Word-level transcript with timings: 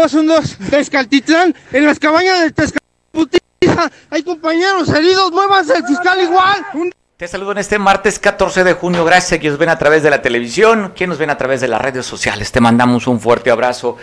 dos, 0.00 0.14
un 0.14 0.26
dos. 0.26 0.56
Tezcaltitlán, 0.70 1.54
en 1.72 1.86
las 1.86 1.98
cabañas 1.98 2.40
de 2.40 2.50
Tezcaltitlán. 2.50 3.90
Hay 4.10 4.22
compañeros 4.22 4.88
heridos, 4.90 5.32
muévanse 5.32 5.76
el 5.76 5.84
fiscal 5.84 6.20
igual. 6.22 6.64
Te 7.16 7.26
saludo 7.26 7.50
en 7.50 7.58
este 7.58 7.80
martes 7.80 8.20
14 8.20 8.62
de 8.62 8.74
junio. 8.74 9.04
Gracias 9.04 9.32
a 9.32 9.40
quienes 9.40 9.58
ven 9.58 9.70
a 9.70 9.78
través 9.78 10.04
de 10.04 10.10
la 10.10 10.22
televisión, 10.22 10.92
quienes 10.94 11.14
nos 11.14 11.18
ven 11.18 11.30
a 11.30 11.36
través 11.36 11.60
de 11.60 11.66
las 11.66 11.82
redes 11.82 12.06
sociales. 12.06 12.52
Te 12.52 12.60
mandamos 12.60 13.08
un 13.08 13.18
fuerte 13.18 13.50
abrazo. 13.50 13.96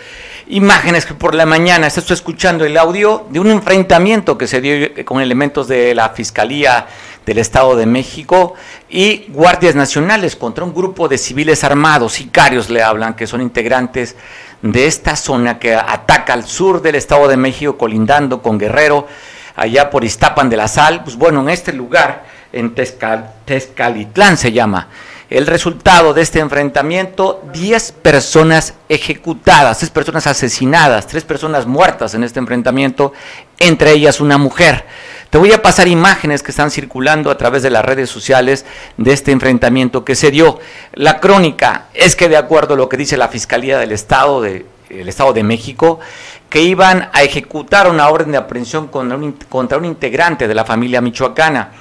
Imágenes 0.48 1.06
que 1.06 1.14
por 1.14 1.34
la 1.34 1.46
mañana 1.46 1.86
estás 1.86 2.10
escuchando 2.10 2.66
el 2.66 2.76
audio 2.76 3.26
de 3.30 3.40
un 3.40 3.50
enfrentamiento 3.50 4.36
que 4.36 4.46
se 4.46 4.60
dio 4.60 4.90
con 5.06 5.22
elementos 5.22 5.66
de 5.66 5.94
la 5.94 6.10
Fiscalía 6.10 6.88
del 7.24 7.38
Estado 7.38 7.74
de 7.74 7.86
México 7.86 8.52
y 8.90 9.24
guardias 9.28 9.74
nacionales 9.74 10.36
contra 10.36 10.64
un 10.64 10.74
grupo 10.74 11.08
de 11.08 11.16
civiles 11.16 11.64
armados, 11.64 12.12
sicarios 12.12 12.68
le 12.68 12.82
hablan, 12.82 13.16
que 13.16 13.26
son 13.26 13.40
integrantes 13.40 14.14
de 14.62 14.86
esta 14.86 15.16
zona 15.16 15.58
que 15.58 15.74
ataca 15.74 16.32
al 16.32 16.44
sur 16.44 16.82
del 16.82 16.94
Estado 16.94 17.28
de 17.28 17.36
México, 17.36 17.76
colindando 17.76 18.42
con 18.42 18.58
Guerrero, 18.58 19.06
allá 19.54 19.90
por 19.90 20.04
Iztapan 20.04 20.48
de 20.48 20.56
la 20.56 20.68
Sal. 20.68 21.02
Pues 21.04 21.16
bueno, 21.16 21.40
en 21.40 21.48
este 21.50 21.72
lugar 21.72 22.24
en 22.52 22.74
Tezcalitlán 22.74 24.36
se 24.36 24.52
llama. 24.52 24.88
El 25.28 25.46
resultado 25.46 26.14
de 26.14 26.22
este 26.22 26.38
enfrentamiento, 26.38 27.42
10 27.52 27.92
personas 27.92 28.74
ejecutadas, 28.88 29.78
3 29.78 29.90
personas 29.90 30.26
asesinadas, 30.28 31.08
3 31.08 31.24
personas 31.24 31.66
muertas 31.66 32.14
en 32.14 32.22
este 32.22 32.38
enfrentamiento, 32.38 33.12
entre 33.58 33.90
ellas 33.90 34.20
una 34.20 34.38
mujer. 34.38 34.86
Te 35.30 35.38
voy 35.38 35.52
a 35.52 35.60
pasar 35.60 35.88
imágenes 35.88 36.42
que 36.42 36.50
están 36.50 36.70
circulando 36.70 37.30
a 37.30 37.36
través 37.36 37.62
de 37.62 37.70
las 37.70 37.84
redes 37.84 38.08
sociales 38.08 38.64
de 38.96 39.12
este 39.12 39.32
enfrentamiento 39.32 40.04
que 40.04 40.14
se 40.14 40.30
dio. 40.30 40.60
La 40.94 41.20
crónica 41.20 41.86
es 41.94 42.16
que 42.16 42.28
de 42.28 42.36
acuerdo 42.36 42.74
a 42.74 42.76
lo 42.76 42.88
que 42.88 42.96
dice 42.96 43.16
la 43.16 43.28
Fiscalía 43.28 43.78
del 43.78 43.92
Estado 43.92 44.40
de, 44.40 44.66
el 44.88 45.08
Estado 45.08 45.32
de 45.32 45.42
México, 45.42 46.00
que 46.48 46.62
iban 46.62 47.10
a 47.12 47.22
ejecutar 47.22 47.90
una 47.90 48.08
orden 48.08 48.32
de 48.32 48.38
aprehensión 48.38 48.86
contra 48.86 49.16
un, 49.16 49.32
contra 49.48 49.78
un 49.78 49.84
integrante 49.84 50.46
de 50.46 50.54
la 50.54 50.64
familia 50.64 51.00
michoacana 51.00 51.72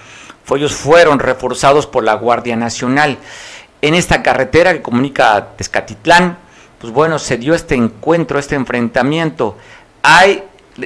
ellos 0.53 0.75
fueron 0.75 1.17
reforzados 1.17 1.87
por 1.87 2.03
la 2.03 2.13
Guardia 2.13 2.55
Nacional. 2.55 3.17
En 3.81 3.95
esta 3.95 4.21
carretera 4.21 4.73
que 4.73 4.83
comunica 4.83 5.35
a 5.35 5.55
Tezcatitlán, 5.55 6.37
pues 6.79 6.93
bueno, 6.93 7.17
se 7.17 7.37
dio 7.37 7.55
este 7.55 7.73
encuentro, 7.73 8.37
este 8.37 8.53
enfrentamiento. 8.53 9.57
Hay 10.03 10.43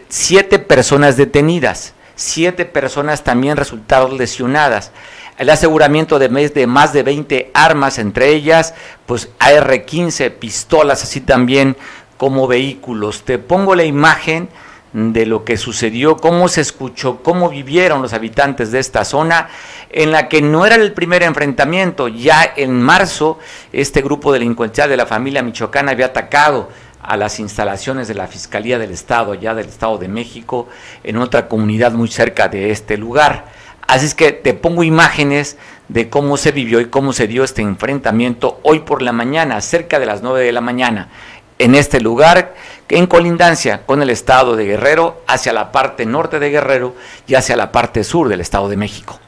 siete 0.07 0.59
personas 0.59 1.17
detenidas, 1.17 1.93
siete 2.19 2.65
personas 2.65 3.23
también 3.23 3.55
resultaron 3.55 4.17
lesionadas. 4.17 4.91
El 5.37 5.49
aseguramiento 5.49 6.19
de 6.19 6.67
más 6.67 6.91
de 6.91 7.03
20 7.03 7.51
armas, 7.53 7.97
entre 7.97 8.27
ellas, 8.29 8.73
pues 9.05 9.29
AR-15, 9.39 10.31
pistolas, 10.31 11.01
así 11.01 11.21
también 11.21 11.77
como 12.17 12.45
vehículos. 12.45 13.23
Te 13.23 13.37
pongo 13.37 13.73
la 13.73 13.85
imagen 13.85 14.49
de 14.91 15.25
lo 15.25 15.45
que 15.45 15.55
sucedió, 15.55 16.17
cómo 16.17 16.49
se 16.49 16.59
escuchó, 16.59 17.23
cómo 17.23 17.49
vivieron 17.49 18.01
los 18.01 18.11
habitantes 18.11 18.71
de 18.73 18.79
esta 18.79 19.05
zona, 19.05 19.47
en 19.89 20.11
la 20.11 20.27
que 20.27 20.41
no 20.41 20.65
era 20.65 20.75
el 20.75 20.91
primer 20.91 21.23
enfrentamiento, 21.23 22.09
ya 22.09 22.53
en 22.57 22.81
marzo 22.81 23.39
este 23.71 24.01
grupo 24.01 24.33
delincuencial 24.33 24.89
de 24.89 24.97
la 24.97 25.05
familia 25.05 25.41
michoacana 25.41 25.91
había 25.91 26.07
atacado 26.07 26.69
a 27.01 27.17
las 27.17 27.39
instalaciones 27.39 28.07
de 28.07 28.15
la 28.15 28.27
Fiscalía 28.27 28.79
del 28.79 28.91
Estado, 28.91 29.33
ya 29.33 29.53
del 29.53 29.67
Estado 29.67 29.97
de 29.97 30.07
México, 30.07 30.67
en 31.03 31.17
otra 31.17 31.47
comunidad 31.47 31.91
muy 31.91 32.09
cerca 32.09 32.47
de 32.47 32.71
este 32.71 32.97
lugar. 32.97 33.45
Así 33.87 34.05
es 34.05 34.15
que 34.15 34.31
te 34.31 34.53
pongo 34.53 34.83
imágenes 34.83 35.57
de 35.87 36.09
cómo 36.09 36.37
se 36.37 36.51
vivió 36.51 36.79
y 36.79 36.89
cómo 36.89 37.13
se 37.13 37.27
dio 37.27 37.43
este 37.43 37.63
enfrentamiento 37.63 38.59
hoy 38.63 38.79
por 38.79 39.01
la 39.01 39.11
mañana, 39.11 39.59
cerca 39.61 39.99
de 39.99 40.05
las 40.05 40.21
9 40.21 40.43
de 40.43 40.51
la 40.51 40.61
mañana 40.61 41.09
en 41.59 41.75
este 41.75 41.99
lugar, 41.99 42.55
en 42.87 43.05
colindancia 43.05 43.85
con 43.85 44.01
el 44.01 44.09
estado 44.09 44.55
de 44.55 44.65
Guerrero, 44.65 45.21
hacia 45.27 45.51
la 45.53 45.71
parte 45.71 46.05
norte 46.05 46.39
de 46.39 46.49
Guerrero 46.49 46.95
y 47.27 47.35
hacia 47.35 47.57
la 47.57 47.71
parte 47.71 48.03
sur 48.03 48.29
del 48.29 48.41
estado 48.41 48.69
de 48.69 48.77
México. 48.77 49.19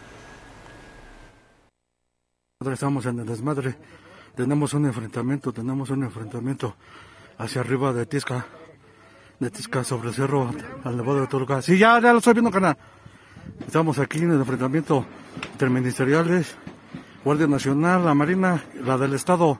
Estamos 2.72 3.06
en 3.06 3.20
el 3.20 3.26
desmadre, 3.26 3.76
tenemos 4.34 4.74
un 4.74 4.86
enfrentamiento, 4.86 5.52
tenemos 5.52 5.90
un 5.90 6.04
enfrentamiento 6.04 6.76
hacia 7.42 7.62
arriba 7.62 7.92
de 7.92 8.06
Tisca, 8.06 8.46
de 9.40 9.50
Tisca 9.50 9.84
sobre 9.84 10.10
el 10.10 10.14
cerro 10.14 10.52
al 10.84 10.96
nevado 10.96 11.22
de 11.22 11.28
Toluca. 11.28 11.62
Sí, 11.62 11.78
ya, 11.78 12.00
ya 12.00 12.12
lo 12.12 12.20
estoy 12.20 12.34
viendo, 12.34 12.52
canal. 12.52 12.78
Estamos 13.66 13.98
aquí 13.98 14.20
en 14.20 14.32
el 14.32 14.40
enfrentamiento 14.40 15.06
interministeriales, 15.54 16.56
Guardia 17.26 17.48
Nacional, 17.48 18.06
la 18.06 18.14
Marina, 18.14 18.64
la 18.84 18.98
del 18.98 19.16
Estado, 19.16 19.60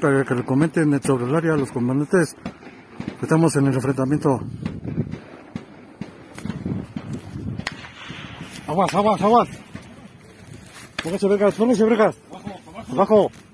para 0.00 0.24
que 0.24 0.34
le 0.34 0.44
comenten 0.44 1.02
sobre 1.02 1.26
el 1.26 1.34
área 1.34 1.54
los 1.54 1.70
comandantes. 1.70 2.34
Estamos 3.20 3.54
en 3.56 3.66
el 3.66 3.74
enfrentamiento. 3.74 4.40
Aguas, 8.66 8.94
aguas, 8.94 9.20
aguas. 9.20 9.48
Póngase 11.02 11.28
vergas, 11.28 11.54
póngase 11.54 11.84
vergas. 11.84 12.16
Abajo, 12.30 12.92
abajo. 12.92 13.51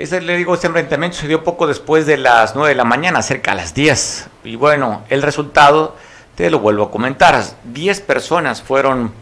Ese, 0.00 0.22
le 0.22 0.34
digo, 0.38 0.54
este 0.54 0.66
enfrentamiento 0.66 1.18
se 1.18 1.28
dio 1.28 1.44
poco 1.44 1.66
después 1.66 2.06
de 2.06 2.16
las 2.16 2.54
9 2.54 2.70
de 2.70 2.74
la 2.74 2.84
mañana, 2.84 3.20
cerca 3.20 3.52
a 3.52 3.54
las 3.54 3.74
10. 3.74 4.28
Y 4.44 4.56
bueno, 4.56 5.04
el 5.10 5.20
resultado, 5.20 5.94
te 6.36 6.48
lo 6.48 6.58
vuelvo 6.58 6.84
a 6.84 6.90
comentar, 6.90 7.38
10 7.64 8.00
personas 8.00 8.62
fueron, 8.62 9.12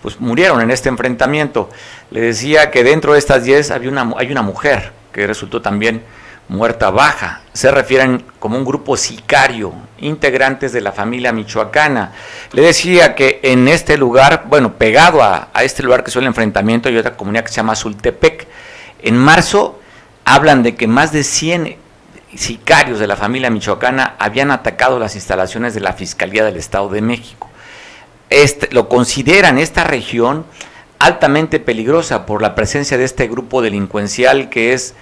pues 0.00 0.20
murieron 0.20 0.60
en 0.60 0.70
este 0.70 0.88
enfrentamiento. 0.88 1.68
Le 2.12 2.20
decía 2.20 2.70
que 2.70 2.84
dentro 2.84 3.14
de 3.14 3.18
estas 3.18 3.42
10 3.42 3.72
había 3.72 3.90
una, 3.90 4.08
hay 4.18 4.30
una 4.30 4.42
mujer 4.42 4.92
que 5.10 5.26
resultó 5.26 5.62
también 5.62 6.04
muerta 6.46 6.90
baja. 6.90 7.40
Se 7.52 7.72
refieren 7.72 8.24
como 8.38 8.56
un 8.56 8.64
grupo 8.64 8.96
sicario, 8.96 9.72
integrantes 9.98 10.72
de 10.72 10.80
la 10.80 10.92
familia 10.92 11.32
michoacana. 11.32 12.12
Le 12.52 12.62
decía 12.62 13.16
que 13.16 13.40
en 13.42 13.66
este 13.66 13.98
lugar, 13.98 14.44
bueno, 14.46 14.74
pegado 14.74 15.24
a, 15.24 15.48
a 15.52 15.64
este 15.64 15.82
lugar 15.82 16.04
que 16.04 16.10
es 16.10 16.16
el 16.16 16.26
enfrentamiento, 16.26 16.88
hay 16.88 16.96
otra 16.98 17.16
comunidad 17.16 17.42
que 17.42 17.48
se 17.50 17.56
llama 17.56 17.74
Zultepec. 17.74 18.46
En 19.02 19.16
marzo 19.16 19.79
hablan 20.34 20.62
de 20.62 20.76
que 20.76 20.86
más 20.86 21.10
de 21.10 21.24
100 21.24 21.76
sicarios 22.36 23.00
de 23.00 23.08
la 23.08 23.16
familia 23.16 23.50
michoacana 23.50 24.14
habían 24.20 24.52
atacado 24.52 25.00
las 25.00 25.16
instalaciones 25.16 25.74
de 25.74 25.80
la 25.80 25.92
Fiscalía 25.92 26.44
del 26.44 26.56
Estado 26.56 26.88
de 26.88 27.00
México. 27.00 27.50
Este, 28.28 28.72
lo 28.72 28.88
consideran 28.88 29.58
esta 29.58 29.82
región 29.82 30.46
altamente 31.00 31.58
peligrosa 31.58 32.26
por 32.26 32.42
la 32.42 32.54
presencia 32.54 32.96
de 32.96 33.04
este 33.04 33.26
grupo 33.26 33.60
delincuencial 33.60 34.50
que 34.50 34.72
es 34.72 34.94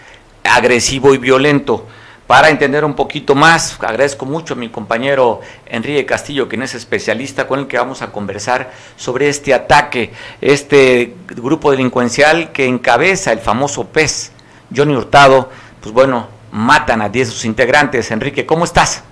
agresivo 0.45 1.13
y 1.13 1.19
violento. 1.19 1.87
Para 2.27 2.49
entender 2.49 2.87
un 2.87 2.95
poquito 2.95 3.35
más, 3.35 3.79
agradezco 3.83 4.25
mucho 4.25 4.55
a 4.55 4.57
mi 4.57 4.71
compañero 4.71 5.43
Enrique 5.67 6.07
Castillo, 6.07 6.49
quien 6.49 6.63
es 6.63 6.75
especialista 6.75 7.47
con 7.47 7.59
el 7.61 7.67
que 7.67 7.77
vamos 7.77 8.01
a 8.01 8.13
conversar 8.13 8.73
sobre 8.97 9.29
este 9.29 9.53
ataque, 9.53 10.11
este 10.41 11.15
grupo 11.27 11.71
delincuencial 11.71 12.51
que 12.53 12.65
encabeza 12.65 13.31
el 13.33 13.41
famoso 13.41 13.89
PES, 13.89 14.33
Johnny 14.75 14.95
Hurtado, 14.95 15.51
pues 15.81 15.93
bueno, 15.93 16.29
matan 16.53 17.03
a 17.03 17.09
10 17.09 17.29
de 17.29 17.35
sus 17.35 17.45
integrantes. 17.45 18.11
Enrique, 18.11 18.47
¿cómo 18.47 18.65
estás? 18.65 19.05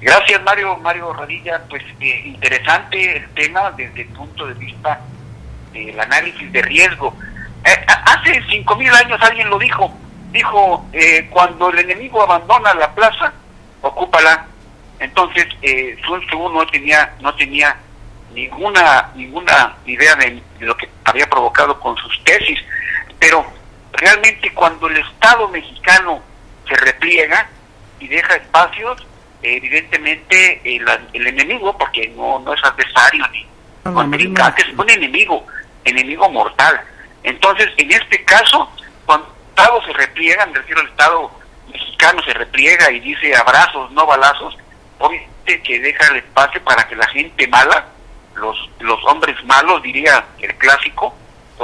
Gracias, 0.00 0.42
Mario, 0.42 0.76
Mario 0.78 1.12
Radilla. 1.12 1.62
Pues 1.68 1.82
eh, 2.00 2.22
interesante 2.24 3.16
el 3.16 3.28
tema 3.30 3.70
desde 3.72 4.02
el 4.02 4.08
punto 4.08 4.46
de 4.46 4.54
vista 4.54 5.00
del 5.72 5.98
análisis 5.98 6.50
de 6.52 6.62
riesgo. 6.62 7.14
Eh, 7.64 7.86
hace 7.86 8.42
cinco 8.48 8.76
mil 8.76 8.92
años 8.94 9.20
alguien 9.22 9.50
lo 9.50 9.58
dijo. 9.58 9.92
Dijo, 10.32 10.86
eh, 10.92 11.28
cuando 11.30 11.70
el 11.70 11.80
enemigo 11.80 12.22
abandona 12.22 12.72
la 12.74 12.94
plaza, 12.94 13.32
ocúpala. 13.82 14.46
Entonces, 14.98 15.46
eh, 15.62 15.96
Sun 16.06 16.24
Tzu 16.26 16.50
no 16.50 16.66
tenía, 16.66 17.14
no 17.20 17.34
tenía 17.34 17.76
ninguna, 18.32 19.10
ninguna 19.14 19.76
idea 19.86 20.14
de 20.16 20.42
lo 20.60 20.76
que 20.76 20.88
había 21.04 21.28
provocado 21.28 21.78
con 21.80 21.96
sus 21.96 22.22
tesis. 22.24 22.58
Pero 23.18 23.44
realmente 23.92 24.52
cuando 24.54 24.88
el 24.88 24.98
Estado 24.98 25.48
mexicano 25.48 26.22
se 26.68 26.74
repliega 26.76 27.48
y 27.98 28.08
deja 28.08 28.34
espacios, 28.36 29.06
evidentemente 29.42 30.60
el, 30.64 30.86
el, 31.12 31.26
enemigo, 31.26 31.76
porque 31.76 32.08
no, 32.08 32.38
no 32.40 32.54
es 32.54 32.64
adversario 32.64 33.26
ni 33.28 33.46
contrincante, 33.82 34.62
es 34.62 34.78
un 34.78 34.88
enemigo, 34.88 35.44
enemigo 35.84 36.28
mortal. 36.30 36.80
Entonces, 37.22 37.68
en 37.76 37.90
este 37.90 38.24
caso, 38.24 38.70
cuando 39.06 39.26
el 39.26 39.50
Estado 39.50 39.82
se 39.84 39.92
repliega, 39.92 40.46
me 40.46 40.54
refiero 40.54 40.80
al 40.80 40.88
Estado 40.88 41.30
mexicano 41.72 42.22
se 42.22 42.32
repliega 42.32 42.90
y 42.90 43.00
dice 43.00 43.34
abrazos, 43.36 43.90
no 43.92 44.06
balazos, 44.06 44.56
obviamente 44.98 45.62
que 45.62 45.80
deja 45.80 46.06
el 46.08 46.16
espacio 46.16 46.62
para 46.64 46.86
que 46.86 46.96
la 46.96 47.06
gente 47.08 47.46
mala, 47.48 47.86
los, 48.34 48.70
los 48.80 49.04
hombres 49.04 49.36
malos, 49.44 49.82
diría 49.82 50.24
el 50.38 50.54
clásico, 50.56 51.14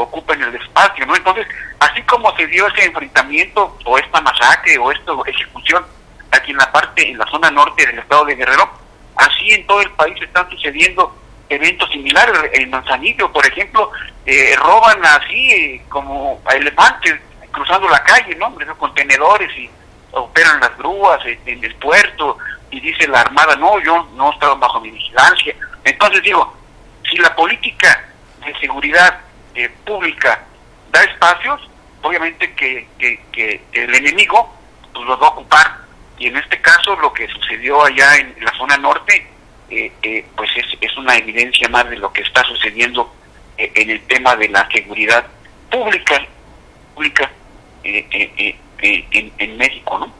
ocupen 0.02 0.42
el 0.42 0.54
espacio, 0.54 1.06
¿no? 1.06 1.16
Entonces, 1.16 1.46
así 1.80 2.02
como 2.02 2.34
se 2.36 2.46
dio 2.46 2.66
ese 2.68 2.84
enfrentamiento 2.84 3.76
o 3.84 3.98
esta 3.98 4.20
masacre 4.20 4.78
o 4.78 4.90
esta 4.92 5.12
ejecución 5.26 5.84
aquí 6.30 6.50
en 6.50 6.58
la 6.58 6.70
parte, 6.70 7.10
en 7.10 7.18
la 7.18 7.26
zona 7.26 7.50
norte 7.50 7.86
del 7.86 7.98
estado 7.98 8.24
de 8.26 8.34
Guerrero, 8.34 8.70
así 9.16 9.52
en 9.52 9.66
todo 9.66 9.80
el 9.80 9.90
país 9.92 10.20
están 10.20 10.48
sucediendo 10.50 11.16
eventos 11.48 11.90
similares. 11.90 12.34
En 12.52 12.70
Manzanillo, 12.70 13.32
por 13.32 13.46
ejemplo, 13.46 13.90
eh, 14.24 14.54
roban 14.56 15.04
así 15.04 15.50
eh, 15.50 15.82
como 15.88 16.40
a 16.46 16.54
elefantes 16.54 17.20
cruzando 17.50 17.88
la 17.88 18.02
calle, 18.02 18.34
¿no? 18.34 18.54
Contenedores 18.76 19.50
y 19.56 19.70
operan 20.12 20.60
las 20.60 20.76
grúas 20.76 21.20
en, 21.24 21.64
el 21.64 21.74
puerto 21.76 22.36
y 22.70 22.80
dice 22.80 23.08
la 23.08 23.20
Armada, 23.20 23.56
no, 23.56 23.80
yo 23.80 24.06
no 24.14 24.32
estaba 24.32 24.54
bajo 24.54 24.80
mi 24.80 24.90
vigilancia. 24.90 25.54
Entonces 25.84 26.22
digo, 26.22 26.54
si 27.08 27.16
la 27.16 27.34
política 27.34 28.08
de 28.44 28.54
seguridad 28.58 29.20
eh, 29.56 29.70
pública 29.84 30.44
da 30.92 31.02
espacios, 31.02 31.68
obviamente 32.02 32.52
que, 32.54 32.86
que, 32.98 33.62
el 33.72 33.94
enemigo 33.94 34.54
pues 34.92 35.06
los 35.06 35.20
va 35.20 35.26
a 35.26 35.30
ocupar. 35.30 35.78
Y 36.18 36.28
en 36.28 36.36
este 36.36 36.60
caso 36.60 36.94
lo 36.96 37.12
que 37.12 37.26
sucedió 37.28 37.84
allá 37.84 38.16
en 38.16 38.34
la 38.40 38.52
zona 38.56 38.76
norte, 38.76 39.26
eh, 39.70 39.92
eh, 40.02 40.26
pues 40.36 40.50
es, 40.56 40.66
es 40.80 40.96
una 40.96 41.16
evidencia 41.16 41.68
más 41.68 41.88
de 41.90 41.96
lo 41.96 42.12
que 42.12 42.22
está 42.22 42.44
sucediendo 42.44 43.12
en 43.58 43.88
el 43.88 44.02
tema 44.06 44.36
de 44.36 44.50
la 44.50 44.68
seguridad 44.70 45.26
pública, 45.70 46.26
pública 46.94 47.30
en, 47.82 49.32
en 49.38 49.56
México, 49.56 49.98
¿no? 49.98 50.12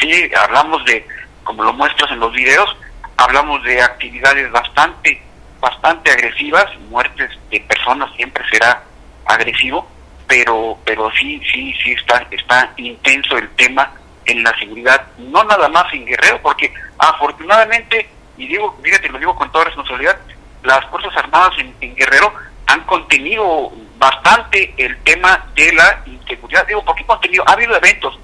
Sí, 0.00 0.30
hablamos 0.34 0.82
de, 0.86 1.06
como 1.44 1.62
lo 1.62 1.74
muestras 1.74 2.10
en 2.10 2.20
los 2.20 2.32
videos, 2.32 2.74
hablamos 3.18 3.62
de 3.64 3.82
actividades 3.82 4.50
bastante, 4.50 5.20
bastante 5.60 6.10
agresivas, 6.10 6.66
muertes 6.90 7.30
de 7.50 7.60
personas 7.60 8.14
siempre 8.16 8.44
será 8.50 8.82
agresivo, 9.24 9.86
pero, 10.26 10.78
pero 10.84 11.10
sí, 11.12 11.40
sí, 11.52 11.74
sí 11.82 11.92
está, 11.92 12.26
está 12.30 12.72
intenso 12.76 13.38
el 13.38 13.48
tema 13.50 13.92
en 14.24 14.42
la 14.42 14.56
seguridad, 14.58 15.06
no 15.18 15.44
nada 15.44 15.68
más 15.68 15.92
en 15.94 16.04
Guerrero, 16.04 16.40
porque 16.42 16.72
afortunadamente, 16.98 18.08
y 18.36 18.48
digo, 18.48 18.76
fíjate, 18.82 19.08
lo 19.08 19.18
digo 19.18 19.36
con 19.36 19.50
toda 19.52 19.66
responsabilidad, 19.66 20.18
las 20.62 20.84
Fuerzas 20.86 21.16
Armadas 21.16 21.52
en, 21.58 21.94
Guerrero 21.94 22.32
han 22.66 22.80
contenido 22.82 23.72
bastante 23.98 24.74
el 24.76 24.98
tema 25.04 25.46
de 25.54 25.72
la 25.72 26.02
inseguridad. 26.06 26.66
Digo, 26.66 26.84
porque 26.84 27.06
contenido, 27.06 27.44
ha 27.46 27.52
habido 27.52 27.76
eventos, 27.76 28.18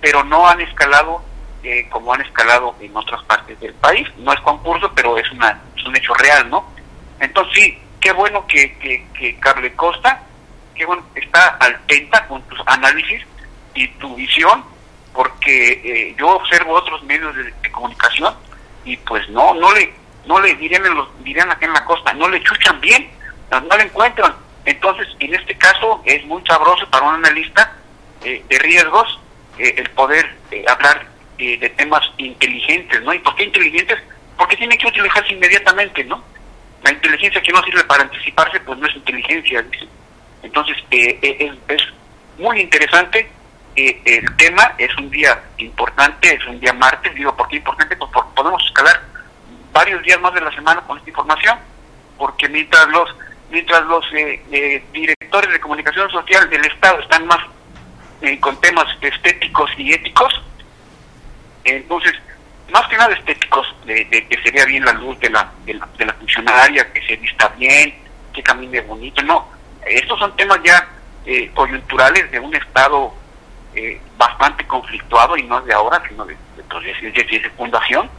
pero 0.00 0.24
no 0.24 0.46
han 0.46 0.60
escalado 0.60 1.22
eh, 1.62 1.86
como 1.90 2.12
han 2.12 2.20
escalado 2.20 2.74
en 2.80 2.94
otras 2.96 3.22
partes 3.24 3.58
del 3.60 3.72
país. 3.74 4.08
No 4.18 4.32
es 4.32 4.40
concurso, 4.40 4.90
pero 4.94 5.16
es, 5.16 5.30
una, 5.30 5.62
es 5.76 5.84
un 5.84 5.96
hecho 5.96 6.12
real, 6.14 6.50
¿no? 6.50 6.73
Entonces 7.20 7.54
sí, 7.54 7.78
qué 8.00 8.12
bueno 8.12 8.46
que, 8.46 8.76
que, 8.78 9.06
que 9.18 9.36
Carle 9.38 9.72
Costa, 9.74 10.22
qué 10.74 10.84
bueno, 10.84 11.04
está 11.14 11.56
atenta 11.60 12.26
con 12.26 12.42
tus 12.42 12.58
análisis 12.66 13.22
y 13.74 13.88
tu 13.88 14.14
visión, 14.14 14.64
porque 15.12 15.80
eh, 15.84 16.14
yo 16.18 16.28
observo 16.36 16.72
otros 16.72 17.02
medios 17.04 17.34
de, 17.36 17.52
comunicación 17.70 18.34
y 18.84 18.96
pues 18.98 19.28
no, 19.30 19.54
no 19.54 19.72
le, 19.72 19.92
no 20.26 20.40
le 20.40 20.54
dirían, 20.54 20.86
en 20.86 20.94
los, 20.94 21.08
dirían 21.24 21.50
acá 21.50 21.66
en 21.66 21.72
la 21.72 21.84
costa, 21.84 22.12
no 22.12 22.28
le 22.28 22.42
chuchan 22.42 22.80
bien, 22.80 23.10
no, 23.50 23.76
le 23.76 23.84
encuentran. 23.84 24.34
Entonces, 24.64 25.08
en 25.20 25.34
este 25.34 25.56
caso 25.56 26.02
es 26.04 26.24
muy 26.24 26.42
sabroso 26.46 26.88
para 26.90 27.06
un 27.06 27.14
analista 27.14 27.72
eh, 28.22 28.44
de 28.48 28.58
riesgos 28.60 29.18
eh, 29.58 29.74
el 29.76 29.88
poder 29.90 30.34
eh, 30.50 30.64
hablar 30.66 31.06
eh, 31.38 31.56
de 31.58 31.68
temas 31.70 32.02
inteligentes, 32.16 33.00
¿no? 33.02 33.14
¿Y 33.14 33.20
por 33.20 33.36
qué 33.36 33.44
inteligentes? 33.44 33.98
Porque 34.36 34.56
tiene 34.56 34.76
que 34.76 34.88
utilizarse 34.88 35.32
inmediatamente, 35.32 36.02
¿no? 36.04 36.24
La 36.84 36.92
inteligencia 36.92 37.40
que 37.40 37.52
no 37.52 37.62
sirve 37.62 37.82
para 37.84 38.04
anticiparse, 38.04 38.60
pues 38.60 38.78
no 38.78 38.86
es 38.86 38.94
inteligencia, 38.94 39.62
dice. 39.62 39.88
Entonces, 40.42 40.76
es, 40.90 41.52
es, 41.68 41.82
muy 42.36 42.60
interesante 42.60 43.30
el 43.76 44.36
tema, 44.36 44.74
es 44.76 44.94
un 44.96 45.08
día 45.08 45.40
importante, 45.58 46.34
es 46.34 46.46
un 46.46 46.60
día 46.60 46.72
martes, 46.72 47.14
digo, 47.14 47.36
¿por 47.36 47.48
qué 47.48 47.56
importante? 47.56 47.96
Pues 47.96 48.10
porque 48.12 48.30
podemos 48.34 48.64
escalar 48.64 49.00
varios 49.72 50.02
días 50.02 50.20
más 50.20 50.34
de 50.34 50.40
la 50.40 50.52
semana 50.52 50.80
con 50.82 50.98
esta 50.98 51.10
información, 51.10 51.58
porque 52.18 52.48
mientras 52.48 52.88
los 52.88 53.08
mientras 53.50 53.84
los 53.86 54.04
directores 54.92 55.52
de 55.52 55.60
comunicación 55.60 56.10
social 56.10 56.48
del 56.50 56.64
Estado 56.66 57.00
están 57.00 57.26
más 57.26 57.38
eh, 58.22 58.38
con 58.40 58.58
temas 58.60 58.86
estéticos 59.00 59.70
y 59.76 59.92
éticos. 59.92 60.42
Entonces, 61.64 62.12
más 62.72 62.86
que 62.88 62.96
nada 62.96 63.14
estéticos, 63.14 63.66
de, 63.84 64.06
que 64.08 64.42
se 64.42 64.50
vea 64.50 64.64
bien 64.64 64.84
la 64.84 64.92
luz 64.92 65.18
de 65.20 65.30
la, 65.30 65.52
de 65.64 65.74
la, 65.74 66.14
funcionaria, 66.14 66.92
que 66.92 67.06
se 67.06 67.16
vista 67.16 67.48
bien, 67.56 67.94
que 68.32 68.42
camine 68.42 68.80
bonito. 68.80 69.22
No, 69.22 69.48
estos 69.86 70.18
son 70.18 70.34
temas 70.36 70.60
ya 70.64 70.88
eh, 71.26 71.50
coyunturales 71.54 72.30
de 72.30 72.40
un 72.40 72.54
Estado 72.54 73.14
eh, 73.74 74.00
bastante 74.16 74.66
conflictuado 74.66 75.36
y 75.36 75.42
no 75.42 75.60
de 75.62 75.74
ahora, 75.74 76.02
sino 76.08 76.24
de, 76.24 76.36
de, 76.56 77.38
de, 77.40 77.50
fundación. 77.50 78.10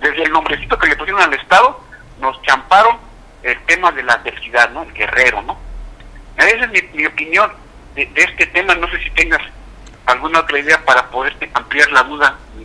Desde 0.00 0.24
el 0.24 0.32
nombrecito 0.32 0.78
que 0.78 0.88
le 0.88 0.96
pusieron 0.96 1.22
al 1.22 1.34
Estado, 1.34 1.80
nos 2.20 2.40
champaron 2.42 2.98
el 3.42 3.58
tema 3.64 3.92
de 3.92 4.02
la 4.02 4.14
adversidad, 4.14 4.70
¿no? 4.70 4.82
El 4.82 4.92
guerrero, 4.92 5.42
¿no? 5.42 5.58
Esa 6.36 6.64
es 6.64 6.70
mi, 6.70 6.82
mi 6.98 7.06
opinión 7.06 7.52
de, 7.94 8.10
este 8.14 8.46
tema. 8.46 8.74
No 8.74 8.88
sé 8.88 8.98
si 9.02 9.10
tengas 9.10 9.42
alguna 10.06 10.40
otra 10.40 10.58
idea 10.58 10.84
para 10.84 11.08
poder 11.10 11.36
ampliar 11.54 11.90
la 11.92 12.02
duda, 12.02 12.36
mi 12.56 12.64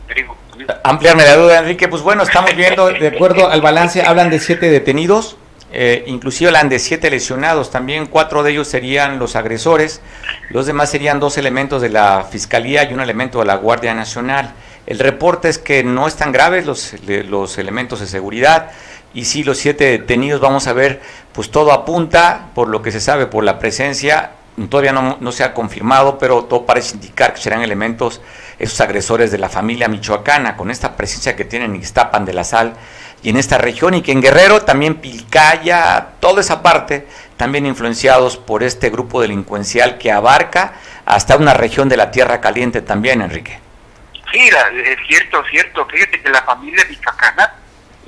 Ampliarme 0.84 1.26
la 1.26 1.36
duda, 1.36 1.60
Enrique. 1.60 1.88
Pues 1.88 2.02
bueno, 2.02 2.24
estamos 2.24 2.56
viendo, 2.56 2.88
de 2.88 3.08
acuerdo 3.08 3.50
al 3.50 3.62
balance, 3.62 4.02
hablan 4.02 4.30
de 4.30 4.40
siete 4.40 4.70
detenidos, 4.70 5.38
eh, 5.72 6.04
inclusive 6.08 6.50
hablan 6.50 6.70
de 6.70 6.80
siete 6.80 7.10
lesionados. 7.10 7.72
También 7.72 8.08
cuatro 8.08 8.44
de 8.44 8.52
ellos 8.52 8.68
serían 8.68 9.20
los 9.20 9.36
agresores, 9.36 10.02
los 10.50 10.66
demás 10.66 10.90
serían 10.90 11.20
dos 11.20 11.38
elementos 11.38 11.82
de 11.82 11.90
la 11.90 12.26
Fiscalía 12.30 12.84
y 12.84 12.94
un 12.94 13.00
elemento 13.00 13.40
de 13.40 13.46
la 13.46 13.56
Guardia 13.56 13.94
Nacional. 13.94 14.54
El 14.86 15.00
reporte 15.00 15.50
es 15.50 15.60
que 15.60 15.84
no 15.84 16.08
están 16.08 16.32
graves 16.32 16.66
los, 16.66 16.96
los 17.06 17.58
elementos 17.58 18.00
de 18.00 18.08
seguridad 18.08 18.72
y 19.14 19.26
sí, 19.26 19.44
los 19.44 19.58
siete 19.58 19.86
detenidos, 19.86 20.42
vamos 20.42 20.68
a 20.68 20.74
ver, 20.74 21.02
pues 21.32 21.52
todo 21.52 21.72
apunta, 21.72 22.50
por 22.54 22.68
lo 22.68 22.82
que 22.82 22.92
se 22.92 23.00
sabe, 23.00 23.28
por 23.28 23.44
la 23.44 23.60
presencia 23.60 24.32
todavía 24.68 24.92
no, 24.92 25.32
se 25.32 25.44
ha 25.44 25.54
confirmado, 25.54 26.18
pero 26.18 26.46
todo 26.46 26.66
parece 26.66 26.96
indicar 26.96 27.34
que 27.34 27.42
serán 27.42 27.62
elementos, 27.62 28.22
esos 28.58 28.82
agresores 28.82 29.32
de 29.32 29.38
la 29.38 29.50
familia 29.50 29.88
michoacana, 29.88 30.58
con 30.58 30.72
esta 30.72 30.98
presencia 30.98 31.36
que 31.36 31.46
tienen 31.46 31.72
en 31.72 31.78
Ixtapan 31.78 32.26
de 32.26 32.34
la 32.34 32.44
Sal 32.44 32.74
y 33.22 33.30
en 33.30 33.38
esta 33.38 33.58
región, 33.58 33.94
y 33.94 34.02
que 34.02 34.12
en 34.12 34.22
Guerrero 34.22 34.62
también 34.62 34.96
Pilcaya, 34.96 36.14
toda 36.20 36.42
esa 36.42 36.62
parte, 36.62 37.08
también 37.38 37.66
influenciados 37.66 38.38
por 38.38 38.64
este 38.64 38.90
grupo 38.90 39.22
delincuencial 39.22 39.98
que 39.98 40.12
abarca 40.12 40.74
hasta 41.06 41.38
una 41.38 41.54
región 41.54 41.88
de 41.88 41.98
la 41.98 42.12
Tierra 42.12 42.42
Caliente 42.42 42.82
también, 42.82 43.22
Enrique. 43.22 43.60
Sí, 44.32 44.40
es 44.48 45.08
cierto, 45.08 45.44
es 45.44 45.50
cierto. 45.50 45.86
Fíjate 45.88 46.22
que 46.22 46.30
la 46.30 46.44
familia 46.44 46.86
michoacana 46.88 47.54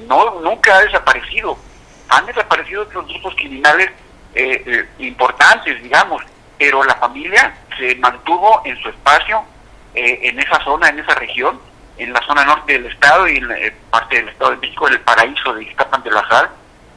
no, 0.07 0.39
nunca 0.41 0.77
ha 0.77 0.81
desaparecido. 0.81 1.57
Han 2.09 2.25
desaparecido 2.25 2.83
otros 2.83 3.07
grupos 3.07 3.33
criminales 3.35 3.89
eh, 4.35 4.63
eh, 4.65 4.85
importantes, 4.99 5.81
digamos, 5.81 6.23
pero 6.61 6.83
la 6.83 6.93
familia 6.93 7.55
se 7.75 7.95
mantuvo 7.95 8.61
en 8.65 8.79
su 8.83 8.89
espacio, 8.89 9.43
eh, 9.95 10.19
en 10.21 10.39
esa 10.39 10.63
zona, 10.63 10.89
en 10.89 10.99
esa 10.99 11.15
región, 11.15 11.59
en 11.97 12.13
la 12.13 12.21
zona 12.21 12.45
norte 12.45 12.73
del 12.73 12.85
estado 12.85 13.27
y 13.27 13.37
en 13.37 13.49
eh, 13.49 13.73
parte 13.89 14.17
del 14.17 14.29
estado 14.29 14.51
de 14.51 14.57
México, 14.57 14.87
en 14.87 14.93
el 14.93 14.99
paraíso 14.99 15.55
de 15.55 15.63
Iztapan 15.63 16.03
de 16.03 16.11
la 16.11 16.27
Sal, 16.29 16.49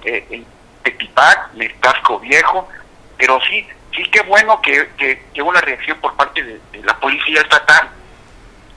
eh, 0.05 0.27
en 0.29 0.45
Tepipac, 0.83 1.49
en 1.59 1.73
Casco 1.81 2.21
Viejo, 2.21 2.69
pero 3.17 3.41
sí, 3.49 3.67
sí 3.97 4.03
que 4.11 4.21
bueno 4.25 4.61
que, 4.61 4.87
que, 4.99 5.41
hubo 5.41 5.49
una 5.49 5.63
reacción 5.63 5.99
por 5.99 6.15
parte 6.15 6.43
de, 6.43 6.61
la 6.83 7.01
policía 7.01 7.41
estatal, 7.41 7.89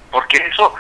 porque 0.10 0.38
eso, 0.38 0.74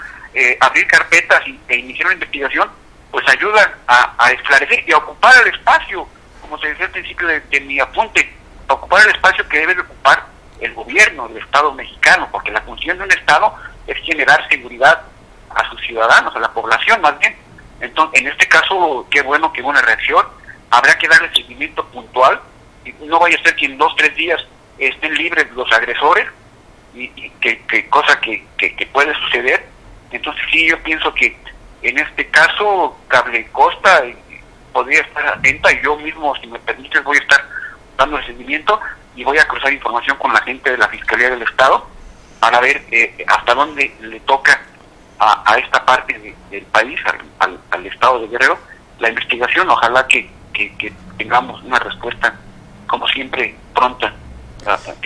abrir 0.62 0.88
carpetas 0.88 1.42
e 1.68 1.76
iniciar 1.76 2.06
una 2.06 2.14
investigación, 2.14 2.72
pues 3.12 3.28
ayuda 3.28 3.78
a, 3.88 4.14
a 4.18 4.32
esclarecer 4.32 4.86
y 4.88 4.94
a 4.94 5.00
ocupar 5.00 5.34
el 5.46 5.54
espacio, 5.54 6.08
como 6.40 6.58
se 6.60 6.70
decía 6.70 6.86
al 6.86 6.92
principio 6.92 7.28
de 7.28 7.60
mi 7.60 7.78
apunte, 7.82 8.38
ocupar 8.74 9.04
el 9.04 9.16
espacio 9.16 9.48
que 9.48 9.60
debe 9.60 9.76
de 9.76 9.82
ocupar 9.82 10.26
el 10.60 10.74
gobierno 10.74 11.28
del 11.28 11.38
Estado 11.44 11.72
mexicano, 11.74 12.28
porque 12.32 12.52
la 12.52 12.62
función 12.62 12.98
de 12.98 13.04
un 13.04 13.12
Estado 13.12 13.54
es 13.86 13.98
generar 14.00 14.48
seguridad 14.50 15.02
a 15.50 15.70
sus 15.70 15.82
ciudadanos, 15.82 16.36
a 16.36 16.40
la 16.40 16.52
población 16.52 17.02
más 17.02 17.18
bien. 17.20 17.36
Entonces, 17.80 18.22
en 18.22 18.28
este 18.28 18.48
caso, 18.48 19.06
qué 19.12 19.22
bueno 19.22 19.54
que 19.54 19.62
hubo 19.62 19.70
una 19.70 19.82
reacción, 19.82 20.26
habrá 20.72 20.98
que 20.98 21.08
darle 21.08 21.30
seguimiento 21.34 21.86
puntual, 21.86 22.42
y 22.84 22.94
no 23.06 23.20
vaya 23.20 23.38
a 23.38 23.44
ser 23.44 23.56
que 23.56 23.66
en 23.66 23.78
dos, 23.78 23.96
tres 23.96 24.16
días 24.16 24.44
estén 24.78 25.14
libres 25.14 25.52
los 25.52 25.72
agresores, 25.72 26.28
y, 26.94 27.10
que, 27.42 27.88
cosa 27.90 28.20
que, 28.20 28.44
que, 28.58 28.86
puede 28.88 29.14
suceder. 29.16 29.68
Entonces 30.10 30.42
sí, 30.52 30.68
yo 30.68 30.82
pienso 30.82 31.14
que 31.14 31.38
en 31.84 32.00
este 32.00 32.28
caso, 32.30 32.98
Cable 33.08 33.48
Costa 33.52 34.04
podría 34.74 35.02
estar 35.02 35.28
atenta, 35.28 35.72
y 35.72 35.82
yo 35.84 35.96
mismo, 35.98 36.36
si 36.38 36.48
me 36.48 36.60
permites, 36.60 37.04
voy 37.04 37.18
a 37.18 37.22
estar 37.22 37.46
dando 37.98 38.18
el 38.18 38.25
seguimiento 38.25 38.80
y 39.16 39.24
voy 39.24 39.38
a 39.39 39.48
cruzar 39.48 39.74
información 39.74 40.18
con 40.18 40.32
la 40.32 40.42
gente 40.42 40.72
de 40.72 40.77
la 40.77 40.88
Fiscalía 40.88 41.30
del 41.30 41.42
Estado 41.42 41.88
para 42.39 42.60
ver 42.60 42.84
eh, 42.92 43.25
hasta 43.27 43.56
dónde 43.56 43.96
le 44.01 44.20
toca 44.22 44.62
a, 45.20 45.58
esta 45.58 45.84
parte 45.84 46.36
del 46.51 46.63
país, 46.66 47.00
al, 47.39 47.86
Estado 47.86 48.20
de 48.20 48.27
Guerrero, 48.27 48.60
la 49.00 49.10
investigación. 49.10 49.68
Ojalá 49.70 50.08
que, 50.08 50.30
tengamos 51.18 51.62
una 51.63 51.80
respuesta, 51.80 52.36
como 52.86 53.08
siempre, 53.08 53.56
pronta. 53.74 54.13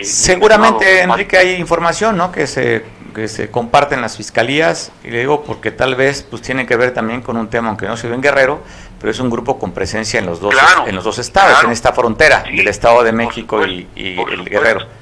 Seguramente, 0.02 1.02
Enrique, 1.02 1.38
hay 1.38 1.54
información 1.54 2.16
¿no? 2.16 2.30
que 2.30 2.46
se 2.46 2.84
que 3.12 3.28
se 3.28 3.50
comparten 3.50 4.00
las 4.00 4.16
fiscalías, 4.16 4.92
y 5.04 5.10
le 5.10 5.20
digo 5.20 5.44
porque 5.44 5.70
tal 5.70 5.94
vez 5.94 6.22
pues 6.28 6.42
tiene 6.42 6.66
que 6.66 6.76
ver 6.76 6.92
también 6.92 7.22
con 7.22 7.36
un 7.36 7.48
tema, 7.48 7.68
aunque 7.68 7.86
no 7.86 7.96
se 7.96 8.08
ve 8.08 8.14
en 8.14 8.20
Guerrero, 8.20 8.60
pero 9.00 9.10
es 9.10 9.18
un 9.20 9.30
grupo 9.30 9.58
con 9.58 9.72
presencia 9.72 10.20
en 10.20 10.26
los 10.26 10.40
dos, 10.40 10.54
en 10.86 10.94
los 10.94 11.04
dos 11.04 11.18
estados, 11.18 11.62
en 11.64 11.70
esta 11.70 11.92
frontera 11.92 12.44
del 12.44 12.68
Estado 12.68 13.02
de 13.02 13.12
México 13.12 13.66
y, 13.66 13.86
el 13.96 14.44
Guerrero. 14.44 15.01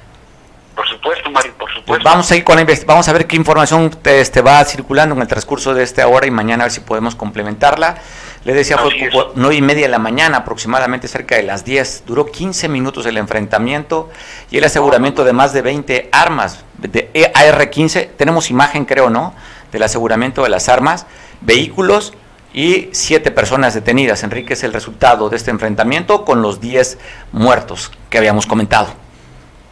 Por 0.75 0.87
supuesto, 0.87 1.29
Mario, 1.29 1.53
por 1.57 1.69
supuesto. 1.69 1.85
Pues 1.85 2.03
vamos 2.03 2.31
a 2.31 2.35
ir 2.35 2.43
con 2.43 2.55
la 2.55 2.65
vamos 2.85 3.07
a 3.07 3.13
ver 3.13 3.27
qué 3.27 3.35
información 3.35 3.89
te, 3.89 4.21
este, 4.21 4.41
va 4.41 4.63
circulando 4.63 5.13
en 5.15 5.21
el 5.21 5.27
transcurso 5.27 5.73
de 5.73 5.83
esta 5.83 6.07
hora 6.07 6.25
y 6.25 6.31
mañana 6.31 6.63
a 6.63 6.65
ver 6.65 6.71
si 6.71 6.79
podemos 6.79 7.15
complementarla. 7.15 7.97
Le 8.43 8.53
decía, 8.53 8.77
fue 8.77 8.91
nueve 9.35 9.55
y 9.55 9.61
media 9.61 9.83
de 9.83 9.89
la 9.89 9.99
mañana, 9.99 10.37
aproximadamente 10.37 11.07
cerca 11.07 11.35
de 11.35 11.43
las 11.43 11.63
10. 11.65 12.05
Duró 12.07 12.25
15 12.25 12.69
minutos 12.69 13.05
el 13.05 13.17
enfrentamiento 13.17 14.09
y 14.49 14.57
el 14.57 14.63
aseguramiento 14.63 15.23
de 15.23 15.33
más 15.33 15.53
de 15.53 15.61
20 15.61 16.09
armas 16.11 16.63
de 16.77 17.11
e 17.13 17.31
AR-15. 17.33 18.09
Tenemos 18.17 18.49
imagen, 18.49 18.85
creo, 18.85 19.09
¿no? 19.09 19.35
Del 19.71 19.83
aseguramiento 19.83 20.43
de 20.43 20.49
las 20.49 20.69
armas, 20.69 21.05
vehículos 21.41 22.13
y 22.53 22.89
siete 22.93 23.31
personas 23.31 23.73
detenidas. 23.73 24.23
Enrique 24.23 24.53
es 24.53 24.63
el 24.63 24.73
resultado 24.73 25.29
de 25.29 25.37
este 25.37 25.51
enfrentamiento 25.51 26.25
con 26.25 26.41
los 26.41 26.59
10 26.59 26.97
muertos 27.31 27.91
que 28.09 28.17
habíamos 28.17 28.45
comentado. 28.45 28.93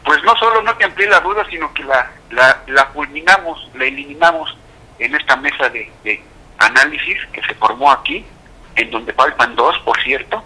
Pues 0.10 0.24
no 0.24 0.36
solo 0.38 0.64
no 0.64 0.76
te 0.76 0.86
amplié 0.86 1.08
la 1.08 1.20
duda, 1.20 1.46
sino 1.52 1.72
que 1.72 1.84
la, 1.84 2.10
la, 2.32 2.64
la 2.66 2.88
culminamos, 2.88 3.70
la 3.76 3.86
eliminamos 3.86 4.58
en 4.98 5.14
esta 5.14 5.36
mesa 5.36 5.70
de, 5.70 5.88
de 6.04 6.24
análisis 6.58 7.20
que 7.32 7.44
se 7.44 7.54
formó 7.54 7.92
aquí 7.92 8.26
en 8.76 8.90
donde 8.90 9.14
faltan 9.14 9.56
dos, 9.56 9.78
por 9.86 10.02
cierto, 10.02 10.44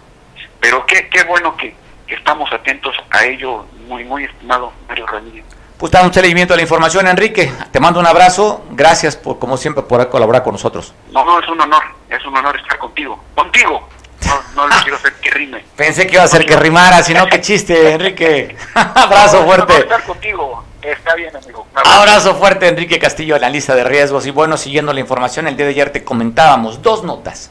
pero 0.60 0.84
qué, 0.84 1.08
qué 1.08 1.24
bueno 1.24 1.56
que, 1.56 1.74
estamos 2.08 2.52
atentos 2.52 2.94
a 3.08 3.24
ello, 3.24 3.64
muy, 3.88 4.04
muy 4.04 4.24
estimado 4.24 4.70
Mario 4.86 5.06
Ramírez. 5.06 5.46
Pues 5.78 5.90
damos 5.90 6.08
un 6.08 6.14
seguimiento 6.14 6.52
a 6.52 6.56
la 6.58 6.62
información, 6.62 7.06
Enrique. 7.06 7.50
Te 7.72 7.80
mando 7.80 8.00
un 8.00 8.06
abrazo. 8.06 8.66
Gracias, 8.72 9.16
por, 9.16 9.38
como 9.38 9.56
siempre, 9.56 9.82
por 9.84 10.10
colaborar 10.10 10.42
con 10.42 10.52
nosotros. 10.52 10.92
No, 11.10 11.24
no, 11.24 11.40
es 11.40 11.48
un 11.48 11.58
honor. 11.62 11.84
Es 12.10 12.22
un 12.26 12.36
honor 12.36 12.54
estar 12.54 12.76
contigo. 12.76 13.18
Contigo. 13.34 13.88
No, 14.26 14.40
no 14.54 14.68
le 14.68 14.82
quiero 14.82 14.96
hacer 14.96 15.12
que 15.14 15.30
rime. 15.30 15.64
Pensé 15.76 16.06
que 16.06 16.14
iba 16.14 16.22
a 16.22 16.28
ser 16.28 16.46
que 16.46 16.56
rimara, 16.56 17.02
sino 17.02 17.26
que 17.26 17.40
chiste, 17.40 17.92
Enrique. 17.92 18.56
abrazo 18.74 19.44
fuerte. 19.44 19.78
estar 19.78 20.02
contigo. 20.04 20.64
Está 20.82 21.14
bien, 21.14 21.34
amigo. 21.34 21.66
Abrazo 21.74 22.34
fuerte, 22.34 22.68
Enrique 22.68 22.98
Castillo, 22.98 23.38
lista 23.50 23.74
de 23.74 23.84
riesgos. 23.84 24.26
Y 24.26 24.30
bueno, 24.30 24.58
siguiendo 24.58 24.92
la 24.92 25.00
información, 25.00 25.48
el 25.48 25.56
día 25.56 25.64
de 25.64 25.72
ayer 25.72 25.90
te 25.90 26.04
comentábamos 26.04 26.82
dos 26.82 27.04
notas. 27.04 27.50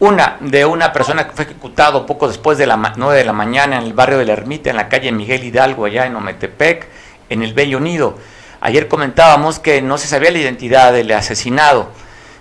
Una 0.00 0.36
de 0.40 0.64
una 0.66 0.92
persona 0.92 1.26
que 1.26 1.34
fue 1.34 1.44
ejecutado 1.44 2.06
poco 2.06 2.28
después 2.28 2.58
de 2.58 2.66
las 2.66 2.78
9 2.96 3.16
de 3.16 3.24
la 3.24 3.32
mañana 3.32 3.78
en 3.78 3.84
el 3.84 3.94
barrio 3.94 4.18
de 4.18 4.26
la 4.26 4.34
Ermita, 4.34 4.70
en 4.70 4.76
la 4.76 4.88
calle 4.88 5.10
Miguel 5.10 5.42
Hidalgo, 5.42 5.86
allá 5.86 6.06
en 6.06 6.14
Ometepec, 6.14 6.86
en 7.30 7.42
el 7.42 7.54
Bello 7.54 7.78
Unido. 7.78 8.18
Ayer 8.60 8.86
comentábamos 8.86 9.58
que 9.58 9.80
no 9.80 9.98
se 9.98 10.06
sabía 10.06 10.30
la 10.30 10.38
identidad 10.38 10.92
del 10.92 11.10
asesinado. 11.12 11.88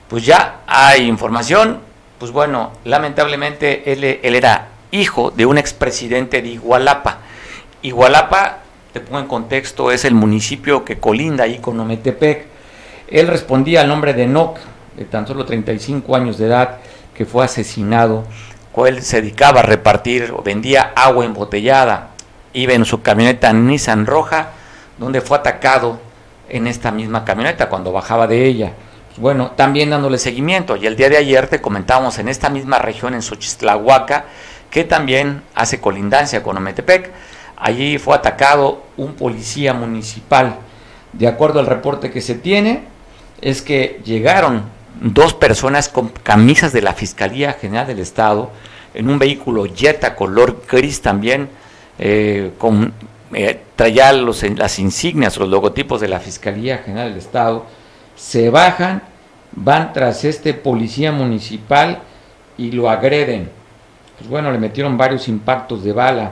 Pues 0.09 0.25
ya 0.25 0.59
hay 0.67 1.07
información. 1.07 1.81
Pues 2.19 2.31
bueno, 2.31 2.71
lamentablemente 2.83 3.91
él, 3.93 4.03
él 4.03 4.35
era 4.35 4.69
hijo 4.91 5.31
de 5.31 5.45
un 5.45 5.57
expresidente 5.57 6.41
de 6.41 6.49
Igualapa. 6.49 7.19
Igualapa, 7.83 8.59
te 8.91 9.01
pongo 9.01 9.19
en 9.19 9.27
contexto, 9.27 9.91
es 9.91 10.03
el 10.03 10.15
municipio 10.15 10.83
que 10.83 10.97
colinda 10.97 11.43
ahí 11.43 11.59
con 11.59 11.79
Ometepec. 11.79 12.47
Él 13.07 13.27
respondía 13.27 13.81
al 13.81 13.87
nombre 13.87 14.13
de 14.13 14.25
Noc, 14.25 14.57
de 14.95 15.05
tan 15.05 15.27
solo 15.27 15.45
35 15.45 16.15
años 16.15 16.37
de 16.39 16.47
edad 16.47 16.77
que 17.13 17.25
fue 17.25 17.45
asesinado, 17.45 18.25
cual 18.71 19.01
se 19.03 19.21
dedicaba 19.21 19.59
a 19.59 19.63
repartir 19.63 20.33
o 20.35 20.41
vendía 20.41 20.93
agua 20.95 21.25
embotellada, 21.25 22.09
iba 22.53 22.73
en 22.73 22.85
su 22.85 23.01
camioneta 23.01 23.53
Nissan 23.53 24.05
roja, 24.05 24.49
donde 24.97 25.21
fue 25.21 25.37
atacado 25.37 25.99
en 26.49 26.67
esta 26.67 26.91
misma 26.91 27.25
camioneta 27.25 27.69
cuando 27.69 27.91
bajaba 27.91 28.27
de 28.27 28.45
ella. 28.45 28.73
Bueno, 29.17 29.51
también 29.55 29.89
dándole 29.89 30.19
seguimiento. 30.19 30.75
Y 30.75 30.85
el 30.85 30.95
día 30.95 31.09
de 31.09 31.17
ayer 31.17 31.47
te 31.47 31.59
comentábamos 31.59 32.19
en 32.19 32.29
esta 32.29 32.49
misma 32.49 32.79
región, 32.79 33.13
en 33.15 33.21
Xochitlahuaca, 33.21 34.25
que 34.69 34.83
también 34.83 35.41
hace 35.55 35.81
colindancia 35.81 36.43
con 36.43 36.57
Ometepec. 36.57 37.11
Allí 37.57 37.97
fue 37.97 38.15
atacado 38.15 38.83
un 38.95 39.15
policía 39.15 39.73
municipal. 39.73 40.57
De 41.13 41.27
acuerdo 41.27 41.59
al 41.59 41.65
reporte 41.65 42.11
que 42.11 42.21
se 42.21 42.35
tiene, 42.35 42.83
es 43.41 43.63
que 43.63 43.99
llegaron 44.05 44.63
dos 45.01 45.33
personas 45.33 45.89
con 45.89 46.09
camisas 46.09 46.71
de 46.71 46.81
la 46.81 46.93
Fiscalía 46.93 47.53
General 47.53 47.87
del 47.87 47.99
Estado 47.99 48.51
en 48.93 49.09
un 49.09 49.19
vehículo 49.19 49.65
Jetta 49.65 50.15
color 50.15 50.63
gris 50.69 51.01
también, 51.01 51.49
eh, 51.99 52.51
con, 52.57 52.93
eh, 53.33 53.61
traía 53.75 54.11
los, 54.13 54.43
las 54.43 54.79
insignias, 54.79 55.37
los 55.37 55.49
logotipos 55.49 56.01
de 56.01 56.07
la 56.07 56.19
Fiscalía 56.19 56.79
General 56.79 57.09
del 57.09 57.19
Estado, 57.19 57.65
se 58.17 58.49
bajan, 58.49 59.03
van 59.53 59.93
tras 59.93 60.25
este 60.25 60.53
policía 60.53 61.13
municipal 61.13 61.99
y 62.57 62.71
lo 62.71 62.89
agreden. 62.89 63.49
Pues 64.17 64.29
bueno, 64.29 64.51
le 64.51 64.57
metieron 64.57 64.97
varios 64.97 65.29
impactos 65.29 65.83
de 65.83 65.93
bala, 65.93 66.31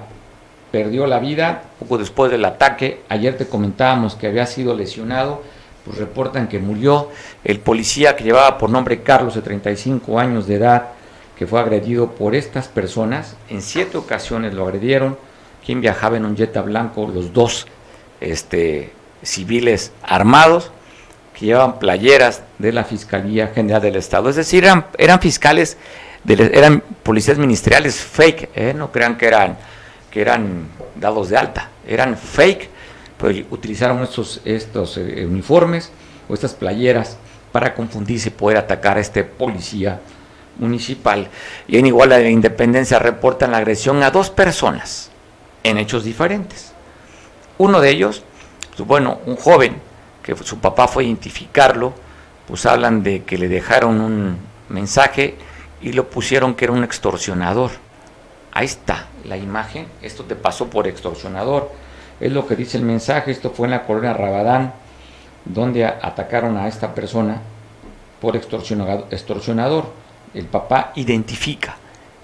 perdió 0.72 1.08
la 1.08 1.20
vida 1.20 1.64
poco 1.80 1.98
después 1.98 2.30
del 2.30 2.44
ataque. 2.44 3.04
Ayer 3.08 3.38
te 3.38 3.48
comentábamos 3.48 4.16
que 4.16 4.28
había 4.28 4.46
sido 4.46 4.76
lesionado 4.76 5.42
pues 5.86 5.98
reportan 6.00 6.48
que 6.48 6.58
murió 6.58 7.10
el 7.44 7.60
policía 7.60 8.16
que 8.16 8.24
llevaba 8.24 8.58
por 8.58 8.72
nombre 8.72 9.04
Carlos 9.04 9.36
de 9.36 9.44
35 9.44 10.20
años 10.20 10.48
de 10.48 10.56
edad, 10.56 10.88
que 11.38 11.46
fue 11.46 11.60
agredido 11.60 12.12
por 12.12 12.34
estas 12.34 12.68
personas. 12.68 13.36
En 13.50 13.62
siete 13.62 13.98
ocasiones 13.98 14.56
lo 14.56 14.66
agredieron. 14.66 15.18
Quien 15.64 15.82
viajaba 15.82 16.18
en 16.18 16.26
un 16.26 16.36
Jetta 16.36 16.62
blanco, 16.62 17.08
los 17.08 17.34
dos 17.34 17.68
este, 18.20 18.92
civiles 19.22 19.92
armados 20.02 20.72
que 21.38 21.46
llevaban 21.48 21.80
playeras 21.80 22.42
de 22.58 22.72
la 22.72 22.86
Fiscalía 22.86 23.48
General 23.50 23.82
del 23.82 23.98
Estado. 23.98 24.30
Es 24.30 24.38
decir, 24.38 24.64
eran, 24.64 25.20
fiscales, 25.20 25.78
eran 26.28 26.82
policías 27.04 27.38
ministeriales 27.38 27.98
fake, 27.98 28.50
¿eh? 28.56 28.74
no 28.74 28.92
crean 28.92 29.18
que 29.18 29.28
eran, 29.28 29.58
que 30.10 30.22
eran 30.22 30.70
dados 30.96 31.30
de 31.30 31.38
alta, 31.38 31.70
eran 31.86 32.18
fake 32.18 32.70
pues, 33.18 33.44
utilizaron 33.52 34.02
estos, 34.02 34.42
estos 34.46 34.98
eh, 34.98 35.26
uniformes 35.26 35.92
o 36.30 36.34
estas 36.34 36.54
playeras 36.54 37.18
para 37.52 37.74
confundirse 37.74 38.30
y 38.30 38.32
poder 38.32 38.58
atacar 38.58 38.98
a 38.98 39.02
este 39.02 39.24
policía 39.24 40.00
municipal. 40.58 41.28
Y 41.68 41.78
en 41.78 41.86
Iguala 41.86 42.18
de 42.18 42.30
Independencia 42.30 42.98
reportan 42.98 43.52
la 43.52 43.58
agresión 43.58 44.02
a 44.04 44.12
dos 44.12 44.30
personas 44.30 45.12
en 45.64 45.78
hechos 45.78 46.06
diferentes. 46.06 46.72
Uno 47.58 47.82
de 47.82 47.90
ellos, 47.90 48.24
pues, 48.76 48.88
bueno, 48.88 49.20
un 49.26 49.36
joven 49.36 49.82
que 50.26 50.36
su 50.36 50.58
papá 50.58 50.88
fue 50.88 51.04
a 51.04 51.06
identificarlo, 51.06 51.94
pues 52.48 52.66
hablan 52.66 53.04
de 53.04 53.24
que 53.24 53.38
le 53.38 53.48
dejaron 53.48 54.02
un 54.02 54.38
mensaje 54.70 55.36
y 55.82 55.94
lo 55.94 56.10
pusieron 56.10 56.56
que 56.56 56.66
era 56.66 56.74
un 56.74 56.84
extorsionador. 56.84 57.70
Ahí 58.52 58.66
está 58.66 59.06
la 59.24 59.38
imagen, 59.38 59.86
esto 60.02 60.24
te 60.24 60.36
pasó 60.36 60.68
por 60.68 60.88
extorsionador 60.88 61.70
es 62.20 62.32
lo 62.32 62.48
que 62.48 62.56
dice 62.56 62.78
el 62.78 62.84
mensaje. 62.84 63.32
Esto 63.32 63.52
fue 63.52 63.68
en 63.68 63.72
la 63.72 63.86
colonia 63.86 64.14
Rabadán, 64.14 64.74
donde 65.44 65.86
atacaron 65.86 66.58
a 66.58 66.68
esta 66.68 66.94
persona 66.94 67.42
por 68.22 68.36
extorsionador. 68.36 69.86
El 70.34 70.46
papá 70.46 70.92
identifica 70.96 71.78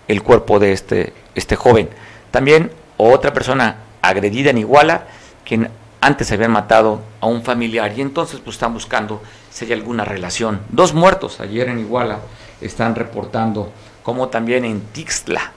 el 0.07 0.23
cuerpo 0.23 0.59
de 0.59 0.71
este, 0.71 1.13
este 1.35 1.55
joven. 1.55 1.89
También 2.31 2.71
otra 2.97 3.33
persona 3.33 3.77
agredida 4.01 4.49
en 4.49 4.57
Iguala, 4.59 5.05
quien 5.45 5.69
antes 6.01 6.31
habían 6.31 6.51
matado 6.51 7.01
a 7.19 7.27
un 7.27 7.43
familiar 7.43 7.93
y 7.95 8.01
entonces 8.01 8.39
pues 8.39 8.55
están 8.55 8.73
buscando 8.73 9.21
si 9.51 9.65
hay 9.65 9.73
alguna 9.73 10.03
relación. 10.03 10.61
Dos 10.69 10.93
muertos 10.93 11.39
ayer 11.39 11.69
en 11.69 11.79
Iguala 11.79 12.19
están 12.59 12.95
reportando, 12.95 13.71
como 14.01 14.29
también 14.29 14.65
en 14.65 14.81
Tixla, 14.81 15.51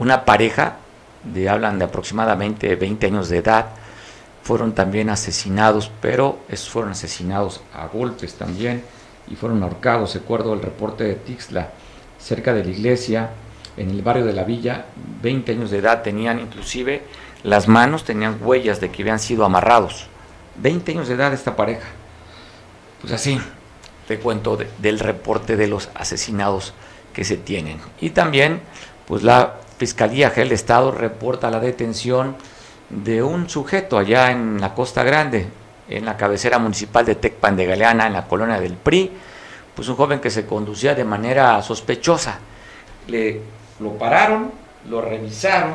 una 0.00 0.24
pareja 0.24 0.76
de, 1.22 1.48
hablan 1.48 1.78
de 1.78 1.84
aproximadamente 1.84 2.74
20 2.74 3.06
años 3.06 3.28
de 3.28 3.38
edad, 3.38 3.66
fueron 4.42 4.72
también 4.72 5.10
asesinados, 5.10 5.90
pero 6.00 6.40
esos 6.48 6.70
fueron 6.70 6.92
asesinados 6.92 7.60
a 7.72 7.86
golpes 7.86 8.34
también 8.34 8.82
y 9.30 9.36
fueron 9.36 9.62
ahorcados. 9.62 10.14
Recuerdo 10.14 10.54
el 10.54 10.62
reporte 10.62 11.04
de 11.04 11.14
Tixla, 11.14 11.70
cerca 12.18 12.52
de 12.52 12.64
la 12.64 12.70
iglesia, 12.70 13.30
en 13.76 13.90
el 13.90 14.02
barrio 14.02 14.24
de 14.24 14.32
la 14.32 14.42
villa, 14.42 14.86
20 15.22 15.52
años 15.52 15.70
de 15.70 15.78
edad, 15.78 16.02
tenían 16.02 16.40
inclusive 16.40 17.02
las 17.42 17.68
manos, 17.68 18.04
tenían 18.04 18.38
huellas 18.40 18.80
de 18.80 18.90
que 18.90 19.02
habían 19.02 19.18
sido 19.18 19.44
amarrados. 19.44 20.06
20 20.56 20.92
años 20.92 21.08
de 21.08 21.14
edad 21.14 21.32
esta 21.32 21.54
pareja. 21.56 21.86
Pues 23.00 23.12
así, 23.12 23.40
te 24.08 24.18
cuento 24.18 24.58
del 24.78 24.98
reporte 24.98 25.56
de 25.56 25.68
los 25.68 25.88
asesinados 25.94 26.74
que 27.12 27.24
se 27.24 27.36
tienen. 27.36 27.78
Y 28.00 28.10
también, 28.10 28.60
pues 29.06 29.22
la 29.22 29.54
Fiscalía 29.78 30.30
del 30.30 30.50
Estado 30.50 30.90
reporta 30.90 31.50
la 31.50 31.60
detención 31.60 32.36
de 32.90 33.22
un 33.22 33.48
sujeto 33.48 33.96
allá 33.96 34.32
en 34.32 34.60
la 34.60 34.74
Costa 34.74 35.04
Grande, 35.04 35.46
en 35.88 36.04
la 36.04 36.16
cabecera 36.16 36.58
municipal 36.58 37.06
de 37.06 37.14
Tecpan 37.14 37.56
de 37.56 37.66
Galeana, 37.66 38.08
en 38.08 38.14
la 38.14 38.26
colonia 38.26 38.58
del 38.58 38.74
PRI, 38.74 39.12
pues 39.76 39.88
un 39.88 39.94
joven 39.94 40.20
que 40.20 40.30
se 40.30 40.44
conducía 40.44 40.96
de 40.96 41.04
manera 41.04 41.62
sospechosa. 41.62 42.40
Le 43.06 43.40
lo 43.78 43.92
pararon, 43.92 44.50
lo 44.88 45.00
revisaron 45.00 45.74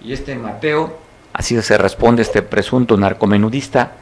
y 0.00 0.12
este 0.12 0.34
Mateo, 0.36 0.98
así 1.32 1.60
se 1.62 1.78
responde 1.78 2.22
este 2.22 2.42
presunto 2.42 2.96
narcomenudista, 2.96 3.92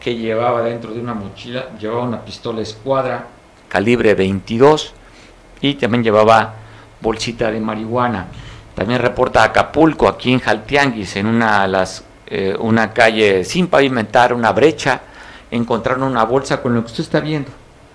que 0.00 0.16
llevaba 0.16 0.62
dentro 0.62 0.92
de 0.92 1.00
una 1.00 1.14
mochila, 1.14 1.70
llevaba 1.78 2.04
una 2.04 2.24
pistola 2.24 2.60
escuadra 2.60 3.26
calibre 3.68 4.14
22 4.14 4.94
y 5.60 5.74
también 5.74 6.04
llevaba 6.04 6.54
bolsita 7.00 7.50
de 7.50 7.60
marihuana. 7.60 8.26
También 8.74 9.00
reporta 9.00 9.42
Acapulco, 9.42 10.08
aquí 10.08 10.32
en 10.32 10.40
Jaltianguis, 10.40 11.16
en 11.16 11.26
una, 11.26 11.66
las, 11.66 12.04
eh, 12.26 12.54
una 12.58 12.92
calle 12.92 13.44
sin 13.44 13.68
pavimentar, 13.68 14.34
una 14.34 14.52
brecha, 14.52 15.00
encontraron 15.50 16.02
una 16.02 16.24
bolsa 16.24 16.60
con 16.60 16.74
lo 16.74 16.80
que 16.82 16.86
usted 16.86 17.04
está 17.04 17.20
viendo. 17.20 17.50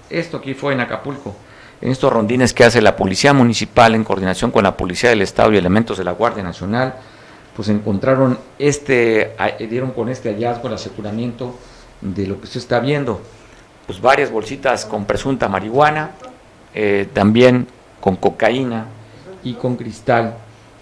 Esto 0.09 0.37
aquí 0.37 0.53
fue 0.53 0.73
en 0.73 0.81
Acapulco. 0.81 1.35
En 1.81 1.91
estos 1.91 2.11
rondines 2.11 2.53
que 2.53 2.63
hace 2.63 2.81
la 2.81 2.95
Policía 2.95 3.33
Municipal 3.33 3.95
en 3.95 4.03
coordinación 4.03 4.51
con 4.51 4.63
la 4.63 4.75
Policía 4.75 5.09
del 5.11 5.21
Estado 5.21 5.51
y 5.53 5.57
elementos 5.57 5.97
de 5.97 6.03
la 6.03 6.11
Guardia 6.11 6.43
Nacional, 6.43 6.95
pues 7.55 7.69
encontraron 7.69 8.37
este, 8.57 9.35
dieron 9.69 9.91
con 9.91 10.09
este 10.09 10.33
hallazgo 10.33 10.67
el 10.67 10.75
aseguramiento 10.75 11.55
de 12.01 12.27
lo 12.27 12.37
que 12.39 12.45
usted 12.45 12.59
está 12.59 12.79
viendo. 12.79 13.21
Pues 13.85 14.01
varias 14.01 14.31
bolsitas 14.31 14.85
con 14.85 15.05
presunta 15.05 15.47
marihuana, 15.49 16.11
eh, 16.73 17.07
también 17.13 17.67
con 17.99 18.15
cocaína 18.15 18.85
y 19.43 19.53
con 19.53 19.75
cristal, 19.75 20.35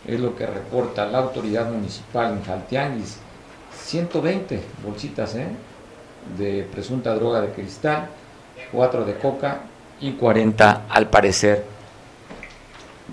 es 0.08 0.20
lo 0.20 0.36
que 0.36 0.46
reporta 0.46 1.06
la 1.06 1.20
autoridad 1.20 1.70
municipal 1.72 2.34
en 2.34 2.44
Jaltianguis. 2.44 3.18
120 3.84 4.62
bolsitas 4.84 5.36
¿eh? 5.36 5.48
de 6.38 6.68
presunta 6.72 7.14
droga 7.16 7.42
de 7.42 7.50
cristal, 7.52 8.10
4 8.72 9.06
de 9.06 9.16
coca 9.16 9.62
y 10.02 10.12
40 10.14 10.86
al 10.90 11.10
parecer 11.10 11.66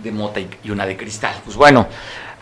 de 0.02 0.12
mota 0.12 0.40
y 0.40 0.70
una 0.70 0.86
de 0.86 0.96
cristal. 0.96 1.34
Pues 1.44 1.56
bueno, 1.56 1.86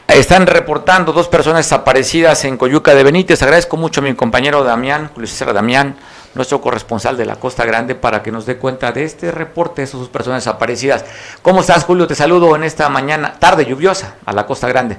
están 0.08 0.46
reportando 0.46 1.12
dos 1.12 1.28
personas 1.28 1.64
desaparecidas 1.64 2.44
en 2.44 2.56
Coyuca 2.56 2.94
de 2.94 3.04
Benítez. 3.04 3.42
Agradezco 3.42 3.76
mucho 3.76 4.00
a 4.00 4.04
mi 4.04 4.14
compañero 4.14 4.62
Damián, 4.62 5.10
Julio 5.14 5.26
César 5.26 5.52
Damián, 5.52 5.96
nuestro 6.34 6.60
corresponsal 6.60 7.16
de 7.16 7.24
la 7.24 7.36
Costa 7.36 7.64
Grande, 7.64 7.94
para 7.94 8.22
que 8.22 8.30
nos 8.30 8.46
dé 8.46 8.58
cuenta 8.58 8.92
de 8.92 9.04
este 9.04 9.30
reporte 9.30 9.82
de 9.82 9.84
esas 9.84 10.00
dos 10.00 10.08
personas 10.08 10.44
desaparecidas. 10.44 11.04
¿Cómo 11.42 11.60
estás, 11.60 11.84
Julio? 11.84 12.06
Te 12.06 12.14
saludo 12.14 12.54
en 12.54 12.64
esta 12.64 12.88
mañana, 12.88 13.38
tarde 13.38 13.64
lluviosa, 13.64 14.16
a 14.26 14.32
la 14.32 14.46
Costa 14.46 14.68
Grande. 14.68 14.98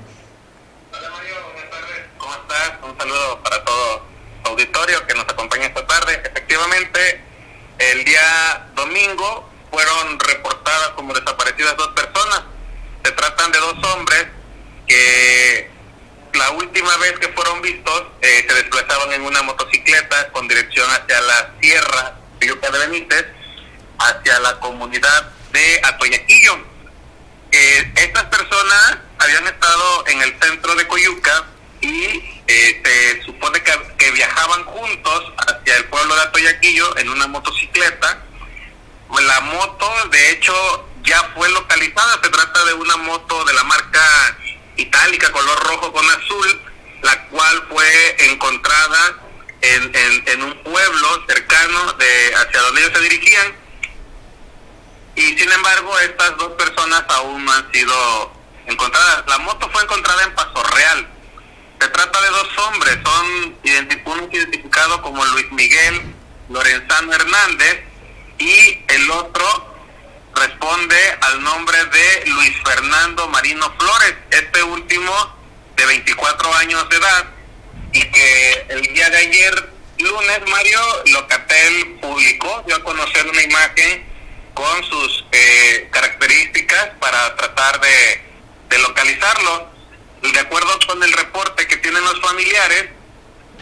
Hola, 0.91 1.09
Mario. 1.11 1.35
Buenas 1.53 1.69
tardes. 1.69 2.03
¿Cómo 2.17 2.33
estás? 2.33 2.71
Un 2.83 2.97
saludo 2.97 3.39
para 3.43 3.63
todo 3.63 4.01
auditorio 4.45 5.05
que 5.07 5.13
nos 5.13 5.25
acompaña 5.25 5.65
esta 5.65 5.85
tarde. 5.85 6.21
Efectivamente, 6.25 7.21
el 7.77 8.05
día 8.05 8.67
domingo 8.75 9.49
fueron 9.71 10.19
reportadas 10.19 10.89
como 10.95 11.13
desaparecidas 11.13 11.77
dos 11.77 11.89
personas. 11.89 12.43
Se 13.03 13.11
tratan 13.11 13.51
de 13.51 13.59
dos 13.59 13.75
hombres 13.93 14.25
que 14.87 15.69
la 16.35 16.51
última 16.51 16.95
vez 16.97 17.13
que 17.19 17.29
fueron 17.29 17.61
vistos 17.61 18.03
eh, 18.21 18.45
se 18.47 18.53
desplazaban 18.55 19.11
en 19.13 19.21
una 19.21 19.41
motocicleta 19.43 20.31
con 20.31 20.47
dirección 20.47 20.89
hacia 20.91 21.21
la 21.21 21.53
sierra 21.61 22.15
de 22.39 22.47
Yuca 22.47 22.69
de 22.71 22.79
Benítez, 22.79 23.25
hacia 23.97 24.39
la 24.39 24.59
comunidad 24.59 25.31
de 25.51 25.81
Atoyaquillo. 25.83 26.57
Eh, 27.51 27.91
estas 27.95 28.25
personas 28.25 28.97
habían 29.19 29.47
estado 29.47 30.07
en 30.07 30.21
el 30.21 30.37
centro 30.41 30.75
de 30.75 30.87
Coyuca 30.87 31.45
y 31.79 32.41
eh, 32.47 32.81
se 32.83 33.23
supone 33.23 33.61
que, 33.63 33.71
que, 33.97 34.11
viajaban 34.11 34.63
juntos 34.65 35.33
hacia 35.37 35.77
el 35.77 35.85
pueblo 35.85 36.15
de 36.15 36.21
Atoyaquillo 36.21 36.97
en 36.97 37.09
una 37.09 37.27
motocicleta. 37.27 38.23
La 39.21 39.39
moto, 39.39 39.89
de 40.09 40.31
hecho, 40.31 40.89
ya 41.03 41.31
fue 41.35 41.49
localizada. 41.51 42.19
Se 42.21 42.29
trata 42.29 42.65
de 42.65 42.73
una 42.73 42.97
moto 42.97 43.45
de 43.45 43.53
la 43.53 43.63
marca 43.63 44.37
itálica 44.77 45.31
color 45.31 45.59
rojo 45.67 45.91
con 45.93 46.05
azul, 46.09 46.61
la 47.01 47.27
cual 47.27 47.65
fue 47.69 48.15
encontrada 48.31 49.15
en, 49.61 49.91
en, 50.27 50.43
un 50.43 50.63
pueblo 50.63 51.23
cercano 51.27 51.93
de 51.93 52.35
hacia 52.35 52.61
donde 52.61 52.81
ellos 52.81 52.93
se 52.93 53.03
dirigían. 53.03 53.55
Y 55.15 55.21
sin 55.37 55.51
embargo, 55.51 55.97
estas 55.99 56.37
dos 56.37 56.51
personas 56.53 57.03
aún 57.07 57.45
no 57.45 57.51
han 57.51 57.71
sido 57.71 58.33
encontradas. 58.67 59.23
La 59.27 59.37
moto 59.39 59.69
fue 59.71 59.83
encontrada 59.83 60.23
en 60.23 60.35
Paso 60.35 60.63
Real. 60.63 61.07
Se 61.79 61.87
trata 61.89 62.21
de 62.21 62.29
dos 62.29 62.57
hombres, 62.67 62.97
son 63.03 63.55
uno 64.05 64.29
identificado 64.31 65.01
como 65.01 65.25
Luis 65.25 65.51
Miguel 65.51 66.13
Lorenzano 66.49 67.13
Hernández 67.13 67.83
y 68.37 68.79
el 68.87 69.11
otro 69.11 69.74
responde 70.35 70.97
al 71.21 71.41
nombre 71.43 71.77
de 71.85 72.23
Luis 72.27 72.53
Fernando 72.63 73.27
Marino 73.29 73.73
Flores, 73.79 74.15
este 74.31 74.63
último 74.63 75.35
de 75.75 75.85
24 75.85 76.55
años 76.55 76.89
de 76.89 76.97
edad 76.97 77.25
y 77.93 78.01
que 78.11 78.65
el 78.69 78.81
día 78.81 79.09
de 79.09 79.17
ayer, 79.17 79.69
lunes, 79.99 80.41
Mario, 80.47 80.79
Locatel 81.05 81.97
publicó, 82.01 82.63
dio 82.67 82.75
a 82.75 82.83
conocer 82.83 83.25
una 83.27 83.41
imagen 83.41 84.05
con 84.53 84.83
sus 84.83 85.25
eh, 85.31 85.87
características 85.91 86.89
para 86.99 87.35
tratar 87.35 87.79
de, 87.79 88.21
localizarlo. 88.79 89.71
De 90.21 90.39
acuerdo 90.39 90.77
con 90.85 91.01
el 91.01 91.13
reporte 91.13 91.65
que 91.67 91.77
tienen 91.77 92.03
los 92.03 92.19
familiares, 92.19 92.89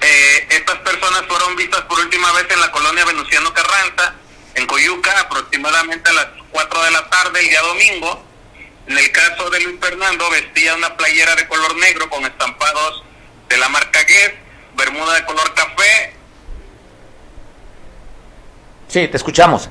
eh, 0.01 0.47
estas 0.49 0.79
personas 0.79 1.23
fueron 1.27 1.55
vistas 1.55 1.81
por 1.81 1.99
última 1.99 2.31
vez 2.31 2.47
en 2.49 2.59
la 2.59 2.71
colonia 2.71 3.05
Venustiano 3.05 3.53
Carranza, 3.53 4.15
en 4.55 4.67
Coyuca, 4.67 5.11
aproximadamente 5.21 6.09
a 6.09 6.13
las 6.13 6.27
4 6.51 6.83
de 6.83 6.91
la 6.91 7.09
tarde 7.09 7.39
el 7.39 7.49
día 7.49 7.61
domingo. 7.61 8.23
En 8.87 8.97
el 8.97 9.11
caso 9.11 9.49
de 9.49 9.61
Luis 9.61 9.79
Fernando, 9.79 10.29
vestía 10.29 10.75
una 10.75 10.95
playera 10.95 11.35
de 11.35 11.47
color 11.47 11.75
negro 11.77 12.09
con 12.09 12.23
estampados 12.25 13.03
de 13.47 13.57
la 13.57 13.69
marca 13.69 14.03
Guess, 14.03 14.33
bermuda 14.75 15.15
de 15.15 15.25
color 15.25 15.53
café. 15.53 16.13
Sí, 18.87 19.07
te 19.07 19.17
escuchamos. 19.17 19.69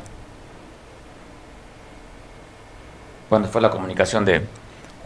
Cuando 3.28 3.48
fue 3.48 3.60
la 3.60 3.70
comunicación 3.70 4.24
de 4.24 4.46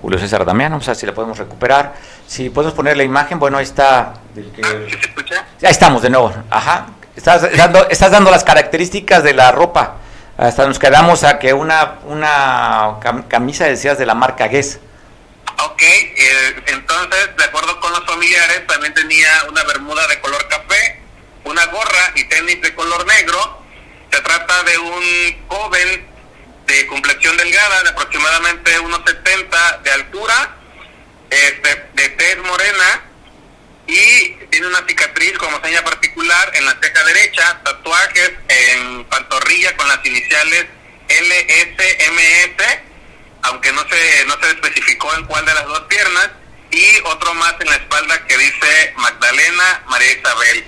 Julio 0.00 0.18
César 0.18 0.44
Damián, 0.44 0.72
vamos 0.72 0.86
a 0.88 0.92
ver 0.92 0.96
si 0.96 1.06
la 1.06 1.14
podemos 1.14 1.38
recuperar. 1.38 1.94
Si 2.26 2.50
podemos 2.50 2.74
poner 2.74 2.96
la 2.96 3.02
imagen, 3.02 3.38
bueno, 3.38 3.58
ahí 3.58 3.64
está. 3.64 4.14
Del 4.34 4.50
que... 4.52 4.62
Ah, 4.64 4.86
¿sí 4.88 4.96
se 5.00 5.08
escucha? 5.08 5.46
Ya 5.60 5.68
estamos 5.68 6.02
de 6.02 6.10
nuevo. 6.10 6.32
Ajá. 6.50 6.86
Estás 7.16 7.56
dando, 7.56 7.88
estás 7.88 8.10
dando 8.10 8.30
las 8.30 8.44
características 8.44 9.22
de 9.22 9.32
la 9.32 9.50
ropa. 9.50 9.96
Hasta 10.36 10.66
nos 10.66 10.78
quedamos 10.78 11.24
a 11.24 11.38
que 11.38 11.54
una, 11.54 11.98
una 12.04 12.98
camisa 13.28 13.64
decías 13.64 13.96
de 13.96 14.04
la 14.04 14.14
marca 14.14 14.48
Guess. 14.48 14.80
Ok, 15.64 15.82
eh, 15.82 16.62
entonces, 16.66 17.36
de 17.38 17.44
acuerdo 17.44 17.80
con 17.80 17.90
los 17.92 18.04
familiares, 18.04 18.66
también 18.66 18.92
tenía 18.92 19.28
una 19.48 19.64
bermuda 19.64 20.06
de 20.08 20.20
color 20.20 20.46
café, 20.48 21.00
una 21.44 21.64
gorra 21.66 22.12
y 22.16 22.24
tenis 22.24 22.60
de 22.60 22.74
color 22.74 23.06
negro. 23.06 23.62
Se 24.12 24.20
trata 24.20 24.62
de 24.64 24.78
un 24.78 25.46
joven 25.48 26.06
de 26.66 26.86
complexión 26.86 27.34
delgada, 27.38 27.82
de 27.84 27.88
aproximadamente 27.90 28.78
1,70 28.78 29.82
de 29.82 29.90
altura, 29.90 30.56
este, 31.30 31.86
de 31.94 32.08
tez 32.10 32.38
morena, 32.38 33.02
y 33.86 34.30
tiene 34.50 34.66
una 34.66 34.84
cicatriz 34.86 35.32
como 35.38 35.60
seña 35.62 35.82
particular 35.82 36.52
en 36.54 36.64
la 36.66 36.76
ceja 36.82 37.04
tatuajes 37.36 38.32
en 38.48 39.04
pantorrilla 39.04 39.76
con 39.76 39.88
las 39.88 40.04
iniciales 40.04 40.66
LSMS, 41.08 42.78
aunque 43.42 43.72
no 43.72 43.82
se, 43.88 44.24
no 44.26 44.34
se 44.40 44.48
especificó 44.48 45.14
en 45.14 45.24
cuál 45.26 45.44
de 45.44 45.54
las 45.54 45.66
dos 45.66 45.80
piernas, 45.82 46.30
y 46.70 46.98
otro 47.04 47.32
más 47.34 47.54
en 47.60 47.68
la 47.68 47.76
espalda 47.76 48.26
que 48.26 48.36
dice 48.36 48.94
Magdalena 48.96 49.82
María 49.86 50.12
Isabel. 50.12 50.64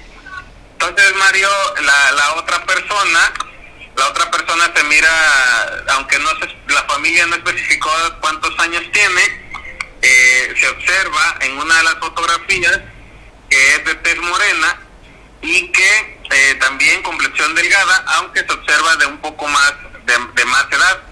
Entonces, 0.72 1.14
Mario, 1.16 1.48
la, 1.83 2.12
la 2.12 2.35
otra 2.35 2.64
persona, 2.64 3.33
la 3.96 4.09
otra 4.09 4.31
persona 4.31 4.70
se 4.74 4.85
mira, 4.85 5.11
aunque 5.94 6.18
no 6.20 6.31
se, 6.38 6.72
la 6.72 6.85
familia 6.85 7.26
no 7.26 7.35
especificó 7.35 7.90
cuántos 8.20 8.57
años 8.61 8.83
tiene, 8.92 9.22
eh, 10.02 10.54
se 10.61 10.68
observa 10.68 11.37
en 11.40 11.59
una 11.59 11.76
de 11.78 11.83
las 11.83 11.94
fotografías 11.94 12.81
que 13.50 13.74
es 13.74 13.85
de 13.85 13.94
tez 13.96 14.16
morena 14.18 14.81
y 15.42 15.72
que 15.72 16.17
eh, 16.31 16.55
también 16.61 17.03
complexión 17.03 17.55
delgada, 17.55 18.05
aunque 18.17 18.41
se 18.41 18.53
observa 18.53 18.97
de 18.97 19.07
un 19.07 19.19
poco 19.19 19.47
más 19.49 19.75
de, 20.05 20.45
más 20.45 20.67
edad. 20.71 21.03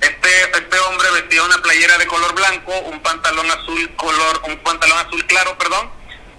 Este 0.00 0.28
este 0.56 0.78
hombre 0.80 1.10
vestía 1.12 1.42
una 1.42 1.60
playera 1.60 1.98
de 1.98 2.06
color 2.06 2.34
blanco, 2.34 2.78
un 2.80 3.00
pantalón 3.00 3.50
azul 3.50 3.94
color 3.96 4.42
un 4.44 4.56
pantalón 4.58 4.98
azul 4.98 5.24
claro, 5.26 5.56
perdón, 5.58 5.90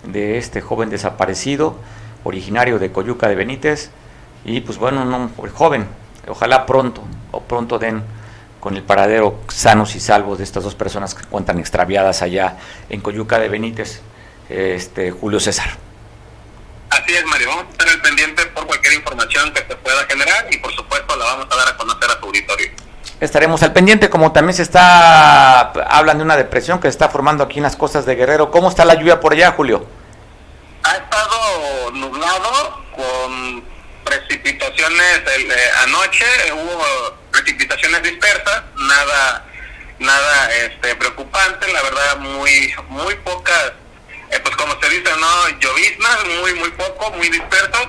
de 0.03 0.37
este 0.37 0.61
joven 0.61 0.89
desaparecido, 0.89 1.75
originario 2.23 2.79
de 2.79 2.91
Coyuca 2.91 3.27
de 3.27 3.35
Benítez. 3.35 3.91
Y 4.45 4.61
pues 4.61 4.77
bueno, 4.77 5.01
un 5.01 5.29
joven, 5.49 5.87
ojalá 6.27 6.65
pronto, 6.65 7.03
o 7.31 7.41
pronto 7.41 7.79
den 7.79 8.03
con 8.67 8.75
el 8.75 8.83
paradero 8.83 9.39
sanos 9.47 9.95
y 9.95 10.01
salvos 10.01 10.39
de 10.39 10.43
estas 10.43 10.61
dos 10.61 10.75
personas 10.75 11.15
que 11.15 11.23
cuentan 11.23 11.57
extraviadas 11.57 12.21
allá 12.21 12.57
en 12.89 12.99
Coyuca 12.99 13.39
de 13.39 13.47
Benítez, 13.47 14.01
este 14.49 15.09
Julio 15.09 15.39
César. 15.39 15.69
Así 16.89 17.15
es, 17.15 17.25
Mario. 17.27 17.47
Vamos 17.47 17.67
a 17.67 17.71
estar 17.71 17.87
al 17.87 18.01
pendiente 18.01 18.45
por 18.47 18.67
cualquier 18.67 18.95
información 18.95 19.53
que 19.53 19.59
se 19.59 19.73
pueda 19.77 20.03
generar 20.03 20.47
y 20.51 20.57
por 20.57 20.75
supuesto 20.75 21.15
la 21.15 21.23
vamos 21.23 21.47
a 21.49 21.55
dar 21.55 21.69
a 21.69 21.77
conocer 21.77 22.11
a 22.11 22.19
tu 22.19 22.25
auditorio. 22.25 22.67
Estaremos 23.21 23.63
al 23.63 23.71
pendiente, 23.71 24.09
como 24.09 24.33
también 24.33 24.53
se 24.53 24.63
está, 24.63 25.71
hablan 25.71 26.17
de 26.17 26.25
una 26.25 26.35
depresión 26.35 26.81
que 26.81 26.87
se 26.87 26.89
está 26.89 27.07
formando 27.07 27.45
aquí 27.45 27.59
en 27.59 27.63
las 27.63 27.77
costas 27.77 28.05
de 28.05 28.15
Guerrero. 28.15 28.51
¿Cómo 28.51 28.67
está 28.67 28.83
la 28.83 28.95
lluvia 28.95 29.21
por 29.21 29.31
allá, 29.31 29.53
Julio? 29.53 29.87
Ha 30.83 30.91
estado 30.91 31.91
nublado 31.93 32.83
con 32.97 33.63
precipitaciones 34.03 35.21
eh, 35.25 35.69
anoche, 35.85 36.25
hubo 36.51 37.26
precipitaciones 37.47 38.03
dispersas, 38.03 38.63
nada 38.77 39.45
nada 39.99 40.51
este 40.65 40.95
preocupante, 40.95 41.71
la 41.71 41.81
verdad 41.81 42.17
muy 42.19 42.73
muy 42.89 43.15
pocas 43.15 43.71
eh, 44.29 44.39
pues 44.43 44.55
como 44.57 44.73
se 44.81 44.89
dice, 44.89 45.09
¿no? 45.17 45.59
Lloviznas, 45.59 46.17
muy, 46.41 46.53
muy 46.55 46.69
poco, 46.71 47.11
muy 47.11 47.29
disperso. 47.29 47.79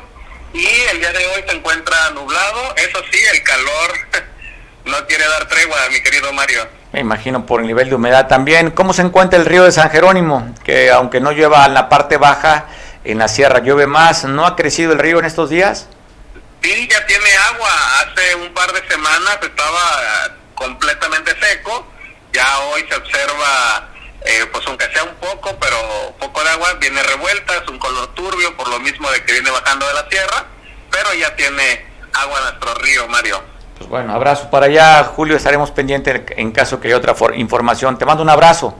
Y 0.53 0.65
el 0.93 1.01
día 1.01 1.11
de 1.11 1.27
hoy 1.27 1.43
se 1.49 1.57
encuentra 1.57 2.11
nublado. 2.11 2.77
Eso 2.77 3.01
sí, 3.11 3.19
el 3.35 3.43
calor 3.43 3.91
no 4.85 5.05
quiere 5.09 5.25
dar 5.27 5.49
tregua, 5.49 5.77
mi 5.91 6.01
querido 6.01 6.33
Mario. 6.33 6.69
Me 6.93 7.01
imagino 7.01 7.45
por 7.45 7.61
el 7.61 7.67
nivel 7.67 7.89
de 7.89 7.97
humedad 7.97 8.29
también. 8.29 8.71
¿Cómo 8.71 8.93
se 8.93 9.03
encuentra 9.03 9.37
el 9.37 9.47
río 9.47 9.65
de 9.65 9.73
San 9.73 9.91
Jerónimo? 9.91 10.55
Que 10.63 10.93
aunque 10.93 11.19
no 11.21 11.33
llueva 11.33 11.67
en 11.67 11.75
la 11.75 11.89
parte 11.89 12.19
baja, 12.19 12.67
en 13.03 13.19
la 13.19 13.27
sierra 13.27 13.59
llueve 13.59 13.89
más. 13.89 14.23
¿No 14.25 14.47
ha 14.47 14.55
crecido 14.55 14.93
el 14.93 15.01
río 15.01 15.19
en 15.19 15.25
estos 15.25 15.51
días? 15.51 15.89
Sí, 16.63 16.89
ya 16.91 17.07
tiene 17.07 17.31
agua. 17.53 17.71
Hace 18.01 18.35
un 18.37 18.53
par 18.55 18.73
de 18.73 18.87
semanas 18.89 19.39
estaba 19.43 20.37
completamente 20.55 21.35
seco. 21.41 21.87
Ya 22.33 22.59
hoy 22.61 22.85
se 22.89 22.97
observa 22.97 23.89
eh, 24.25 24.47
pues 24.53 24.67
aunque 24.67 24.87
sea 24.93 25.05
un 25.05 25.15
poco, 25.15 25.57
pero 25.61 25.77
poco 26.19 26.43
de 26.43 26.51
agua, 26.51 26.75
viene 26.81 27.03
revuelta, 27.03 27.57
es 27.57 27.69
un 27.69 27.79
color 27.79 28.09
turbio 28.15 28.57
por 28.57 28.69
lo 28.69 28.81
mismo 28.81 29.11
de 29.11 29.25
que 29.25 29.33
viene 29.33 29.51
bajando 29.51 29.87
de 29.87 29.95
la 29.95 30.09
tierra, 30.09 30.45
pero 30.91 31.15
ya 31.15 31.35
tiene 31.37 31.87
agua 32.13 32.41
nuestro 32.41 32.75
río, 32.75 33.09
Mario. 33.09 33.41
Pues 33.77 33.89
bueno, 33.89 34.13
abrazo 34.13 34.51
para 34.51 34.67
allá, 34.67 35.05
Julio, 35.05 35.37
estaremos 35.37 35.71
pendientes 35.71 36.23
en 36.37 36.51
caso 36.51 36.81
que 36.81 36.89
haya 36.89 36.97
otra 36.97 37.15
información. 37.37 37.97
Te 37.97 38.05
mando 38.05 38.23
un 38.23 38.29
abrazo. 38.29 38.77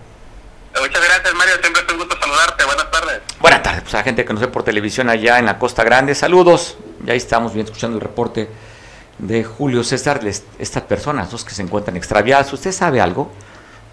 Muchas 0.79 1.03
gracias, 1.03 1.35
Mario, 1.35 1.55
siempre 1.61 1.83
es 1.87 1.93
un 1.93 1.99
gusto 1.99 2.19
saludarte, 2.21 2.65
buenas 2.65 2.91
tardes. 2.91 3.21
Buenas 3.39 3.63
tardes, 3.63 3.83
pues 3.83 3.95
a 3.95 3.99
la 3.99 4.05
gente 4.05 4.25
que 4.25 4.33
nos 4.33 4.43
ve 4.43 4.49
por 4.49 4.65
televisión 4.65 5.09
allá 5.09 5.39
en 5.39 5.47
la 5.47 5.59
Costa 5.59 5.85
Grande, 5.85 6.15
saludos, 6.15 6.77
ya 7.05 7.15
estamos 7.15 7.55
bien 7.55 7.67
escuchando 7.67 7.97
el 7.97 8.03
reporte 8.03 8.49
de 9.19 9.45
Julio 9.45 9.83
César, 9.85 10.21
estas 10.25 10.83
personas, 10.85 11.31
dos 11.31 11.45
que 11.45 11.53
se 11.55 11.63
encuentran 11.63 11.97
extraviadas, 11.97 12.53
¿usted 12.53 12.73
sabe 12.73 13.01
algo? 13.01 13.31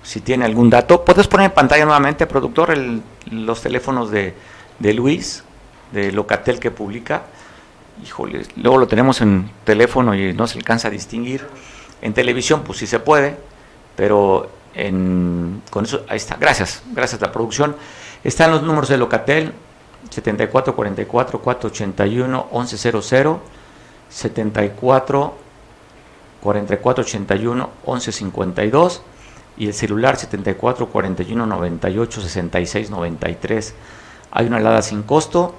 si 0.05 0.21
tiene 0.21 0.45
algún 0.45 0.69
dato. 0.69 1.03
¿Puedes 1.03 1.27
poner 1.27 1.47
en 1.47 1.51
pantalla 1.51 1.83
nuevamente, 1.83 2.27
productor, 2.27 2.71
el, 2.71 3.01
los 3.31 3.61
teléfonos 3.61 4.11
de, 4.11 4.33
de, 4.79 4.93
Luis, 4.93 5.43
de 5.91 6.11
Locatel 6.11 6.59
que 6.59 6.71
publica? 6.71 7.23
Híjole, 8.03 8.45
luego 8.57 8.77
lo 8.77 8.87
tenemos 8.87 9.21
en 9.21 9.49
teléfono 9.63 10.13
y 10.13 10.33
no 10.33 10.47
se 10.47 10.59
alcanza 10.59 10.89
a 10.89 10.91
distinguir. 10.91 11.45
En 12.01 12.13
televisión, 12.13 12.61
pues 12.63 12.77
sí 12.77 12.87
se 12.87 12.99
puede, 12.99 13.37
pero 13.95 14.49
en, 14.75 15.63
con 15.71 15.85
eso, 15.85 16.05
ahí 16.07 16.17
está. 16.17 16.35
Gracias, 16.35 16.83
gracias 16.93 17.21
a 17.21 17.25
la 17.25 17.31
producción. 17.31 17.75
Están 18.23 18.51
los 18.51 18.61
números 18.61 18.89
de 18.89 18.97
Locatel, 18.97 19.53
7444 20.09 21.41
481 21.41 22.47
1100, 22.51 23.37
74 24.09 25.33
4481 26.41 27.69
1152 27.85 29.01
y 29.57 29.67
el 29.67 29.73
celular 29.73 30.17
74 30.17 30.87
41 30.87 31.45
98 31.45 32.21
66 32.21 32.89
93. 32.89 33.73
Hay 34.31 34.47
una 34.47 34.57
alada 34.57 34.81
sin 34.81 35.03
costo 35.03 35.55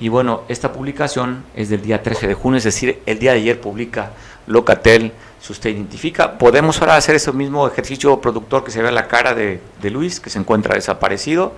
y 0.00 0.08
bueno, 0.08 0.42
esta 0.48 0.72
publicación 0.72 1.44
es 1.54 1.68
del 1.68 1.82
día 1.82 2.02
13 2.02 2.26
de 2.26 2.34
junio, 2.34 2.58
es 2.58 2.64
decir, 2.64 3.00
el 3.06 3.18
día 3.18 3.32
de 3.32 3.38
ayer 3.38 3.60
publica 3.60 4.10
Locatel, 4.46 5.12
si 5.40 5.52
usted 5.52 5.70
identifica. 5.70 6.36
Podemos 6.38 6.80
ahora 6.80 6.96
hacer 6.96 7.14
ese 7.14 7.32
mismo 7.32 7.66
ejercicio 7.68 8.20
productor 8.20 8.64
que 8.64 8.70
se 8.70 8.82
ve 8.82 8.90
la 8.90 9.08
cara 9.08 9.34
de, 9.34 9.60
Luis, 9.82 10.20
que 10.20 10.30
se 10.30 10.38
encuentra 10.38 10.74
desaparecido. 10.74 11.52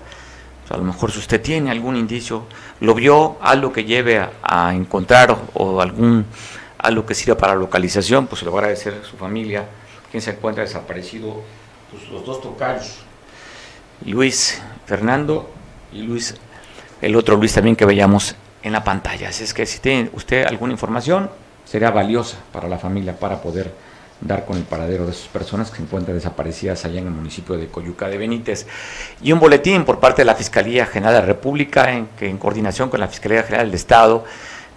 A 0.68 0.76
lo 0.76 0.82
mejor 0.82 1.12
si 1.12 1.18
usted 1.18 1.40
tiene 1.40 1.70
algún 1.70 1.96
indicio, 1.96 2.44
lo 2.80 2.94
vio, 2.94 3.36
algo 3.40 3.72
que 3.72 3.84
lleve 3.84 4.26
a, 4.42 4.74
encontrar 4.74 5.36
o, 5.54 5.80
algún 5.80 6.26
algo 6.78 7.06
que 7.06 7.14
sirva 7.14 7.36
para 7.36 7.54
localización, 7.54 8.26
pues 8.26 8.40
se 8.40 8.44
lo 8.44 8.52
va 8.52 8.58
a 8.58 8.62
agradecer 8.62 9.00
a 9.02 9.04
su 9.04 9.16
familia, 9.16 9.64
quien 10.10 10.20
se 10.20 10.30
encuentra 10.30 10.62
desaparecido 10.62 11.42
pues, 11.90 12.08
los 12.10 12.24
dos 12.24 12.40
tocayos, 12.40 12.98
Luis 14.04 14.60
Fernando 14.84 15.50
y 15.92 16.02
Luis, 16.02 16.34
el 17.00 17.16
otro 17.16 17.36
Luis 17.36 17.54
también 17.54 17.76
que 17.76 17.84
veíamos 17.84 18.36
en 18.62 18.72
la 18.72 18.84
pantalla. 18.84 19.30
Así 19.30 19.44
es 19.44 19.54
que 19.54 19.64
si 19.66 19.78
tiene 19.78 20.10
usted 20.12 20.44
alguna 20.44 20.72
información, 20.72 21.30
sería 21.64 21.90
valiosa 21.90 22.38
para 22.52 22.68
la 22.68 22.78
familia 22.78 23.18
para 23.18 23.40
poder 23.40 23.72
dar 24.20 24.44
con 24.44 24.56
el 24.56 24.62
paradero 24.62 25.04
de 25.04 25.12
esas 25.12 25.28
personas 25.28 25.70
que 25.70 25.76
se 25.76 25.82
encuentran 25.82 26.16
desaparecidas 26.16 26.84
allá 26.84 27.00
en 27.00 27.06
el 27.06 27.12
municipio 27.12 27.56
de 27.56 27.68
Coyuca 27.68 28.08
de 28.08 28.18
Benítez. 28.18 28.66
Y 29.22 29.32
un 29.32 29.40
boletín 29.40 29.84
por 29.84 30.00
parte 30.00 30.22
de 30.22 30.26
la 30.26 30.34
Fiscalía 30.34 30.86
General 30.86 31.14
de 31.14 31.20
la 31.20 31.26
República, 31.26 31.92
en 31.92 32.08
que 32.18 32.28
en 32.28 32.38
coordinación 32.38 32.88
con 32.88 33.00
la 33.00 33.08
Fiscalía 33.08 33.42
General 33.42 33.66
del 33.66 33.74
Estado, 33.74 34.24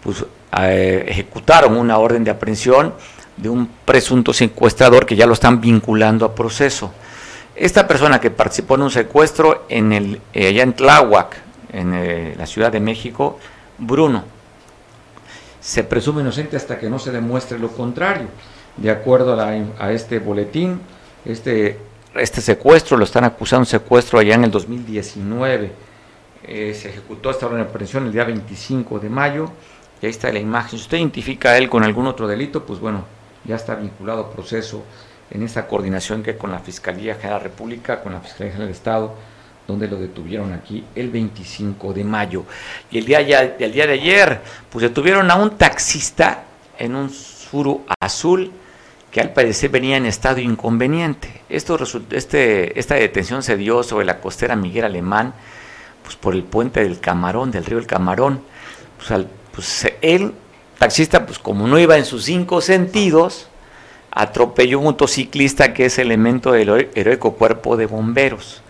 pues, 0.04 0.25
eh, 0.60 1.06
ejecutaron 1.08 1.78
una 1.78 1.97
orden 1.97 2.23
de 2.23 2.32
aprehensión 2.32 2.93
de 3.38 3.49
un 3.49 3.67
presunto 3.86 4.34
secuestrador 4.34 5.06
que 5.06 5.15
ya 5.15 5.25
lo 5.25 5.34
están 5.34 5.62
vinculando 5.62 6.25
a 6.25 6.36
proceso. 6.36 6.91
Esta 7.56 7.88
persona 7.88 8.19
que 8.19 8.32
participó 8.32 8.75
en 8.75 8.84
un 8.84 8.91
secuestro 8.91 9.65
eh, 9.69 10.19
allá 10.47 10.63
en 10.63 10.73
Tláhuac, 10.73 11.36
en 11.71 11.93
eh, 11.93 12.36
la 12.38 12.45
Ciudad 12.45 12.71
de 12.71 12.80
México, 12.80 13.39
Bruno, 13.78 14.23
se 15.60 15.84
presume 15.84 16.21
inocente 16.21 16.58
hasta 16.58 16.80
que 16.80 16.89
no 16.89 16.99
se 16.99 17.12
demuestre 17.12 17.60
lo 17.60 17.69
contrario. 17.69 18.28
De 18.81 18.89
acuerdo 18.89 19.37
a, 19.39 19.91
este 19.91 20.19
boletín, 20.19 20.79
este, 21.25 21.77
este 22.15 22.39
secuestro 22.39 22.95
lo 22.95 23.03
están 23.03 23.25
acusando 23.25 23.65
secuestro 23.65 24.19
allá 24.19 24.35
en 24.35 24.45
el 24.45 24.51
2019. 24.51 25.71
Eh, 26.47 26.73
se 26.73 26.87
ejecutó 26.87 27.29
esta 27.29 27.47
orden 27.47 27.61
de 27.61 27.67
aprehensión 27.67 28.05
el 28.05 28.13
día 28.13 28.23
25 28.23 28.99
de 28.99 29.09
mayo. 29.09 29.51
Y 30.01 30.05
ahí 30.05 30.11
está 30.11 30.31
la 30.31 30.39
imagen. 30.39 30.69
Si 30.69 30.75
usted 30.77 30.97
identifica 30.97 31.49
a 31.49 31.57
él 31.57 31.69
con 31.69 31.83
algún 31.83 32.07
otro 32.07 32.25
delito, 32.25 32.65
pues 32.65 32.79
bueno, 32.79 33.03
ya 33.43 33.57
está 33.57 33.75
vinculado 33.75 34.21
a 34.21 34.31
proceso 34.31 34.83
en 35.29 35.43
esta 35.43 35.67
coordinación 35.67 36.23
que 36.23 36.37
con 36.37 36.49
la 36.49 36.59
Fiscalía 36.59 37.15
General 37.15 37.39
de 37.39 37.43
la 37.43 37.49
República, 37.51 38.01
con 38.01 38.13
la 38.13 38.21
Fiscalía 38.21 38.53
General 38.53 38.67
del 38.69 38.77
Estado, 38.77 39.13
donde 39.67 39.89
lo 39.89 39.97
detuvieron 39.97 40.53
aquí 40.53 40.85
el 40.95 41.09
25 41.09 41.91
de 41.91 42.05
mayo. 42.05 42.45
Y 42.89 42.99
el 42.99 43.05
día, 43.05 43.19
el 43.19 43.71
día 43.73 43.87
de 43.87 43.93
ayer, 43.93 44.39
pues 44.71 44.83
detuvieron 44.83 45.29
a 45.29 45.35
un 45.35 45.57
taxista 45.57 46.45
en 46.77 46.95
un 46.95 47.09
suru 47.09 47.83
azul 47.99 48.53
que 49.11 49.21
al 49.21 49.33
parecer 49.33 49.69
venía 49.69 49.97
en 49.97 50.05
estado 50.05 50.39
inconveniente. 50.39 51.41
Este, 51.49 52.79
esta 52.79 52.95
detención 52.95 53.43
se 53.43 53.57
dio 53.57 53.83
sobre 53.83 54.05
la 54.05 54.19
costera 54.19 54.55
Miguel 54.55 54.85
Alemán, 54.85 55.33
pues 56.03 56.15
por 56.15 56.35
el 56.35 56.43
puente 56.43 56.83
del 56.83 56.99
Camarón, 56.99 57.51
del 57.51 57.65
río 57.65 57.79
El 57.79 57.87
Camarón. 57.87 58.41
Pues, 58.97 59.11
al, 59.11 59.27
pues 59.53 59.91
él 60.01 60.33
taxista, 60.77 61.25
pues 61.25 61.39
como 61.39 61.67
no 61.67 61.77
iba 61.79 61.97
en 61.97 62.05
sus 62.05 62.23
cinco 62.23 62.61
sentidos, 62.61 63.47
atropelló 64.11 64.79
un 64.79 64.85
motociclista 64.85 65.73
que 65.73 65.85
es 65.85 65.99
elemento 65.99 66.51
del 66.51 66.89
heroico 66.95 67.33
cuerpo 67.33 67.77
de 67.77 67.85
bomberos. 67.85 68.61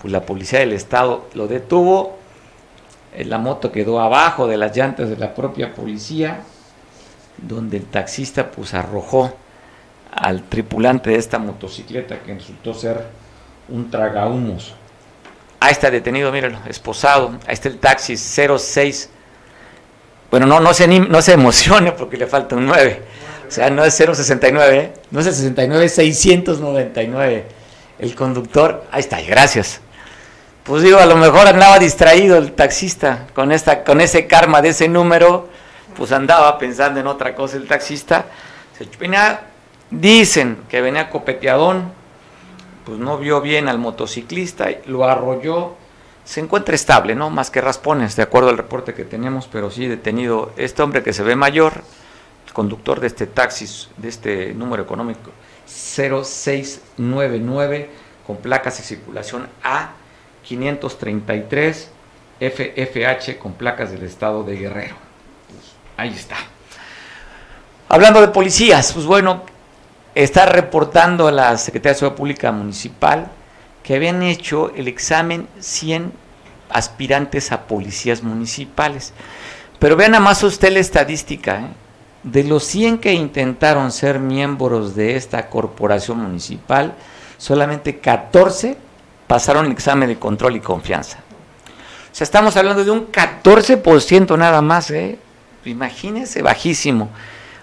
Pues 0.00 0.12
la 0.12 0.22
policía 0.22 0.60
del 0.60 0.72
estado 0.72 1.28
lo 1.34 1.46
detuvo, 1.46 2.18
eh, 3.14 3.24
la 3.24 3.38
moto 3.38 3.70
quedó 3.70 4.00
abajo 4.00 4.46
de 4.46 4.56
las 4.56 4.74
llantas 4.74 5.10
de 5.10 5.16
la 5.16 5.34
propia 5.34 5.74
policía, 5.74 6.40
donde 7.36 7.76
el 7.76 7.84
taxista 7.84 8.50
pues 8.50 8.72
arrojó 8.72 9.34
al 10.12 10.42
tripulante 10.42 11.10
de 11.10 11.16
esta 11.16 11.38
motocicleta 11.38 12.20
que 12.20 12.34
resultó 12.34 12.74
ser 12.74 13.06
un 13.68 13.90
tragahumos. 13.90 14.74
Ahí 15.60 15.72
está 15.72 15.90
detenido, 15.90 16.32
mírenlo, 16.32 16.58
esposado. 16.66 17.38
Ahí 17.46 17.54
está 17.54 17.68
el 17.68 17.78
taxi 17.78 18.16
06. 18.16 19.10
Bueno, 20.30 20.46
no, 20.46 20.60
no, 20.60 20.72
se, 20.72 20.86
no 20.86 21.22
se 21.22 21.32
emocione 21.32 21.92
porque 21.92 22.16
le 22.16 22.26
falta 22.26 22.56
un 22.56 22.66
9. 22.66 23.02
O 23.46 23.50
sea, 23.50 23.68
no 23.68 23.84
es 23.84 23.94
069, 23.94 24.78
¿eh? 24.78 24.92
no 25.10 25.20
es 25.20 25.26
el 25.26 25.34
69, 25.34 25.84
es 25.84 25.94
699. 25.96 27.46
El 27.98 28.14
conductor, 28.14 28.84
ahí 28.92 29.00
está, 29.00 29.20
gracias. 29.20 29.80
Pues 30.62 30.82
digo, 30.82 30.98
a 30.98 31.06
lo 31.06 31.16
mejor 31.16 31.48
andaba 31.48 31.78
distraído 31.78 32.36
el 32.36 32.52
taxista 32.52 33.26
con, 33.34 33.50
esta, 33.50 33.82
con 33.82 34.00
ese 34.00 34.26
karma 34.26 34.62
de 34.62 34.68
ese 34.68 34.88
número, 34.88 35.48
pues 35.96 36.12
andaba 36.12 36.58
pensando 36.58 37.00
en 37.00 37.08
otra 37.08 37.34
cosa 37.34 37.56
el 37.56 37.66
taxista. 37.66 38.26
Se 38.78 38.86
venía, 38.98 39.40
dicen 39.90 40.58
que 40.68 40.80
venía 40.80 41.10
copeteadón, 41.10 41.92
pues 42.84 42.98
no 42.98 43.18
vio 43.18 43.40
bien 43.40 43.68
al 43.68 43.78
motociclista, 43.78 44.68
lo 44.86 45.04
arrolló, 45.04 45.76
se 46.24 46.40
encuentra 46.40 46.74
estable, 46.74 47.14
¿no? 47.14 47.30
Más 47.30 47.50
que 47.50 47.60
raspones, 47.60 48.16
de 48.16 48.22
acuerdo 48.22 48.48
al 48.50 48.56
reporte 48.56 48.94
que 48.94 49.04
tenemos, 49.04 49.48
pero 49.48 49.70
sí 49.70 49.86
detenido 49.86 50.52
este 50.56 50.82
hombre 50.82 51.02
que 51.02 51.12
se 51.12 51.22
ve 51.22 51.36
mayor, 51.36 51.82
conductor 52.52 53.00
de 53.00 53.06
este 53.06 53.26
taxi, 53.26 53.66
de 53.96 54.08
este 54.08 54.54
número 54.54 54.82
económico 54.82 55.30
0699, 55.66 57.90
con 58.26 58.38
placas 58.38 58.78
de 58.78 58.84
circulación 58.84 59.48
A 59.62 59.92
533 60.42 61.90
FFH 62.40 63.38
con 63.38 63.52
placas 63.52 63.92
del 63.92 64.02
estado 64.02 64.42
de 64.42 64.56
Guerrero. 64.56 64.96
Ahí 65.96 66.14
está. 66.14 66.36
Hablando 67.88 68.20
de 68.20 68.28
policías, 68.28 68.92
pues 68.92 69.04
bueno, 69.04 69.42
está 70.14 70.46
reportando 70.46 71.28
a 71.28 71.32
la 71.32 71.56
Secretaría 71.56 71.92
de 71.92 71.98
Seguridad 71.98 72.16
Pública 72.16 72.52
Municipal 72.52 73.30
que 73.82 73.94
habían 73.94 74.22
hecho 74.22 74.72
el 74.74 74.88
examen 74.88 75.48
100 75.58 76.12
aspirantes 76.68 77.52
a 77.52 77.62
policías 77.62 78.22
municipales. 78.22 79.12
Pero 79.78 79.96
vean 79.96 80.12
nada 80.12 80.22
más 80.22 80.42
usted 80.42 80.72
la 80.72 80.78
estadística, 80.78 81.60
¿eh? 81.60 81.66
de 82.22 82.44
los 82.44 82.64
100 82.64 82.98
que 82.98 83.12
intentaron 83.12 83.90
ser 83.92 84.18
miembros 84.18 84.94
de 84.94 85.16
esta 85.16 85.48
corporación 85.48 86.18
municipal, 86.18 86.94
solamente 87.38 87.98
14 87.98 88.76
pasaron 89.26 89.66
el 89.66 89.72
examen 89.72 90.08
de 90.08 90.18
control 90.18 90.56
y 90.56 90.60
confianza. 90.60 91.18
O 92.12 92.14
sea, 92.14 92.24
estamos 92.24 92.56
hablando 92.56 92.84
de 92.84 92.90
un 92.90 93.10
14% 93.10 94.36
nada 94.36 94.60
más, 94.60 94.90
¿eh? 94.90 95.18
Imagínense, 95.64 96.42
bajísimo. 96.42 97.10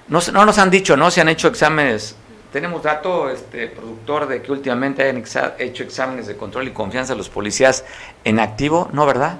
No, 0.07 0.19
no 0.31 0.45
nos 0.45 0.57
han 0.57 0.71
dicho, 0.71 0.95
¿no? 0.95 1.11
Se 1.11 1.21
han 1.21 1.29
hecho 1.29 1.49
exámenes 1.49 2.15
tenemos 2.51 2.83
dato, 2.83 3.29
este 3.29 3.67
productor, 3.67 4.27
de 4.27 4.41
que 4.41 4.51
últimamente 4.51 5.03
hayan 5.03 5.23
hecho 5.59 5.83
exámenes 5.83 6.27
de 6.27 6.37
control 6.37 6.67
y 6.67 6.71
confianza 6.71 7.13
a 7.13 7.15
los 7.15 7.29
policías 7.29 7.83
en 8.23 8.39
activo, 8.39 8.89
¿no, 8.93 9.05
verdad? 9.05 9.37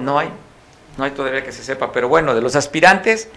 No, 0.00 0.18
hay, 0.18 0.28
no 0.96 1.04
hay 1.04 1.12
todavía 1.12 1.44
que 1.44 1.52
se 1.52 1.62
sepa, 1.62 1.92
pero 1.92 2.08
bueno, 2.08 2.34
de 2.34 2.40
los 2.40 2.56
aspirantes, 2.56 3.28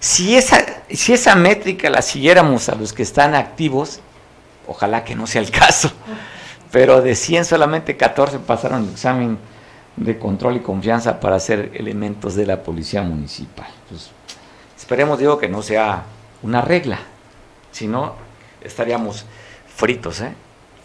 si 0.00 0.36
esa, 0.36 0.64
si 0.90 1.12
esa 1.12 1.34
métrica 1.34 1.88
la 1.90 2.02
siguiéramos 2.02 2.68
a 2.68 2.74
los 2.74 2.92
que 2.92 3.02
están 3.02 3.34
activos, 3.34 4.00
ojalá 4.66 5.04
que 5.04 5.14
no 5.14 5.26
sea 5.26 5.42
el 5.42 5.50
caso, 5.50 5.92
pero 6.72 7.02
de 7.02 7.14
100 7.14 7.44
solamente 7.44 7.96
14 7.96 8.40
pasaron 8.40 8.84
el 8.84 8.90
examen 8.90 9.38
de 9.96 10.18
control 10.18 10.56
y 10.56 10.60
confianza 10.60 11.20
para 11.20 11.38
ser 11.38 11.70
elementos 11.74 12.34
de 12.34 12.46
la 12.46 12.62
policía 12.62 13.02
municipal. 13.02 13.68
Pues, 13.88 14.10
esperemos, 14.76 15.18
digo, 15.18 15.38
que 15.38 15.48
no 15.48 15.62
sea 15.62 16.02
una 16.42 16.60
regla, 16.60 16.98
sino 17.74 18.14
estaríamos 18.62 19.26
fritos, 19.74 20.20
¿eh? 20.20 20.32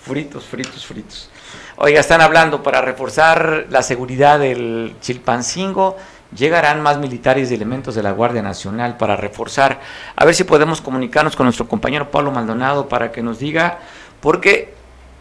Fritos, 0.01 0.45
fritos, 0.45 0.85
fritos. 0.85 1.29
Oiga, 1.77 1.99
están 1.99 2.19
hablando 2.19 2.63
para 2.63 2.81
reforzar 2.81 3.67
la 3.69 3.83
seguridad 3.83 4.39
del 4.39 4.95
Chilpancingo. 4.99 5.97
Llegarán 6.35 6.81
más 6.81 6.97
militares 6.97 7.51
y 7.51 7.53
elementos 7.53 7.93
de 7.93 8.01
la 8.01 8.11
Guardia 8.11 8.41
Nacional 8.41 8.97
para 8.97 9.15
reforzar. 9.15 9.81
A 10.15 10.25
ver 10.25 10.33
si 10.33 10.45
podemos 10.45 10.81
comunicarnos 10.81 11.35
con 11.35 11.45
nuestro 11.45 11.67
compañero 11.67 12.09
Pablo 12.09 12.31
Maldonado 12.31 12.89
para 12.89 13.11
que 13.11 13.21
nos 13.21 13.37
diga, 13.37 13.79
porque 14.19 14.73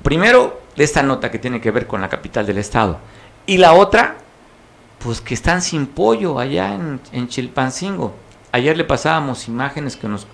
primero 0.02 0.61
de 0.74 0.85
esta 0.85 1.02
nota 1.02 1.31
que 1.31 1.38
tiene 1.38 1.61
que 1.61 1.70
ver 1.70 1.87
con 1.87 2.00
la 2.00 2.09
capital 2.09 2.46
del 2.46 2.59
estado 2.59 2.98
y 3.44 3.59
la 3.59 3.74
otra, 3.74 4.16
pues 5.00 5.20
que 5.20 5.35
están 5.35 5.61
sin 5.61 5.87
pollo 5.87 6.38
allá 6.38 6.74
en, 6.74 7.00
en 7.12 7.28
Chilpancingo. 7.28 8.14
Ayer 8.52 8.76
le 8.76 8.85
pasábamos 8.85 9.48
imágenes 9.48 9.96
que 9.96 10.09
nos 10.09 10.26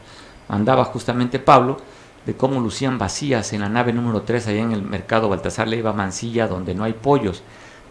mandaba 0.49 0.85
justamente 0.85 1.39
Pablo 1.39 1.79
de 2.27 2.35
cómo 2.35 2.61
lucían 2.61 2.99
vacías 2.99 3.53
en 3.53 3.61
la 3.61 3.69
nave 3.69 3.93
número 3.93 4.23
3 4.23 4.49
allá 4.49 4.61
en 4.61 4.73
el 4.73 4.83
mercado 4.83 5.29
Baltasar 5.29 5.69
Leiva 5.69 5.93
Mancilla, 5.93 6.47
donde 6.47 6.75
no 6.75 6.85
hay 6.85 6.95
pollos. 6.95 7.43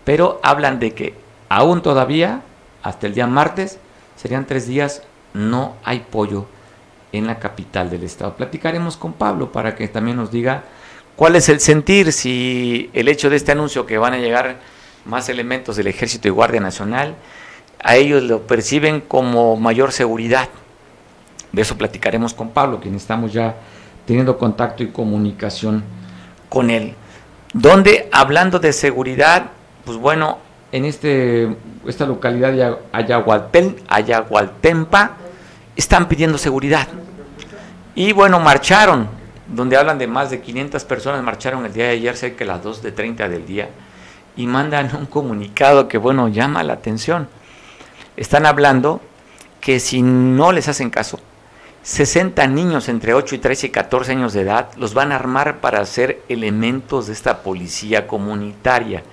Pero 0.04 0.40
hablan 0.44 0.80
de 0.80 0.94
que 0.94 1.16
aún 1.50 1.82
todavía, 1.82 2.42
hasta 2.82 3.08
el 3.08 3.14
día 3.14 3.28
martes, 3.28 3.80
serían 4.16 4.46
tres 4.46 4.68
días, 4.68 5.04
no 5.34 5.76
hay 5.84 6.06
pollo 6.10 6.46
en 7.12 7.28
la 7.28 7.40
capital 7.40 7.90
del 7.90 8.04
estado. 8.04 8.36
Platicaremos 8.36 8.98
con 8.98 9.14
Pablo 9.14 9.52
para 9.52 9.76
que 9.76 9.88
también 9.88 10.18
nos 10.18 10.32
diga 10.32 10.64
cuál 11.16 11.36
es 11.36 11.48
el 11.50 11.60
sentir, 11.60 12.12
si 12.12 12.90
el 12.94 13.08
hecho 13.08 13.30
de 13.30 13.36
este 13.36 13.52
anuncio 13.52 13.86
que 13.86 13.98
van 13.98 14.14
a 14.14 14.18
llegar 14.18 14.58
más 15.06 15.30
elementos 15.30 15.76
del 15.76 15.88
Ejército 15.88 16.28
y 16.28 16.32
Guardia 16.32 16.60
Nacional, 16.60 17.16
a 17.84 17.96
ellos 17.98 18.24
lo 18.24 18.48
perciben 18.48 19.02
como 19.02 19.58
mayor 19.58 19.92
seguridad. 19.92 20.50
De 21.54 21.62
eso 21.62 21.78
platicaremos 21.78 22.34
con 22.34 22.50
Pablo, 22.50 22.82
quien 22.82 22.96
estamos 22.96 23.32
ya 23.32 23.56
teniendo 24.06 24.38
contacto 24.38 24.84
y 24.84 24.88
comunicación 24.88 25.84
con 26.50 26.70
él. 26.70 26.96
Donde, 27.54 28.10
hablando 28.12 28.60
de 28.60 28.74
seguridad, 28.74 29.52
pues 29.86 29.98
bueno, 29.98 30.40
en 30.72 30.86
este, 30.86 31.56
esta 31.88 32.08
localidad 32.08 32.52
de 32.52 32.76
Ayagualtempa, 33.88 35.12
están 35.76 36.08
pidiendo 36.08 36.40
seguridad. 36.40 36.88
Y 37.94 38.12
bueno, 38.14 38.40
marcharon, 38.40 39.08
donde 39.48 39.78
hablan 39.78 40.00
de 40.00 40.08
más 40.08 40.32
de 40.32 40.42
500 40.42 40.84
personas, 40.86 41.24
marcharon 41.24 41.64
el 41.66 41.74
día 41.74 41.86
de 41.86 41.92
ayer, 41.92 42.18
cerca 42.18 42.40
de 42.40 42.46
las 42.46 42.64
2 42.64 42.82
de 42.82 42.92
30 42.92 43.30
del 43.30 43.46
día, 43.46 43.70
y 44.36 44.48
mandan 44.48 44.96
un 44.96 45.06
comunicado 45.06 45.88
que, 45.88 46.00
bueno, 46.00 46.28
llama 46.30 46.64
la 46.64 46.74
atención. 46.74 47.28
Están 48.18 48.48
hablando 48.48 49.02
que 49.62 49.80
si 49.80 50.02
no 50.02 50.52
les 50.52 50.68
hacen 50.68 50.90
caso, 50.90 51.20
60 51.84 52.48
niños 52.48 52.88
entre 52.88 53.14
8 53.14 53.36
y 53.36 53.38
13 53.40 53.68
y 53.68 53.70
14 53.70 54.14
años 54.14 54.32
de 54.32 54.42
edad 54.42 54.70
los 54.78 54.94
van 54.94 55.12
a 55.12 55.16
armar 55.16 55.60
para 55.60 55.86
ser 55.86 56.22
elementos 56.30 57.08
de 57.08 57.14
esta 57.14 57.44
policía 57.44 58.08
comunitaria, 58.08 59.04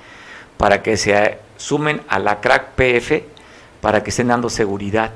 para 0.57 0.81
que 0.81 0.97
se 0.97 1.39
sumen 1.57 2.01
a 2.09 2.21
la 2.21 2.41
CRAC 2.41 2.75
PF, 2.77 3.25
para 3.81 4.05
que 4.05 4.11
estén 4.11 4.29
dando 4.29 4.49
seguridad. 4.49 5.11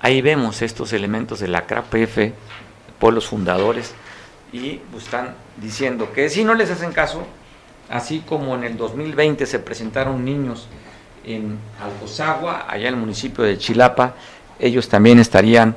Ahí 0.00 0.22
vemos 0.22 0.62
estos 0.62 0.94
elementos 0.94 1.40
de 1.40 1.48
la 1.48 1.66
CRAC 1.66 1.84
PF, 1.84 2.32
pueblos 2.98 3.26
fundadores, 3.26 3.94
y 4.50 4.80
están 4.96 5.34
diciendo 5.58 6.10
que 6.14 6.30
si 6.30 6.42
no 6.42 6.54
les 6.54 6.70
hacen 6.70 6.92
caso, 6.92 7.26
así 7.90 8.20
como 8.20 8.54
en 8.54 8.64
el 8.64 8.78
2020 8.78 9.44
se 9.44 9.58
presentaron 9.58 10.24
niños 10.24 10.68
en 11.22 11.58
Alcozagua, 11.82 12.64
allá 12.66 12.88
en 12.88 12.94
el 12.94 13.00
municipio 13.00 13.44
de 13.44 13.58
Chilapa, 13.58 14.14
ellos 14.58 14.88
también 14.88 15.18
estarían 15.18 15.76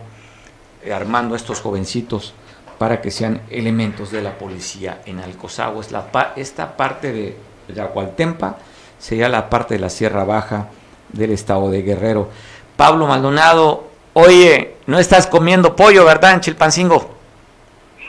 eh, 0.84 0.94
armando 0.94 1.36
estos 1.36 1.62
jovencitos 1.62 2.34
para 2.78 3.00
que 3.02 3.12
sean 3.12 3.41
elementos 3.50 4.10
de 4.12 4.22
la 4.22 4.38
policía 4.38 5.02
en 5.06 5.20
Alcozagua. 5.20 5.82
Es 5.82 5.91
la, 5.91 6.34
esta 6.36 6.76
parte 6.76 7.13
de 7.13 7.38
Yacualtempa 7.67 8.58
sería 8.98 9.30
la 9.30 9.50
parte 9.50 9.76
de 9.76 9.80
la 9.80 9.89
Sierra 9.89 10.24
Baja 10.24 10.70
del 11.10 11.32
estado 11.32 11.70
de 11.70 11.84
Guerrero. 11.84 12.30
Pablo 12.76 13.06
Maldonado, 13.06 13.88
oye, 14.13 14.78
no 14.88 14.98
estás 14.98 15.28
comiendo 15.28 15.76
pollo, 15.76 16.06
¿verdad, 16.06 16.34
en 16.34 16.41
Chilpancingo? 16.41 17.17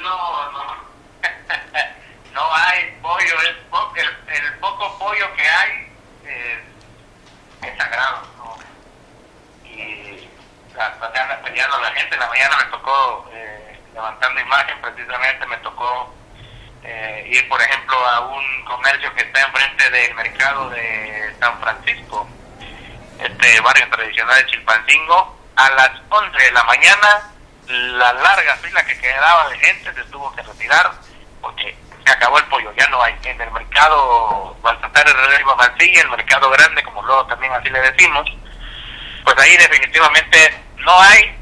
No, 0.00 0.52
no. 0.52 0.64
no 2.34 2.40
hay 2.54 2.96
pollo, 3.02 3.34
el, 3.44 4.58
poco 4.58 4.98
pollo 4.98 5.26
que 5.36 5.42
hay 5.42 5.92
es 7.62 7.76
sagrado 7.76 8.31
peleando 11.42 11.78
la 11.80 11.90
gente. 11.92 12.14
En 12.14 12.20
la 12.20 12.28
mañana 12.28 12.56
me 12.56 12.70
tocó, 12.70 13.30
eh, 13.32 13.78
levantando 13.94 14.40
imagen, 14.40 14.80
precisamente 14.80 15.46
me 15.46 15.56
tocó 15.58 16.14
eh, 16.82 17.28
ir, 17.30 17.48
por 17.48 17.60
ejemplo, 17.60 17.96
a 18.08 18.20
un 18.20 18.64
comercio 18.64 19.12
que 19.14 19.22
está 19.22 19.40
enfrente 19.42 19.90
del 19.90 20.14
mercado 20.14 20.70
de 20.70 21.34
San 21.38 21.60
Francisco, 21.60 22.28
este 23.18 23.60
barrio 23.60 23.88
tradicional 23.90 24.36
de 24.36 24.50
Chilpancingo. 24.50 25.38
A 25.54 25.70
las 25.70 25.90
11 26.08 26.42
de 26.42 26.52
la 26.52 26.64
mañana, 26.64 27.30
la 27.68 28.12
larga 28.14 28.56
fila 28.56 28.84
que 28.84 28.98
quedaba 28.98 29.48
de 29.50 29.58
gente 29.58 29.92
se 29.92 30.04
tuvo 30.04 30.34
que 30.34 30.42
retirar 30.42 30.92
porque 31.42 31.76
se 32.04 32.10
acabó 32.10 32.38
el 32.38 32.44
pollo, 32.44 32.72
ya 32.72 32.88
no 32.88 33.02
hay. 33.02 33.14
En 33.24 33.40
el 33.40 33.50
mercado 33.50 34.56
Baltasar 34.62 35.04
de 35.06 35.44
Mancilla, 35.44 36.00
el 36.00 36.10
mercado 36.10 36.50
grande, 36.50 36.82
como 36.82 37.02
luego 37.02 37.26
también 37.26 37.52
así 37.52 37.68
le 37.68 37.80
decimos, 37.80 38.26
pues 39.24 39.38
ahí 39.38 39.56
definitivamente 39.56 40.62
no 40.84 41.00
hay 41.00 41.34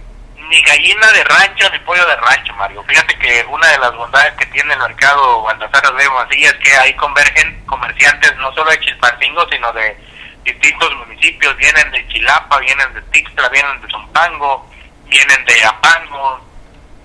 ni 0.48 0.62
gallina 0.62 1.06
de 1.12 1.24
rancho 1.24 1.70
ni 1.70 1.78
pollo 1.80 2.04
de 2.06 2.16
rancho, 2.16 2.52
Mario. 2.54 2.82
Fíjate 2.84 3.16
que 3.18 3.44
una 3.48 3.68
de 3.68 3.78
las 3.78 3.94
bondades 3.94 4.34
que 4.34 4.46
tiene 4.46 4.74
el 4.74 4.80
mercado 4.80 5.42
Baltasar 5.42 5.94
vemos 5.94 6.24
así 6.24 6.44
es 6.44 6.54
que 6.54 6.76
ahí 6.76 6.94
convergen 6.94 7.64
comerciantes 7.66 8.36
no 8.36 8.52
solo 8.54 8.70
de 8.70 8.80
Chilpancingo, 8.80 9.48
sino 9.48 9.72
de 9.72 9.96
distintos 10.44 10.94
municipios. 10.96 11.56
Vienen 11.56 11.90
de 11.92 12.06
Chilapa, 12.08 12.58
vienen 12.58 12.92
de 12.94 13.02
Tixtra, 13.02 13.48
vienen 13.48 13.80
de 13.80 13.88
Zompango, 13.88 14.68
vienen 15.06 15.44
de 15.44 15.64
Apango 15.64 16.40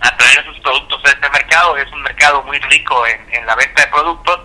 a 0.02 0.18
traer 0.18 0.44
sus 0.46 0.60
productos 0.60 1.06
a 1.06 1.10
este 1.10 1.30
mercado. 1.30 1.78
Es 1.78 1.92
un 1.92 2.02
mercado 2.02 2.42
muy 2.44 2.60
rico 2.60 3.06
en, 3.06 3.34
en 3.34 3.46
la 3.46 3.56
venta 3.56 3.84
de 3.84 3.92
productos 3.92 4.40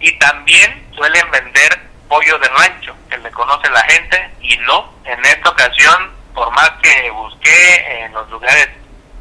y 0.00 0.12
también 0.18 0.86
suelen 0.94 1.30
vender 1.30 1.80
pollo 2.08 2.38
de 2.38 2.48
rancho, 2.48 2.94
que 3.08 3.18
le 3.18 3.30
conoce 3.30 3.68
la 3.70 3.82
gente, 3.84 4.30
y 4.40 4.56
no, 4.58 4.92
en 5.04 5.24
esta 5.24 5.48
ocasión, 5.48 6.12
por 6.34 6.50
más 6.50 6.70
que 6.82 7.10
busqué 7.10 8.04
en 8.04 8.12
los 8.12 8.28
lugares 8.30 8.68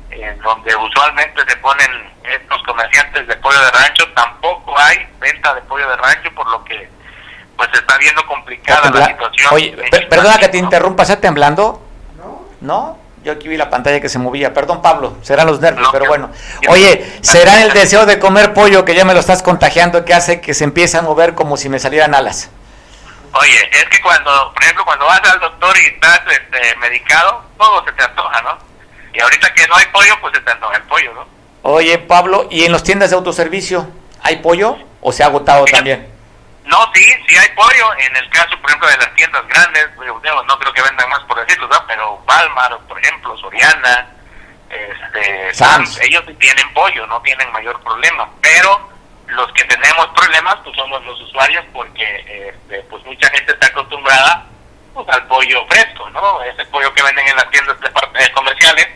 en 0.09 0.39
donde 0.39 0.75
usualmente 0.75 1.41
se 1.47 1.55
ponen 1.57 2.13
estos 2.23 2.61
comerciantes 2.63 3.27
de 3.27 3.35
pollo 3.37 3.59
de 3.59 3.71
rancho, 3.71 4.07
tampoco 4.15 4.77
hay 4.77 4.97
venta 5.19 5.53
de 5.55 5.61
pollo 5.61 5.89
de 5.89 5.97
rancho, 5.97 6.29
por 6.35 6.49
lo 6.49 6.63
que 6.63 6.89
pues 7.57 7.69
está 7.73 7.97
viendo 7.97 8.25
complicada 8.25 8.89
la 8.91 9.05
situación. 9.05 9.53
Oye, 9.53 9.75
perdona 10.09 10.37
que 10.37 10.49
te 10.49 10.57
interrumpa, 10.57 11.03
¿está 11.03 11.19
temblando? 11.19 11.81
No. 12.17 12.45
¿No? 12.61 12.97
Yo 13.23 13.31
aquí 13.31 13.47
vi 13.47 13.55
la 13.55 13.69
pantalla 13.69 14.01
que 14.01 14.09
se 14.09 14.19
movía. 14.19 14.53
Perdón, 14.53 14.81
Pablo, 14.81 15.15
serán 15.21 15.47
los 15.47 15.61
nervios, 15.61 15.87
pero 15.91 16.07
bueno. 16.07 16.29
Oye, 16.67 17.19
¿será 17.21 17.63
el 17.63 17.71
deseo 17.71 18.05
de 18.05 18.19
comer 18.19 18.53
pollo 18.53 18.83
que 18.83 18.95
ya 18.95 19.05
me 19.05 19.13
lo 19.13 19.21
estás 19.21 19.41
contagiando 19.41 20.03
que 20.03 20.13
hace 20.13 20.41
que 20.41 20.53
se 20.53 20.65
empiece 20.65 20.97
a 20.97 21.01
mover 21.01 21.33
como 21.33 21.55
si 21.55 21.69
me 21.69 21.79
salieran 21.79 22.15
alas? 22.15 22.49
Oye, 23.33 23.69
es 23.71 23.85
que 23.85 24.01
cuando, 24.01 24.53
por 24.53 24.63
ejemplo, 24.63 24.85
cuando 24.85 25.05
vas 25.05 25.21
al 25.31 25.39
doctor 25.39 25.75
y 25.79 25.87
estás 25.87 26.21
este, 26.29 26.75
medicado, 26.77 27.43
todo 27.57 27.83
se 27.85 27.91
te 27.93 28.03
antoja, 28.03 28.41
¿no? 28.43 28.57
Y 29.11 29.19
ahorita 29.19 29.53
que 29.53 29.67
no 29.67 29.75
hay 29.75 29.85
pollo, 29.87 30.19
pues 30.21 30.35
se 30.35 30.41
te 30.41 30.51
antoja 30.51 30.77
el 30.77 30.83
pollo, 30.83 31.13
¿no? 31.13 31.27
Oye, 31.63 31.97
Pablo, 31.97 32.47
¿y 32.51 32.65
en 32.65 32.71
las 32.71 32.83
tiendas 32.83 33.09
de 33.09 33.15
autoservicio 33.15 33.87
hay 34.21 34.37
pollo 34.37 34.77
o 35.01 35.11
se 35.11 35.23
ha 35.23 35.27
agotado 35.27 35.65
también? 35.65 36.13
No, 36.65 36.77
sí, 36.93 37.03
sí 37.27 37.35
hay 37.35 37.49
pollo. 37.55 37.93
En 37.97 38.15
el 38.15 38.29
caso, 38.29 38.59
por 38.61 38.69
ejemplo, 38.69 38.89
de 38.89 38.97
las 38.97 39.15
tiendas 39.15 39.47
grandes, 39.47 39.89
no 39.97 40.59
creo 40.59 40.73
que 40.73 40.81
vendan 40.81 41.09
más 41.09 41.21
por 41.21 41.43
decirlo, 41.45 41.67
¿no? 41.67 41.87
pero 41.87 42.23
Walmart, 42.27 42.81
por 42.81 42.99
ejemplo, 42.99 43.37
Soriana, 43.37 44.09
este, 44.69 45.53
Sam's. 45.53 45.99
ellos 46.01 46.23
tienen 46.39 46.73
pollo, 46.73 47.07
no 47.07 47.21
tienen 47.21 47.51
mayor 47.51 47.81
problema. 47.81 48.29
Pero 48.41 48.92
los 49.35 49.51
que 49.53 49.63
tenemos 49.65 50.07
problemas, 50.15 50.55
pues 50.63 50.75
somos 50.75 51.03
los 51.05 51.19
usuarios, 51.21 51.65
porque 51.73 52.03
este, 52.47 52.81
pues 52.89 53.03
mucha 53.05 53.29
gente 53.29 53.53
está 53.53 53.67
acostumbrada 53.67 54.45
pues, 54.93 55.07
al 55.09 55.27
pollo 55.27 55.65
fresco, 55.67 56.09
¿no? 56.11 56.41
Ese 56.43 56.65
pollo 56.65 56.93
que 56.93 57.03
venden 57.03 57.27
en 57.27 57.35
las 57.35 57.49
tiendas 57.49 57.77
de, 57.79 58.31
comerciales, 58.31 58.87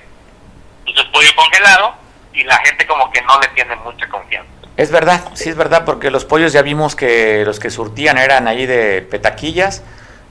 pues 0.85 0.97
es 0.97 1.05
pollo 1.05 1.35
congelado 1.35 1.95
y 2.33 2.43
la 2.43 2.57
gente 2.59 2.85
como 2.85 3.11
que 3.11 3.21
no 3.21 3.39
le 3.39 3.47
tiene 3.49 3.75
mucha 3.77 4.07
confianza. 4.07 4.51
Es 4.77 4.91
verdad, 4.91 5.31
sí 5.33 5.49
es 5.49 5.55
verdad, 5.55 5.85
porque 5.85 6.11
los 6.11 6.23
pollos 6.23 6.53
ya 6.53 6.61
vimos 6.61 6.95
que 6.95 7.43
los 7.45 7.59
que 7.59 7.71
surtían 7.71 8.17
eran 8.17 8.47
ahí 8.47 8.67
de 8.67 9.01
petaquillas, 9.01 9.83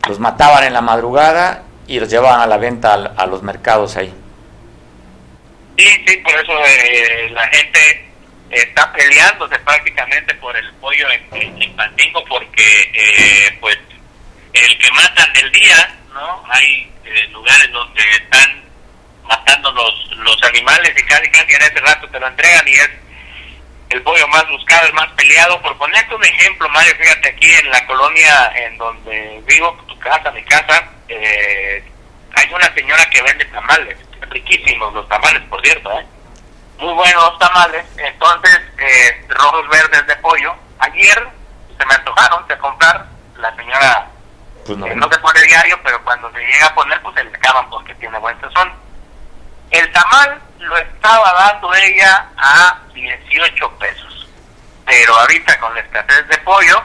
los 0.08 0.20
mataban 0.20 0.62
en 0.64 0.72
la 0.72 0.82
madrugada 0.82 1.64
y 1.88 1.98
los 1.98 2.10
llevaban 2.10 2.40
a 2.40 2.46
la 2.46 2.56
venta 2.56 2.94
a, 2.94 3.26
los 3.26 3.42
mercados 3.42 3.96
ahí. 3.96 4.14
Sí, 5.76 6.04
sí, 6.06 6.16
por 6.18 6.32
eso 6.32 6.52
eh, 6.64 7.30
la 7.30 7.48
gente 7.48 8.05
está 8.50 8.92
peleándose 8.92 9.58
prácticamente 9.60 10.34
por 10.34 10.56
el 10.56 10.72
pollo 10.74 11.06
en, 11.10 11.58
Chimpancingo 11.58 12.24
porque 12.24 12.90
eh, 12.92 13.56
pues 13.60 13.78
el 14.52 14.78
que 14.78 14.90
matan 14.92 15.32
del 15.32 15.52
día, 15.52 15.98
¿no? 16.12 16.44
Hay 16.48 16.90
eh, 17.04 17.28
lugares 17.28 17.70
donde 17.72 18.02
están 18.02 18.64
matando 19.24 19.72
los, 19.72 20.16
los 20.18 20.42
animales 20.44 20.92
y 20.96 21.02
casi 21.04 21.28
casi 21.30 21.54
en 21.54 21.62
ese 21.62 21.80
rato 21.80 22.08
te 22.08 22.20
lo 22.20 22.28
entregan 22.28 22.68
y 22.68 22.72
es 22.72 22.90
el 23.90 24.02
pollo 24.02 24.26
más 24.28 24.48
buscado, 24.48 24.86
el 24.86 24.94
más 24.94 25.10
peleado. 25.12 25.60
Por 25.62 25.76
ponerte 25.78 26.14
un 26.14 26.24
ejemplo, 26.24 26.68
Mario, 26.70 26.94
fíjate 26.98 27.28
aquí 27.28 27.50
en 27.50 27.70
la 27.70 27.86
colonia 27.86 28.52
en 28.56 28.76
donde 28.78 29.42
vivo, 29.46 29.76
tu 29.86 29.98
casa, 29.98 30.30
mi 30.30 30.42
casa, 30.44 30.90
eh, 31.08 31.82
hay 32.34 32.52
una 32.52 32.72
señora 32.74 33.08
que 33.10 33.22
vende 33.22 33.44
tamales, 33.46 33.96
riquísimos 34.30 34.92
los 34.94 35.08
tamales, 35.08 35.42
por 35.48 35.60
cierto, 35.62 35.90
¿eh? 35.98 36.06
Muy 36.78 36.92
buenos 36.94 37.38
tamales, 37.38 37.86
entonces, 37.96 38.60
eh, 38.78 39.26
rojos 39.28 39.68
verdes 39.68 40.06
de 40.06 40.16
pollo. 40.16 40.54
Ayer 40.78 41.28
se 41.78 41.86
me 41.86 41.94
antojaron 41.94 42.46
de 42.48 42.58
comprar, 42.58 43.06
la 43.36 43.54
señora 43.56 44.06
pues 44.66 44.78
no. 44.78 44.86
Eh, 44.86 44.96
no 44.96 45.08
se 45.08 45.18
pone 45.18 45.40
diario, 45.42 45.78
pero 45.82 46.02
cuando 46.02 46.30
se 46.32 46.40
llega 46.40 46.66
a 46.66 46.74
poner, 46.74 47.00
pues 47.00 47.14
se 47.14 47.24
le 47.24 47.36
acaban 47.36 47.70
porque 47.70 47.94
tiene 47.94 48.18
buen 48.18 48.38
sazón. 48.40 48.72
El 49.70 49.92
tamal 49.92 50.40
lo 50.58 50.76
estaba 50.76 51.32
dando 51.32 51.74
ella 51.74 52.28
a 52.36 52.80
18 52.92 53.70
pesos. 53.78 54.28
Pero 54.84 55.16
ahorita 55.16 55.58
con 55.58 55.74
la 55.74 55.80
escasez 55.80 56.28
de 56.28 56.38
pollo, 56.38 56.82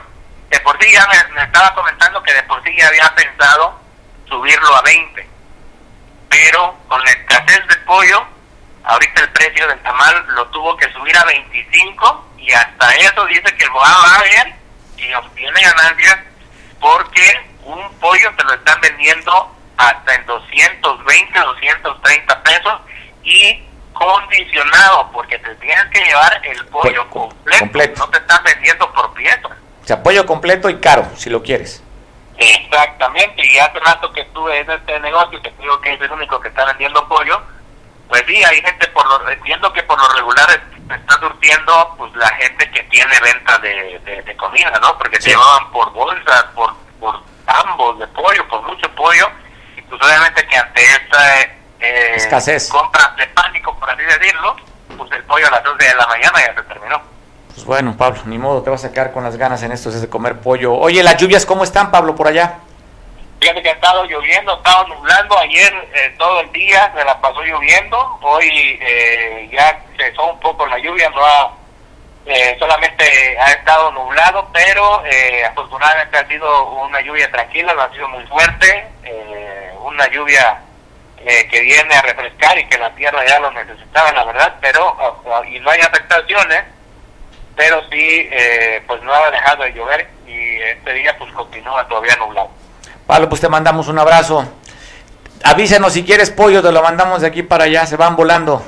de 0.49 0.59
por 0.61 0.77
sí 0.81 0.91
ya 0.91 1.07
me, 1.07 1.43
estaba 1.43 1.73
comentando 1.73 2.21
que 2.23 2.33
de 2.33 2.43
por 2.43 2.63
sí 2.63 2.75
ya 2.77 2.87
había 2.87 3.13
pensado 3.15 3.79
subirlo 4.27 4.75
a 4.75 4.81
20. 4.81 5.29
Pero 6.29 6.75
con 6.87 7.03
la 7.03 7.11
escasez 7.11 7.67
de 7.67 7.75
pollo, 7.77 8.25
ahorita 8.83 9.21
el 9.21 9.29
precio 9.29 9.67
del 9.67 9.79
tamal 9.79 10.25
lo 10.35 10.47
tuvo 10.47 10.75
que 10.77 10.91
subir 10.93 11.15
a 11.17 11.25
25 11.25 12.27
y 12.37 12.51
hasta 12.51 12.95
eso 12.95 13.25
dice 13.25 13.55
que 13.57 13.67
va 13.69 14.17
a 14.17 14.23
bien 14.23 14.55
y 14.97 15.13
obtiene 15.13 15.61
ganancias 15.61 16.19
porque 16.79 17.51
un 17.63 17.93
pollo 17.99 18.31
te 18.35 18.43
lo 18.43 18.53
están 18.53 18.81
vendiendo 18.81 19.55
hasta 19.77 20.15
en 20.15 20.25
220, 20.25 21.39
230 21.39 22.43
pesos 22.43 22.81
y 23.23 23.63
condicionado, 23.93 25.11
porque 25.11 25.37
te 25.39 25.53
tienes 25.55 25.85
que 25.87 26.03
llevar 26.03 26.41
el 26.43 26.65
pollo 26.67 27.07
completo, 27.09 27.99
no 27.99 28.09
te 28.09 28.17
están 28.17 28.43
vendiendo 28.43 28.91
por 28.93 29.13
pieza. 29.13 29.47
O 29.83 29.85
sea, 29.85 30.01
pollo 30.01 30.25
completo 30.25 30.69
y 30.69 30.79
caro, 30.79 31.07
si 31.15 31.29
lo 31.29 31.43
quieres. 31.43 31.83
Exactamente, 32.37 33.45
y 33.45 33.59
hace 33.59 33.79
rato 33.79 34.11
que 34.11 34.21
estuve 34.21 34.59
en 34.59 34.71
este 34.71 34.99
negocio, 34.99 35.39
que 35.41 35.51
digo 35.59 35.79
que 35.81 35.93
es 35.93 36.01
el 36.01 36.11
único 36.11 36.39
que 36.39 36.47
está 36.47 36.65
vendiendo 36.65 37.07
pollo, 37.07 37.41
pues 38.11 38.25
sí, 38.27 38.43
hay 38.43 38.61
gente, 38.61 38.87
por 38.89 39.07
lo 39.07 39.29
entiendo 39.29 39.71
que 39.71 39.81
por 39.83 39.97
lo 39.97 40.05
regular 40.09 40.61
está 40.93 41.17
surtiendo 41.17 41.95
pues 41.97 42.13
la 42.17 42.27
gente 42.27 42.69
que 42.69 42.83
tiene 42.83 43.17
venta 43.21 43.57
de, 43.59 44.01
de, 44.25 44.35
comida, 44.35 44.69
¿no? 44.81 44.97
Porque 44.97 45.21
se 45.21 45.29
llevaban 45.29 45.71
por 45.71 45.93
bolsas, 45.93 46.43
por, 46.53 46.73
por 46.99 47.21
ambos 47.47 47.99
de 47.99 48.07
pollo, 48.07 48.45
por 48.49 48.63
mucho 48.63 48.93
pollo, 48.95 49.29
y 49.77 49.81
pues 49.83 50.01
obviamente 50.03 50.45
que 50.45 50.57
ante 50.57 50.81
esta 50.83 51.41
eh, 51.79 52.15
escasez 52.15 52.67
compra 52.67 53.15
de 53.17 53.27
pánico, 53.27 53.79
por 53.79 53.89
así 53.89 54.03
decirlo, 54.03 54.57
pues 54.97 55.09
el 55.13 55.23
pollo 55.23 55.47
a 55.47 55.51
las 55.51 55.63
12 55.63 55.85
de 55.85 55.95
la 55.95 56.07
mañana 56.07 56.37
ya 56.45 56.53
se 56.53 56.63
terminó. 56.63 57.01
Pues 57.53 57.63
bueno, 57.63 57.95
Pablo, 57.95 58.23
ni 58.25 58.37
modo, 58.37 58.61
te 58.61 58.69
vas 58.69 58.83
a 58.83 58.91
quedar 58.91 59.13
con 59.13 59.23
las 59.23 59.37
ganas 59.37 59.63
en 59.63 59.71
esto 59.71 59.89
de 59.89 60.09
comer 60.09 60.41
pollo. 60.41 60.73
Oye, 60.73 61.01
¿las 61.01 61.15
lluvias 61.15 61.45
cómo 61.45 61.63
están, 61.63 61.91
Pablo, 61.91 62.13
por 62.13 62.27
allá? 62.27 62.59
Fíjate 63.41 63.63
que 63.63 63.69
ha 63.69 63.73
estado 63.73 64.05
lloviendo, 64.05 64.53
ha 64.53 64.57
estado 64.57 64.87
nublando. 64.87 65.37
Ayer 65.39 65.73
eh, 65.95 66.15
todo 66.17 66.41
el 66.41 66.51
día 66.51 66.93
se 66.95 67.03
la 67.03 67.19
pasó 67.19 67.41
lloviendo. 67.41 68.19
Hoy 68.21 68.79
eh, 68.79 69.49
ya 69.51 69.83
cesó 69.97 70.31
un 70.31 70.39
poco 70.39 70.65
la 70.67 70.77
lluvia, 70.77 71.09
no 71.09 71.25
ha 71.25 71.51
eh, 72.25 72.55
solamente 72.59 73.03
ha 73.39 73.51
estado 73.51 73.91
nublado, 73.91 74.47
pero 74.53 75.03
eh, 75.05 75.43
afortunadamente 75.43 76.17
ha 76.17 76.27
sido 76.27 76.65
una 76.69 77.01
lluvia 77.01 77.31
tranquila, 77.31 77.73
no 77.73 77.81
ha 77.81 77.91
sido 77.91 78.07
muy 78.09 78.23
fuerte, 78.27 78.87
eh, 79.03 79.71
una 79.81 80.07
lluvia 80.09 80.61
que 81.23 81.61
viene 81.61 81.93
a 81.93 82.01
refrescar 82.01 82.57
y 82.57 82.65
que 82.67 82.79
la 82.79 82.89
tierra 82.95 83.23
ya 83.27 83.39
lo 83.39 83.51
necesitaba, 83.51 84.11
la 84.11 84.23
verdad, 84.23 84.55
pero 84.59 84.97
y 85.47 85.59
no 85.59 85.69
hay 85.69 85.79
afectaciones, 85.79 86.63
pero 87.55 87.79
sí, 87.91 88.27
pues 88.87 89.03
no 89.03 89.13
ha 89.13 89.29
dejado 89.29 89.63
de 89.63 89.73
llover 89.73 90.09
y 90.25 90.61
este 90.61 90.93
día 90.93 91.15
pues 91.19 91.31
continúa 91.33 91.87
todavía 91.87 92.15
nublado. 92.15 92.49
Pablo, 93.11 93.27
pues 93.27 93.41
te 93.41 93.49
mandamos 93.49 93.89
un 93.89 93.99
abrazo. 93.99 94.45
Avísenos 95.43 95.91
si 95.91 96.05
quieres 96.05 96.31
pollo, 96.31 96.61
te 96.61 96.71
lo 96.71 96.81
mandamos 96.81 97.19
de 97.19 97.27
aquí 97.27 97.43
para 97.43 97.65
allá, 97.65 97.85
se 97.85 97.97
van 97.97 98.15
volando. 98.15 98.63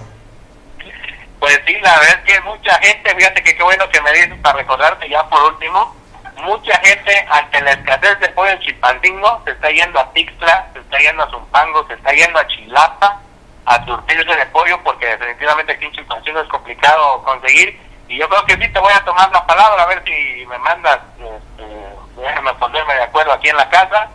Pues 1.40 1.62
sí, 1.66 1.74
la 1.82 1.98
verdad 1.98 2.20
es 2.26 2.34
que 2.34 2.42
mucha 2.42 2.74
gente, 2.82 3.16
fíjate 3.16 3.42
que 3.42 3.56
qué 3.56 3.64
bueno 3.64 3.88
que 3.88 4.02
me 4.02 4.12
dices 4.12 4.34
para 4.42 4.58
recordarte 4.58 5.08
ya 5.08 5.24
por 5.30 5.42
último, 5.44 5.96
mucha 6.42 6.78
gente 6.80 7.26
ante 7.30 7.62
la 7.62 7.72
escasez 7.72 8.20
de 8.20 8.28
pollo 8.32 8.52
en 8.52 8.60
Chipandingo 8.60 9.42
se 9.46 9.52
está 9.52 9.70
yendo 9.70 9.98
a 9.98 10.12
Tixla, 10.12 10.68
se 10.74 10.80
está 10.80 10.98
yendo 10.98 11.24
a 11.24 11.30
Zumpango, 11.30 11.88
se 11.88 11.94
está 11.94 12.12
yendo 12.12 12.38
a 12.38 12.48
Chilapa 12.48 13.22
a 13.64 13.86
surtirse 13.86 14.36
de 14.36 14.46
pollo 14.48 14.78
porque 14.84 15.06
definitivamente 15.06 15.72
aquí 15.72 15.86
en 15.86 15.94
Chilpancingo 15.94 16.42
es 16.42 16.50
complicado 16.50 17.24
conseguir 17.24 17.80
y 18.10 18.18
yo 18.18 18.28
creo 18.28 18.44
que 18.44 18.58
sí 18.58 18.74
te 18.74 18.80
voy 18.80 18.92
a 18.92 19.06
tomar 19.06 19.32
la 19.32 19.48
palabra 19.48 19.84
a 19.84 19.88
ver 19.88 20.04
si 20.04 20.46
me 20.48 20.58
mandas, 20.58 21.00
este, 21.18 22.22
déjame 22.22 22.54
ponerme 22.56 22.94
de 22.96 23.04
acuerdo 23.04 23.32
aquí 23.32 23.48
en 23.48 23.56
la 23.56 23.70
casa, 23.70 24.10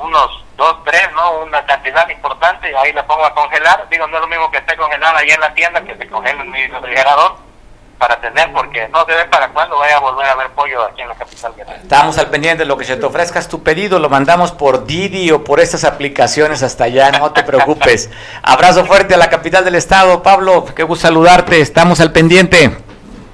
unos 0.00 0.44
dos, 0.56 0.76
tres, 0.84 1.08
¿no? 1.14 1.42
Una 1.42 1.64
cantidad 1.64 2.08
importante, 2.08 2.70
y 2.70 2.74
ahí 2.74 2.92
la 2.92 3.06
pongo 3.06 3.24
a 3.24 3.34
congelar. 3.34 3.86
Digo, 3.90 4.06
no 4.06 4.16
es 4.16 4.20
lo 4.22 4.28
mismo 4.28 4.50
que 4.50 4.58
esté 4.58 4.76
congelada 4.76 5.18
ahí 5.18 5.30
en 5.30 5.40
la 5.40 5.54
tienda 5.54 5.82
que 5.82 5.96
se 5.96 6.08
congela 6.08 6.42
en 6.42 6.50
mi 6.50 6.66
refrigerador. 6.66 7.50
para 7.98 8.14
atender, 8.14 8.50
porque 8.54 8.88
no 8.88 9.04
se 9.04 9.12
ve 9.12 9.26
para 9.26 9.50
cuándo 9.50 9.76
vaya 9.78 9.98
a 9.98 10.00
volver 10.00 10.26
a 10.26 10.34
ver 10.34 10.48
pollo 10.52 10.84
aquí 10.84 11.02
en 11.02 11.08
la 11.08 11.14
capital. 11.14 11.52
Estamos 11.82 12.16
al 12.16 12.30
pendiente 12.30 12.62
de 12.62 12.64
lo 12.64 12.78
que 12.78 12.86
se 12.86 12.96
te 12.96 13.04
ofrezca, 13.04 13.46
tu 13.46 13.62
pedido, 13.62 13.98
lo 13.98 14.08
mandamos 14.08 14.52
por 14.52 14.86
Didi 14.86 15.30
o 15.30 15.44
por 15.44 15.60
estas 15.60 15.84
aplicaciones 15.84 16.62
hasta 16.62 16.84
allá, 16.84 17.10
no 17.10 17.30
te 17.32 17.42
preocupes. 17.42 18.08
Abrazo 18.42 18.86
fuerte 18.86 19.12
a 19.12 19.18
la 19.18 19.28
capital 19.28 19.66
del 19.66 19.74
estado, 19.74 20.22
Pablo, 20.22 20.64
qué 20.74 20.82
gusto 20.82 21.08
saludarte, 21.08 21.60
estamos 21.60 22.00
al 22.00 22.10
pendiente. 22.10 22.74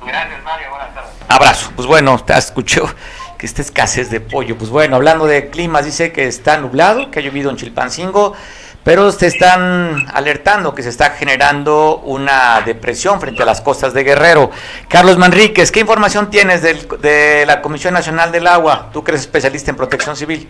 Gracias, 0.04 0.42
Mario, 0.42 0.70
buenas 0.70 0.92
tardes. 0.92 1.12
Abrazo, 1.28 1.70
pues 1.76 1.86
bueno, 1.86 2.18
te 2.18 2.36
escuchó 2.36 2.92
que 3.38 3.46
esta 3.46 3.62
escasez 3.62 4.10
de 4.10 4.20
pollo, 4.20 4.56
pues 4.56 4.70
bueno, 4.70 4.96
hablando 4.96 5.26
de 5.26 5.50
climas, 5.50 5.84
dice 5.84 6.12
que 6.12 6.26
está 6.26 6.56
nublado, 6.58 7.10
que 7.10 7.18
ha 7.18 7.22
llovido 7.22 7.50
en 7.50 7.56
Chilpancingo, 7.56 8.34
pero 8.82 9.10
se 9.10 9.26
están 9.26 10.06
alertando 10.14 10.74
que 10.74 10.82
se 10.82 10.90
está 10.90 11.10
generando 11.10 11.96
una 12.04 12.60
depresión 12.60 13.20
frente 13.20 13.42
a 13.42 13.46
las 13.46 13.60
costas 13.60 13.92
de 13.92 14.04
Guerrero. 14.04 14.50
Carlos 14.88 15.18
Manríquez, 15.18 15.72
¿qué 15.72 15.80
información 15.80 16.30
tienes 16.30 16.62
de 16.62 17.44
la 17.46 17.62
Comisión 17.62 17.94
Nacional 17.94 18.30
del 18.30 18.46
Agua? 18.46 18.90
Tú 18.92 19.02
que 19.02 19.10
eres 19.10 19.22
especialista 19.22 19.70
en 19.70 19.76
protección 19.76 20.16
civil. 20.16 20.48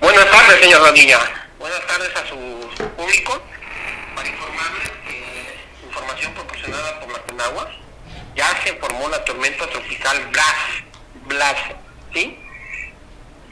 Buenas 0.00 0.30
tardes, 0.30 0.60
señor 0.60 0.80
Rodilla. 0.80 1.18
Buenas 1.58 1.80
tardes 1.86 2.08
a 2.16 2.26
su 2.26 2.88
público. 2.96 3.42
Para 4.14 4.28
informarles 4.28 4.90
que 5.06 5.86
información 5.86 6.32
proporcionada 6.32 7.00
por 7.00 7.12
la 7.12 7.18
CONAGUA, 7.18 7.70
ya 8.36 8.48
se 8.64 8.72
formó 8.74 9.08
la 9.10 9.22
tormenta 9.24 9.66
tropical 9.68 10.16
Blas. 10.32 10.44
Blas, 11.26 11.56
¿sí? 12.14 12.36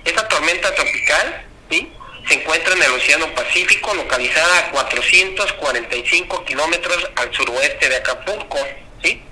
Esta 0.04 0.26
tormenta 0.28 0.74
tropical, 0.74 1.46
¿sí? 1.70 1.92
se 2.28 2.34
encuentra 2.34 2.74
en 2.74 2.82
el 2.82 2.92
Océano 2.92 3.34
Pacífico, 3.34 3.94
localizada 3.94 4.58
a 4.58 4.70
445 4.70 6.44
kilómetros 6.44 7.10
al 7.16 7.34
suroeste 7.34 7.88
de 7.88 7.96
Acapulco. 7.96 8.58
¿sí? 9.02 9.22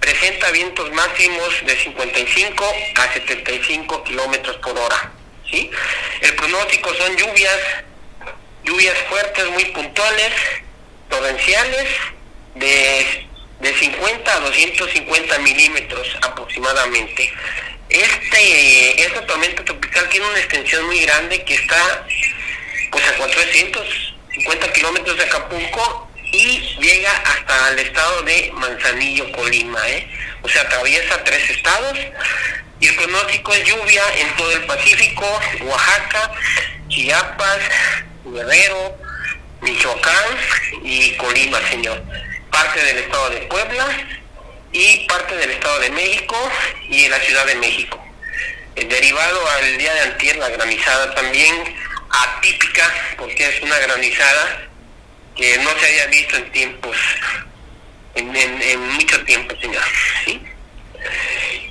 Presenta 0.00 0.50
vientos 0.50 0.90
máximos 0.92 1.64
de 1.64 1.76
55 1.76 2.64
a 2.96 3.12
75 3.12 4.04
kilómetros 4.04 4.56
por 4.56 4.78
hora. 4.78 5.12
¿sí? 5.50 5.70
El 6.20 6.34
pronóstico 6.34 6.94
son 6.94 7.16
lluvias, 7.16 7.58
lluvias 8.64 8.98
fuertes 9.08 9.48
muy 9.50 9.64
puntuales, 9.66 10.32
torrenciales, 11.08 11.88
de, 12.54 13.26
de 13.60 13.74
50 13.74 14.34
a 14.34 14.40
250 14.40 15.38
milímetros 15.38 16.16
aproximadamente. 16.20 17.32
Este, 17.92 19.02
esta 19.02 19.26
tormenta 19.26 19.62
tropical 19.64 20.08
tiene 20.08 20.26
una 20.26 20.38
extensión 20.38 20.86
muy 20.86 21.00
grande 21.00 21.44
que 21.44 21.54
está 21.54 22.06
pues 22.90 23.06
a 23.06 23.12
450 23.16 24.72
kilómetros 24.72 25.16
de 25.18 25.24
Acapulco 25.24 26.10
y 26.32 26.58
llega 26.80 27.10
hasta 27.10 27.72
el 27.72 27.80
estado 27.80 28.22
de 28.22 28.50
Manzanillo, 28.54 29.30
Colima, 29.32 29.78
¿eh? 29.90 30.08
O 30.40 30.48
sea, 30.48 30.62
atraviesa 30.62 31.22
tres 31.22 31.50
estados 31.50 31.98
y 32.80 32.86
el 32.86 32.94
pronóstico 32.94 33.52
es 33.52 33.64
lluvia 33.64 34.02
en 34.16 34.36
todo 34.36 34.52
el 34.52 34.64
Pacífico, 34.64 35.26
Oaxaca, 35.60 36.32
Chiapas, 36.88 37.58
Guerrero, 38.24 38.96
Michoacán 39.60 40.38
y 40.82 41.12
Colima, 41.18 41.60
señor. 41.68 42.02
Parte 42.50 42.82
del 42.82 42.98
estado 42.98 43.28
de 43.30 43.42
Puebla 43.42 43.86
y 44.72 45.06
parte 45.06 45.36
del 45.36 45.50
estado 45.50 45.78
de 45.80 45.90
México 45.90 46.36
y 46.88 47.08
la 47.08 47.20
Ciudad 47.20 47.46
de 47.46 47.54
México. 47.56 48.02
El 48.74 48.88
derivado 48.88 49.48
al 49.50 49.76
día 49.76 49.92
de 49.92 50.00
antier, 50.00 50.36
la 50.36 50.48
granizada 50.48 51.14
también 51.14 51.54
atípica 52.08 52.92
porque 53.18 53.48
es 53.48 53.60
una 53.62 53.78
granizada 53.78 54.68
que 55.36 55.58
no 55.58 55.70
se 55.78 55.86
había 55.86 56.06
visto 56.06 56.36
en 56.36 56.52
tiempos, 56.52 56.96
en, 58.14 58.80
mucho 58.92 59.22
tiempo, 59.24 59.54
señor. 59.60 59.82
¿sí? 60.24 60.42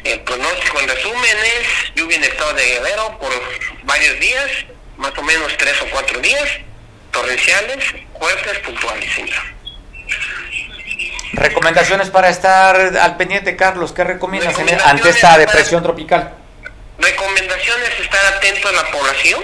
El 0.03 0.19
pronóstico 0.21 0.79
en 0.79 0.87
resumen 0.87 1.37
es 1.59 1.95
lluvia 1.95 2.17
en 2.17 2.23
estado 2.23 2.53
de 2.53 2.65
Guerrero 2.65 3.17
por 3.19 3.31
varios 3.83 4.19
días, 4.19 4.49
más 4.97 5.15
o 5.17 5.23
menos 5.23 5.55
tres 5.57 5.79
o 5.81 5.85
cuatro 5.89 6.19
días, 6.19 6.49
torrenciales, 7.11 7.83
fuertes, 8.17 8.59
puntuales, 8.59 9.11
señor. 9.13 9.41
Recomendaciones 11.33 12.09
para 12.09 12.29
estar 12.29 12.75
al 12.75 13.17
pendiente, 13.17 13.55
Carlos. 13.55 13.93
¿Qué 13.93 14.03
recomiendas 14.03 14.55
ante 14.85 15.09
esta 15.09 15.37
depresión 15.37 15.81
tropical? 15.81 16.33
Recomendaciones 16.97 17.89
estar 17.99 18.25
atento 18.35 18.67
a 18.67 18.71
la 18.73 18.91
población, 18.91 19.41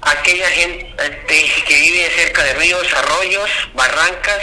aquella 0.00 0.48
gente 0.48 0.94
este, 0.98 1.64
que 1.64 1.74
vive 1.80 2.10
cerca 2.16 2.42
de 2.44 2.54
ríos, 2.54 2.86
arroyos, 2.94 3.50
barrancas, 3.74 4.42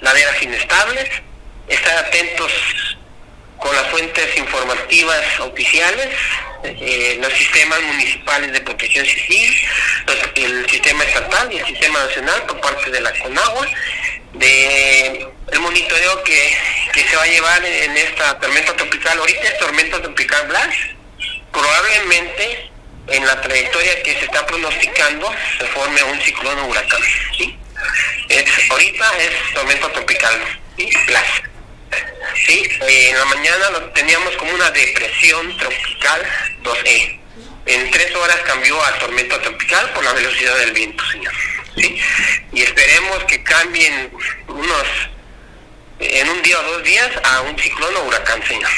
laderas 0.00 0.42
inestables, 0.42 1.08
estar 1.68 1.98
atentos 1.98 2.52
con 3.58 3.74
las 3.74 3.86
fuentes 3.88 4.36
informativas 4.36 5.40
oficiales, 5.40 6.08
eh, 6.64 7.18
los 7.20 7.32
sistemas 7.32 7.80
municipales 7.82 8.52
de 8.52 8.60
protección 8.60 9.06
civil, 9.06 9.54
el 10.34 10.70
sistema 10.70 11.04
estatal 11.04 11.52
y 11.52 11.58
el 11.58 11.66
sistema 11.66 12.00
nacional 12.00 12.42
por 12.46 12.60
parte 12.60 12.90
de 12.90 13.00
la 13.00 13.12
CONAGUA, 13.18 13.68
de 14.34 15.28
el 15.52 15.60
monitoreo 15.60 16.22
que, 16.24 16.56
que 16.92 17.08
se 17.08 17.16
va 17.16 17.22
a 17.22 17.26
llevar 17.26 17.64
en 17.64 17.96
esta 17.96 18.38
tormenta 18.38 18.76
tropical, 18.76 19.18
ahorita 19.18 19.42
es 19.42 19.58
tormenta 19.58 20.02
tropical 20.02 20.46
Blas, 20.46 20.74
probablemente 21.52 22.70
en 23.08 23.26
la 23.26 23.40
trayectoria 23.40 24.02
que 24.02 24.12
se 24.12 24.24
está 24.26 24.46
pronosticando 24.46 25.32
se 25.58 25.66
forme 25.68 26.02
un 26.04 26.20
ciclón 26.20 26.58
o 26.58 26.66
huracán. 26.66 27.00
¿sí? 27.36 27.58
Ahorita 28.70 29.18
es 29.18 29.54
tormenta 29.54 29.90
tropical, 29.92 30.34
¿sí? 30.76 30.90
¿Sí? 32.46 32.62
Eh, 32.88 33.10
en 33.10 33.18
la 33.18 33.24
mañana 33.26 33.92
teníamos 33.94 34.36
como 34.36 34.52
una 34.52 34.70
depresión 34.70 35.56
tropical 35.56 36.22
2E. 36.62 37.18
En 37.66 37.90
tres 37.90 38.14
horas 38.16 38.36
cambió 38.46 38.82
a 38.82 38.98
tormenta 38.98 39.40
tropical 39.42 39.90
por 39.90 40.04
la 40.04 40.12
velocidad 40.12 40.56
del 40.58 40.72
viento, 40.72 41.04
señor. 41.10 41.34
¿sí? 41.76 41.98
Y 42.52 42.62
esperemos 42.62 43.24
que 43.24 43.42
cambien 43.42 44.10
unos, 44.48 44.86
en 45.98 46.28
un 46.30 46.42
día 46.42 46.58
o 46.58 46.62
dos 46.62 46.82
días, 46.82 47.10
a 47.24 47.42
un 47.42 47.58
ciclón 47.58 47.94
o 47.96 48.04
huracán, 48.04 48.42
señor. 48.46 48.70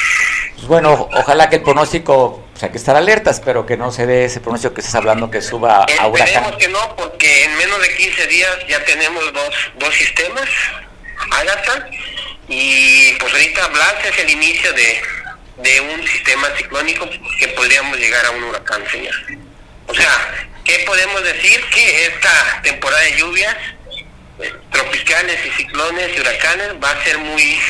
Pues 0.55 0.67
bueno, 0.67 1.09
ojalá 1.13 1.49
que 1.49 1.57
el 1.57 1.63
pronóstico 1.63 2.15
o 2.55 2.59
sea, 2.59 2.67
hay 2.67 2.73
que 2.73 2.79
estar 2.79 2.97
alertas, 2.97 3.41
pero 3.43 3.65
que 3.65 3.79
no 3.79 3.91
se 3.93 4.07
dé 4.07 4.27
ese 4.27 4.41
pronóstico 4.41 4.75
que 4.75 4.81
estás 4.83 4.97
hablando 4.97 5.31
que 5.31 5.41
suba 5.41 5.87
a 5.99 6.07
huracán. 6.09 6.29
Esperemos 6.29 6.57
que 6.57 6.69
no, 6.69 6.97
porque 6.97 7.45
en 7.45 7.57
menos 7.57 7.81
de 7.81 7.97
15 7.97 8.27
días 8.27 8.51
ya 8.69 8.85
tenemos 8.85 9.33
dos, 9.33 9.55
dos 9.79 9.95
sistemas, 9.95 10.49
Agatha, 11.31 11.89
y 12.51 13.13
pues 13.21 13.33
ahorita 13.33 13.69
Blas 13.69 13.95
es 14.05 14.19
el 14.19 14.31
inicio 14.31 14.73
de, 14.73 15.01
de 15.59 15.81
un 15.81 16.07
sistema 16.07 16.49
ciclónico 16.57 17.09
que 17.39 17.49
podríamos 17.49 17.97
llegar 17.97 18.27
a 18.27 18.31
un 18.33 18.43
huracán, 18.43 18.83
señor. 18.91 19.15
O 19.87 19.95
sea, 19.95 20.49
¿qué 20.65 20.83
podemos 20.85 21.23
decir? 21.23 21.65
Que 21.73 22.07
esta 22.07 22.61
temporada 22.63 23.03
de 23.03 23.17
lluvias 23.17 23.57
eh, 24.41 24.53
tropicales 24.73 25.39
y 25.47 25.51
ciclones 25.51 26.11
y 26.17 26.21
huracanes 26.21 26.71
va 26.83 26.91
a 26.91 27.05
ser 27.05 27.19
muy 27.19 27.61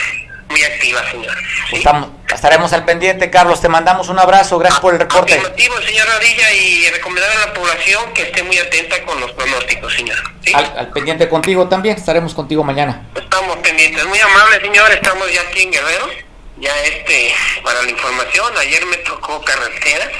muy 0.50 0.62
activa, 0.64 1.08
señor. 1.10 1.36
Estamos, 1.72 2.08
estaremos 2.32 2.72
al 2.72 2.84
pendiente, 2.84 3.30
Carlos. 3.30 3.60
Te 3.60 3.68
mandamos 3.68 4.08
un 4.08 4.18
abrazo. 4.18 4.58
Gracias 4.58 4.80
por 4.80 4.94
el 4.94 5.00
reporte. 5.00 5.34
Afirmativo, 5.34 5.80
señor 5.80 6.06
Radilla, 6.08 6.52
y 6.52 6.90
recomendar 6.90 7.30
a 7.30 7.46
la 7.46 7.54
población 7.54 8.12
que 8.12 8.22
esté 8.22 8.42
muy 8.42 8.58
atenta 8.58 9.02
con 9.04 9.20
los 9.20 9.30
pronósticos, 9.32 9.94
señor. 9.94 10.18
Al, 10.54 10.90
pendiente 10.90 11.28
contigo 11.28 11.68
también. 11.68 11.96
Estaremos 11.96 12.34
contigo 12.34 12.64
mañana. 12.64 13.08
Estamos 13.14 13.56
pendientes. 13.58 14.04
Muy 14.06 14.18
amable, 14.20 14.60
señor. 14.60 14.90
Estamos 14.90 15.32
ya 15.32 15.40
aquí 15.42 15.62
en 15.62 15.72
Guerrero. 15.72 16.08
Ya 16.58 16.78
este, 16.82 17.32
para 17.64 17.82
la 17.82 17.90
información, 17.90 18.52
ayer 18.58 18.84
me 18.84 18.98
tocó 18.98 19.40
carretera, 19.40 20.10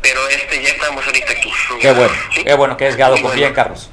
pero 0.00 0.28
este 0.28 0.62
ya 0.62 0.68
estamos 0.68 1.04
ahorita 1.04 1.32
aquí. 1.32 1.52
Qué 1.80 1.90
bueno, 1.90 2.12
qué 2.32 2.54
bueno 2.54 2.76
que 2.76 2.86
es 2.86 2.94
Gado 2.94 3.20
con 3.20 3.34
bien, 3.34 3.52
Carlos. 3.52 3.90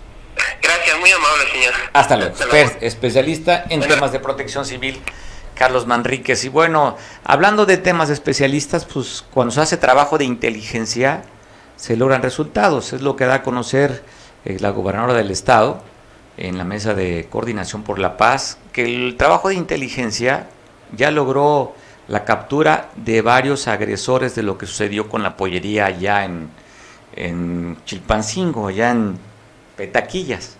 Gracias, 0.62 1.00
muy 1.00 1.12
amable, 1.12 1.52
señor. 1.52 1.74
Hasta 1.94 2.18
luego. 2.18 2.36
especialista 2.82 3.66
en 3.70 3.82
temas 3.82 4.12
de 4.12 4.20
protección 4.20 4.64
civil. 4.64 5.02
Carlos 5.58 5.88
Manríquez. 5.88 6.44
Y 6.46 6.50
bueno, 6.50 6.96
hablando 7.24 7.66
de 7.66 7.78
temas 7.78 8.10
especialistas, 8.10 8.86
pues 8.86 9.26
cuando 9.34 9.52
se 9.52 9.62
hace 9.62 9.78
trabajo 9.78 10.18
de 10.18 10.26
inteligencia, 10.26 11.24
se 11.76 11.96
logran 11.96 12.22
resultados. 12.22 12.94
Es 12.94 13.02
lo 13.02 13.16
que 13.16 13.26
da 13.26 13.36
a 13.36 13.44
conocer 13.44 14.04
eh, 14.46 14.58
la 14.60 14.70
gobernadora 14.70 15.14
del 15.14 15.32
estado 15.32 15.82
en 16.38 16.58
la 16.58 16.64
mesa 16.64 16.94
de 16.94 17.28
coordinación 17.30 17.84
por 17.84 17.98
la 17.98 18.16
paz, 18.18 18.60
que 18.72 18.84
el 18.84 19.18
trabajo 19.18 19.50
de 19.50 19.56
inteligencia 19.56 20.48
ya 20.96 21.10
logró 21.10 21.74
la 22.08 22.24
captura 22.26 22.90
de 22.96 23.22
varios 23.22 23.68
agresores 23.68 24.36
de 24.36 24.44
lo 24.44 24.58
que 24.58 24.68
sucedió 24.68 25.10
con 25.10 25.24
la 25.24 25.36
pollería 25.36 25.88
allá 25.88 26.26
en, 26.26 26.50
en 27.16 27.78
Chilpancingo, 27.86 28.68
allá 28.68 28.92
en 28.92 29.18
Petaquillas. 29.76 30.58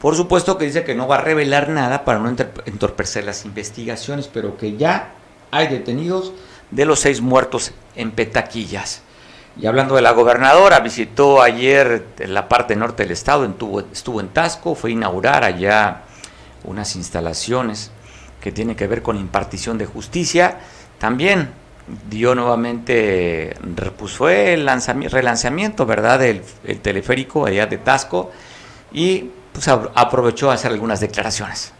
Por 0.00 0.14
supuesto 0.14 0.58
que 0.58 0.66
dice 0.66 0.84
que 0.84 0.94
no 0.94 1.08
va 1.08 1.16
a 1.16 1.20
revelar 1.20 1.68
nada 1.70 2.04
para 2.04 2.20
no 2.20 2.28
entorpecer 2.28 3.24
las 3.24 3.44
investigaciones, 3.44 4.28
pero 4.32 4.56
que 4.56 4.76
ya 4.76 5.12
hay 5.50 5.66
detenidos 5.66 6.32
de 6.70 6.84
los 6.84 7.00
seis 7.00 7.20
muertos 7.20 7.72
en 7.96 8.12
Petaquillas. 8.12 9.02
Y 9.60 9.66
hablando 9.66 9.96
de 9.96 10.02
la 10.02 10.12
gobernadora, 10.12 10.78
visitó 10.78 11.42
ayer 11.42 12.06
la 12.18 12.48
parte 12.48 12.76
norte 12.76 13.02
del 13.02 13.12
estado, 13.12 13.44
estuvo, 13.44 13.80
estuvo 13.80 14.20
en 14.20 14.28
Tasco, 14.28 14.76
fue 14.76 14.90
a 14.90 14.92
inaugurar 14.92 15.42
allá 15.42 16.02
unas 16.62 16.94
instalaciones 16.94 17.90
que 18.40 18.52
tiene 18.52 18.76
que 18.76 18.86
ver 18.86 19.02
con 19.02 19.16
impartición 19.16 19.78
de 19.78 19.86
justicia. 19.86 20.60
También 20.98 21.50
dio 22.08 22.36
nuevamente, 22.36 23.56
pues 23.96 24.12
fue 24.12 24.54
el 24.54 24.68
relanzamiento, 25.10 25.86
¿verdad?, 25.86 26.20
del 26.20 26.42
teleférico 26.80 27.46
allá 27.46 27.66
de 27.66 27.78
Tasco 27.78 28.30
y 28.92 29.30
pues 29.58 29.90
aprovechó 29.96 30.52
a 30.52 30.54
hacer 30.54 30.70
algunas 30.70 31.00
declaraciones. 31.00 31.72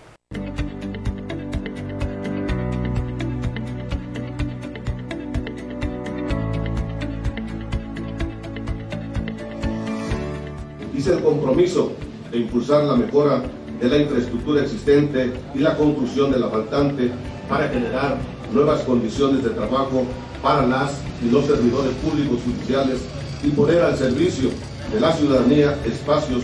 Hice 10.93 11.12
el 11.12 11.22
compromiso 11.22 11.93
de 12.33 12.39
impulsar 12.39 12.83
la 12.83 12.97
mejora 12.97 13.45
de 13.81 13.89
la 13.89 13.99
infraestructura 13.99 14.62
existente 14.62 15.33
y 15.55 15.59
la 15.61 15.76
conclusión 15.76 16.33
de 16.33 16.41
la 16.41 16.49
faltante 16.49 17.12
para 17.49 17.68
generar 17.68 18.16
nuevas 18.53 18.81
condiciones 18.81 19.45
de 19.45 19.51
trabajo 19.51 20.05
para 20.43 20.66
las 20.66 21.01
y 21.24 21.31
los 21.31 21.47
servidores 21.47 21.93
públicos 22.03 22.41
judiciales 22.45 22.99
y 23.45 23.51
poner 23.51 23.83
al 23.83 23.97
servicio 23.97 24.51
de 24.93 25.01
la 25.01 25.12
ciudadanía 25.12 25.79
espacios 25.85 26.43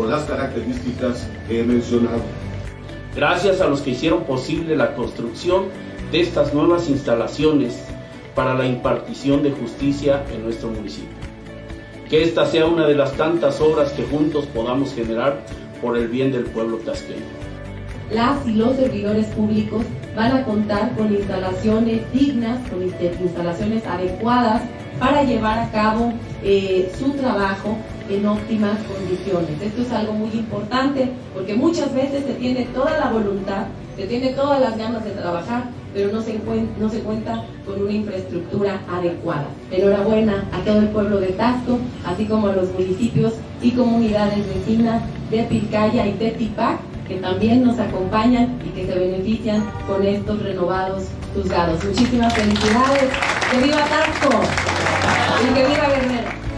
con 0.00 0.10
las 0.10 0.22
características 0.22 1.28
que 1.46 1.60
he 1.60 1.62
mencionado. 1.62 2.22
Gracias 3.14 3.60
a 3.60 3.68
los 3.68 3.82
que 3.82 3.90
hicieron 3.90 4.24
posible 4.24 4.74
la 4.74 4.94
construcción 4.94 5.64
de 6.10 6.22
estas 6.22 6.54
nuevas 6.54 6.88
instalaciones 6.88 7.78
para 8.34 8.54
la 8.54 8.64
impartición 8.64 9.42
de 9.42 9.50
justicia 9.50 10.24
en 10.32 10.44
nuestro 10.44 10.70
municipio. 10.70 11.10
Que 12.08 12.22
esta 12.22 12.46
sea 12.46 12.64
una 12.64 12.86
de 12.86 12.94
las 12.94 13.12
tantas 13.12 13.60
obras 13.60 13.92
que 13.92 14.04
juntos 14.04 14.46
podamos 14.46 14.94
generar 14.94 15.44
por 15.82 15.98
el 15.98 16.08
bien 16.08 16.32
del 16.32 16.44
pueblo 16.44 16.78
tasqueño. 16.78 17.20
Las 18.10 18.46
y 18.46 18.54
los 18.54 18.76
servidores 18.76 19.26
públicos 19.26 19.84
van 20.16 20.34
a 20.34 20.44
contar 20.44 20.96
con 20.96 21.12
instalaciones 21.12 22.10
dignas, 22.10 22.58
con 22.70 22.82
instalaciones 22.82 23.84
adecuadas 23.84 24.62
para 24.98 25.24
llevar 25.24 25.58
a 25.58 25.70
cabo 25.70 26.14
eh, 26.42 26.90
su 26.98 27.10
trabajo 27.12 27.76
en 28.10 28.26
óptimas 28.26 28.78
condiciones. 28.82 29.62
Esto 29.62 29.82
es 29.82 29.92
algo 29.92 30.12
muy 30.12 30.30
importante 30.30 31.10
porque 31.32 31.54
muchas 31.54 31.94
veces 31.94 32.24
se 32.26 32.34
tiene 32.34 32.64
toda 32.74 32.98
la 32.98 33.10
voluntad, 33.10 33.66
se 33.96 34.06
tiene 34.06 34.30
todas 34.30 34.60
las 34.60 34.76
ganas 34.76 35.04
de 35.04 35.10
trabajar, 35.12 35.64
pero 35.94 36.12
no 36.12 36.20
se, 36.22 36.38
no 36.78 36.88
se 36.88 37.00
cuenta 37.00 37.44
con 37.64 37.82
una 37.82 37.92
infraestructura 37.92 38.80
adecuada. 38.90 39.46
Enhorabuena 39.70 40.44
a 40.52 40.64
todo 40.64 40.80
el 40.80 40.88
pueblo 40.88 41.20
de 41.20 41.28
Tasco, 41.28 41.78
así 42.04 42.24
como 42.26 42.48
a 42.48 42.52
los 42.52 42.72
municipios 42.72 43.34
y 43.62 43.70
comunidades 43.72 44.46
vecinas 44.46 45.02
de 45.30 45.44
Pircaya 45.44 46.06
y 46.06 46.12
Tetipac, 46.12 46.78
que 47.06 47.16
también 47.16 47.64
nos 47.64 47.78
acompañan 47.78 48.58
y 48.64 48.70
que 48.70 48.86
se 48.86 48.98
benefician 48.98 49.64
con 49.86 50.04
estos 50.04 50.42
renovados 50.42 51.04
juzgados. 51.34 51.84
Muchísimas 51.84 52.32
felicidades. 52.34 53.10
¡Que 53.50 53.60
viva 53.60 53.78
Tasco! 53.78 54.40
Y 55.42 55.54
que 55.54 55.66
viva 55.66 55.88
Guerrero. 55.88 56.49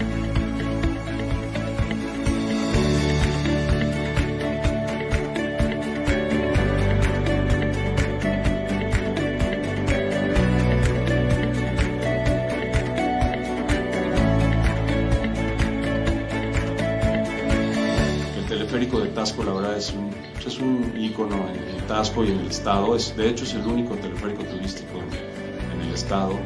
Un 20.62 20.94
ícono 20.96 21.36
en, 21.48 21.86
Tasco 21.86 22.24
y 22.24 22.30
en 22.30 22.40
el 22.40 22.46
estado. 22.46 22.94
Es, 22.96 23.16
de 23.16 23.28
hecho, 23.28 23.44
es 23.44 23.54
el 23.54 23.66
único 23.66 23.94
teleférico 23.96 24.44
turístico 24.44 24.98
en, 24.98 25.80
el 25.80 25.94
estado. 25.94 26.38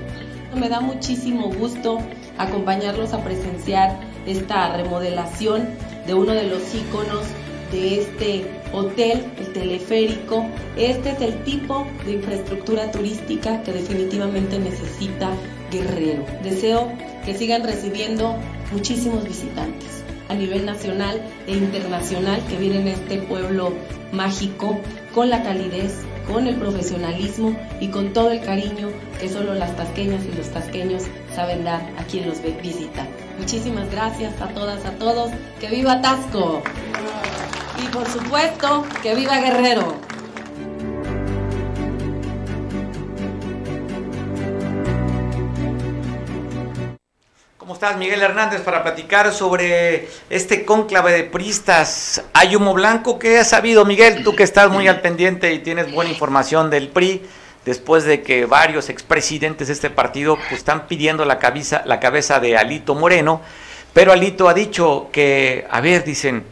Me 0.54 0.68
da 0.68 0.80
muchísimo 0.80 1.50
gusto 1.52 1.98
acompañarlos 2.38 3.12
a 3.12 3.22
presenciar 3.22 4.00
esta 4.26 4.74
remodelación 4.76 5.68
de 6.06 6.14
uno 6.14 6.32
de 6.32 6.44
los 6.44 6.74
íconos 6.74 7.26
de 7.70 8.00
este 8.00 8.46
hotel, 8.72 9.24
el 9.38 9.52
teleférico. 9.52 10.46
Este 10.76 11.10
es 11.10 11.20
el 11.20 11.44
tipo 11.44 11.86
de 12.06 12.12
infraestructura 12.12 12.90
turística 12.90 13.62
que 13.62 13.72
definitivamente 13.72 14.58
necesita 14.58 15.30
Guerrero. 15.70 16.24
Deseo 16.42 16.90
que 17.24 17.34
sigan 17.34 17.64
recibiendo 17.64 18.36
muchísimos 18.72 19.24
visitantes 19.24 20.05
a 20.28 20.34
nivel 20.34 20.66
nacional 20.66 21.20
e 21.46 21.52
internacional 21.52 22.40
que 22.48 22.56
vienen 22.56 22.88
a 22.88 22.92
este 22.92 23.18
pueblo 23.18 23.72
mágico 24.12 24.80
con 25.14 25.30
la 25.30 25.42
calidez, 25.42 26.04
con 26.30 26.46
el 26.46 26.56
profesionalismo 26.56 27.56
y 27.80 27.88
con 27.88 28.12
todo 28.12 28.32
el 28.32 28.40
cariño 28.40 28.90
que 29.20 29.28
solo 29.28 29.54
las 29.54 29.76
tasqueñas 29.76 30.24
y 30.24 30.36
los 30.36 30.48
tasqueños 30.50 31.04
saben 31.34 31.64
dar 31.64 31.80
a 31.98 32.04
quien 32.04 32.28
los 32.28 32.42
visita. 32.62 33.06
Muchísimas 33.38 33.90
gracias 33.90 34.40
a 34.40 34.48
todas, 34.48 34.84
a 34.84 34.92
todos. 34.92 35.30
¡Que 35.60 35.68
viva 35.68 36.00
Tasco! 36.00 36.62
Y 37.82 37.88
por 37.88 38.06
supuesto, 38.08 38.84
que 39.02 39.14
viva 39.14 39.38
Guerrero. 39.38 40.05
Estás, 47.74 47.96
Miguel 47.96 48.22
Hernández, 48.22 48.60
para 48.60 48.84
platicar 48.84 49.32
sobre 49.32 50.08
este 50.30 50.64
cónclave 50.64 51.12
de 51.12 51.24
pristas? 51.24 52.22
¿Hay 52.32 52.54
humo 52.54 52.74
blanco? 52.74 53.18
¿Qué 53.18 53.40
has 53.40 53.48
sabido, 53.48 53.84
Miguel? 53.84 54.22
Tú 54.22 54.36
que 54.36 54.44
estás 54.44 54.70
muy 54.70 54.86
al 54.86 55.00
pendiente 55.00 55.52
y 55.52 55.58
tienes 55.58 55.90
buena 55.90 56.12
información 56.12 56.70
del 56.70 56.88
PRI, 56.88 57.26
después 57.64 58.04
de 58.04 58.22
que 58.22 58.46
varios 58.46 58.88
expresidentes 58.88 59.66
de 59.66 59.74
este 59.74 59.90
partido 59.90 60.36
pues, 60.36 60.52
están 60.52 60.86
pidiendo 60.86 61.24
la 61.24 61.40
cabeza, 61.40 61.82
la 61.86 61.98
cabeza 61.98 62.38
de 62.38 62.56
Alito 62.56 62.94
Moreno, 62.94 63.40
pero 63.92 64.12
Alito 64.12 64.48
ha 64.48 64.54
dicho 64.54 65.08
que, 65.10 65.66
a 65.68 65.80
ver, 65.80 66.04
dicen, 66.04 66.44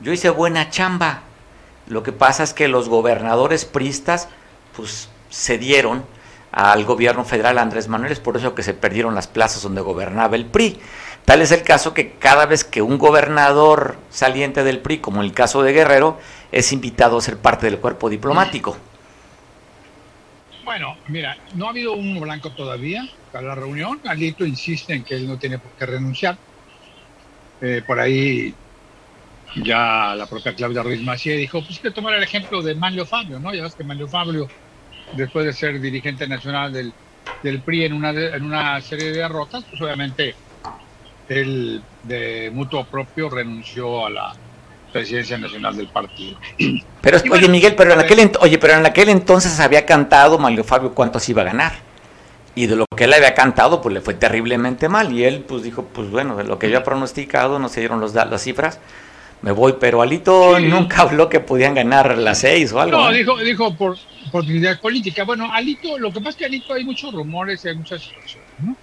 yo 0.00 0.10
hice 0.10 0.30
buena 0.30 0.70
chamba. 0.70 1.24
Lo 1.86 2.02
que 2.02 2.12
pasa 2.12 2.44
es 2.44 2.54
que 2.54 2.68
los 2.68 2.88
gobernadores 2.88 3.66
pristas, 3.66 4.28
pues, 4.74 5.10
cedieron 5.30 6.04
al 6.52 6.84
gobierno 6.84 7.24
federal 7.24 7.58
Andrés 7.58 7.88
Manuel, 7.88 8.12
es 8.12 8.20
por 8.20 8.36
eso 8.36 8.54
que 8.54 8.62
se 8.62 8.74
perdieron 8.74 9.14
las 9.14 9.26
plazas 9.26 9.62
donde 9.62 9.80
gobernaba 9.80 10.36
el 10.36 10.46
PRI. 10.46 10.78
Tal 11.24 11.40
es 11.40 11.50
el 11.50 11.62
caso 11.62 11.94
que 11.94 12.12
cada 12.12 12.46
vez 12.46 12.62
que 12.62 12.82
un 12.82 12.98
gobernador 12.98 13.96
saliente 14.10 14.62
del 14.62 14.80
PRI, 14.80 14.98
como 14.98 15.22
el 15.22 15.32
caso 15.32 15.62
de 15.62 15.72
Guerrero, 15.72 16.18
es 16.50 16.72
invitado 16.72 17.16
a 17.16 17.22
ser 17.22 17.38
parte 17.38 17.66
del 17.66 17.78
cuerpo 17.78 18.10
diplomático. 18.10 18.76
Bueno, 20.64 20.96
mira, 21.08 21.36
no 21.54 21.66
ha 21.66 21.70
habido 21.70 21.94
un 21.94 22.20
blanco 22.20 22.50
todavía 22.50 23.08
para 23.32 23.48
la 23.48 23.54
reunión. 23.54 24.00
Alito 24.04 24.44
insiste 24.44 24.92
en 24.92 25.04
que 25.04 25.16
él 25.16 25.26
no 25.26 25.38
tiene 25.38 25.58
por 25.58 25.72
qué 25.72 25.86
renunciar. 25.86 26.36
Eh, 27.60 27.82
por 27.86 27.98
ahí 27.98 28.54
ya 29.56 30.14
la 30.14 30.26
propia 30.26 30.54
Claudia 30.54 30.82
Ruiz 30.82 31.02
Macié 31.02 31.36
dijo, 31.36 31.64
pues 31.64 31.78
que 31.78 31.90
tomar 31.90 32.14
el 32.14 32.22
ejemplo 32.22 32.62
de 32.62 32.74
Manlio 32.74 33.06
Fabio, 33.06 33.38
¿no? 33.38 33.54
Ya 33.54 33.62
ves 33.62 33.74
que 33.74 33.84
Manlio 33.84 34.08
Fabio 34.08 34.48
después 35.16 35.44
de 35.46 35.52
ser 35.52 35.80
dirigente 35.80 36.26
nacional 36.26 36.72
del, 36.72 36.92
del 37.42 37.60
PRI 37.60 37.84
en 37.84 37.92
una, 37.92 38.10
en 38.10 38.42
una 38.44 38.80
serie 38.80 39.12
de 39.12 39.18
derrotas, 39.18 39.64
pues 39.64 39.80
obviamente 39.80 40.34
él 41.28 41.82
de 42.02 42.50
mutuo 42.52 42.84
propio 42.84 43.28
renunció 43.30 44.06
a 44.06 44.10
la 44.10 44.32
presidencia 44.92 45.38
nacional 45.38 45.76
del 45.76 45.88
partido. 45.88 46.38
Pero 47.00 47.18
oye 47.30 47.48
Miguel, 47.48 47.74
pero 47.74 47.94
en 47.94 48.00
aquel 48.00 48.30
oye, 48.40 48.58
pero 48.58 48.74
en 48.74 48.86
aquel 48.86 49.08
entonces 49.08 49.58
había 49.58 49.86
cantado 49.86 50.38
Mario 50.38 50.64
Fabio 50.64 50.94
cuántos 50.94 51.28
iba 51.28 51.42
a 51.42 51.46
ganar. 51.46 51.72
Y 52.54 52.66
de 52.66 52.76
lo 52.76 52.84
que 52.94 53.04
él 53.04 53.14
había 53.14 53.32
cantado, 53.32 53.80
pues 53.80 53.94
le 53.94 54.02
fue 54.02 54.12
terriblemente 54.12 54.86
mal. 54.90 55.10
Y 55.10 55.24
él 55.24 55.40
pues 55.40 55.62
dijo, 55.62 55.84
pues 55.84 56.10
bueno, 56.10 56.36
de 56.36 56.44
lo 56.44 56.58
que 56.58 56.68
yo 56.68 56.76
había 56.76 56.84
pronosticado, 56.84 57.58
no 57.58 57.70
se 57.70 57.80
dieron 57.80 57.98
los, 57.98 58.12
las 58.14 58.42
cifras, 58.42 58.78
me 59.40 59.52
voy, 59.52 59.76
pero 59.80 60.02
Alito 60.02 60.60
nunca 60.60 61.02
habló 61.02 61.30
que 61.30 61.40
podían 61.40 61.74
ganar 61.74 62.18
las 62.18 62.40
seis 62.40 62.72
o 62.72 62.80
algo. 62.80 62.98
No, 62.98 63.10
dijo, 63.10 63.38
dijo 63.38 63.74
por 63.74 63.96
oportunidad 64.32 64.80
política. 64.80 65.24
Bueno, 65.24 65.52
Alito, 65.52 65.98
lo 65.98 66.10
que 66.10 66.20
pasa 66.20 66.30
es 66.30 66.36
que 66.36 66.44
Alito 66.46 66.72
hay 66.72 66.84
muchos 66.84 67.12
rumores 67.12 67.62
y 67.64 67.68
hay 67.68 67.76
muchas 67.76 68.02
situaciones, 68.02 68.48
¿no? 68.64 68.74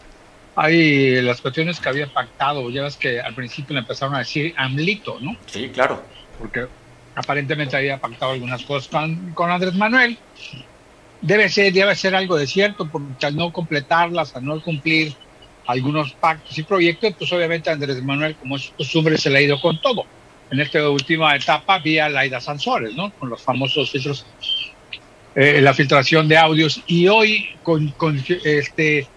Hay 0.56 1.22
las 1.22 1.41
cuestiones 1.41 1.80
que 1.80 1.89
había 1.89 2.08
pactado, 2.08 2.70
ya 2.70 2.84
ves 2.84 2.97
que 2.97 3.20
al 3.20 3.34
principio 3.34 3.74
le 3.74 3.80
empezaron 3.80 4.14
a 4.14 4.20
decir 4.20 4.54
AMLITO, 4.56 5.20
¿no? 5.22 5.36
Sí, 5.47 5.70
claro. 5.70 6.04
Porque 6.38 6.68
aparentemente 7.16 7.76
había 7.76 7.97
pactado 7.97 8.34
algunas 8.34 8.64
cosas 8.64 8.89
con, 8.89 9.34
con 9.34 9.50
Andrés 9.50 9.74
Manuel. 9.74 10.18
Debe 11.22 11.50
ser, 11.50 11.74
debe 11.74 11.95
ser 11.95 12.16
algo 12.16 12.36
de 12.36 12.45
cierto, 12.45 12.88
porque 12.88 13.26
al 13.26 13.36
no 13.36 13.52
completarlas, 13.52 14.36
al 14.36 14.45
no 14.45 14.62
cumplir 14.62 15.16
algunos 15.66 16.14
pactos 16.14 16.58
y 16.58 16.64
proyectos, 16.64 17.16
pues 17.18 17.32
obviamente 17.34 17.70
Andrés 17.70 18.04
Manuel, 18.04 18.36
como 18.36 18.56
es 18.56 18.72
costumbre, 18.78 19.18
se 19.18 19.30
le 19.30 19.39
ha 19.39 19.41
ido 19.41 19.60
con 19.60 19.82
todo 19.82 20.06
en 20.52 20.60
esta 20.60 20.89
última 20.89 21.36
etapa 21.36 21.80
vía 21.80 22.10
Laida 22.10 22.41
Sansores, 22.41 22.95
¿no? 22.95 23.12
Con 23.12 23.30
los 23.30 23.41
famosos 23.41 23.91
filtros, 23.91 24.26
eh, 25.36 25.61
la 25.61 25.73
filtración 25.73 26.27
de 26.27 26.38
audios. 26.38 26.82
Y 26.88 27.07
hoy, 27.07 27.49
con, 27.63 27.93
este, 28.43 29.07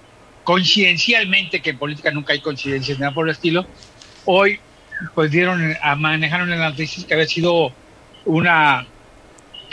conciencialmente, 0.45 1.61
que 1.61 1.71
en 1.71 1.79
política 1.79 2.11
nunca 2.11 2.33
hay 2.33 2.41
coincidencias, 2.41 2.99
nada 2.99 3.13
por 3.13 3.29
el 3.29 3.33
estilo, 3.33 3.67
hoy 4.25 4.61
pues 5.15 5.31
dieron, 5.31 5.77
a, 5.83 5.97
manejaron 5.97 6.53
en 6.53 6.61
las 6.61 6.73
noticias 6.73 7.05
que 7.05 7.15
había 7.15 7.27
sido 7.27 7.73
una 8.25 8.87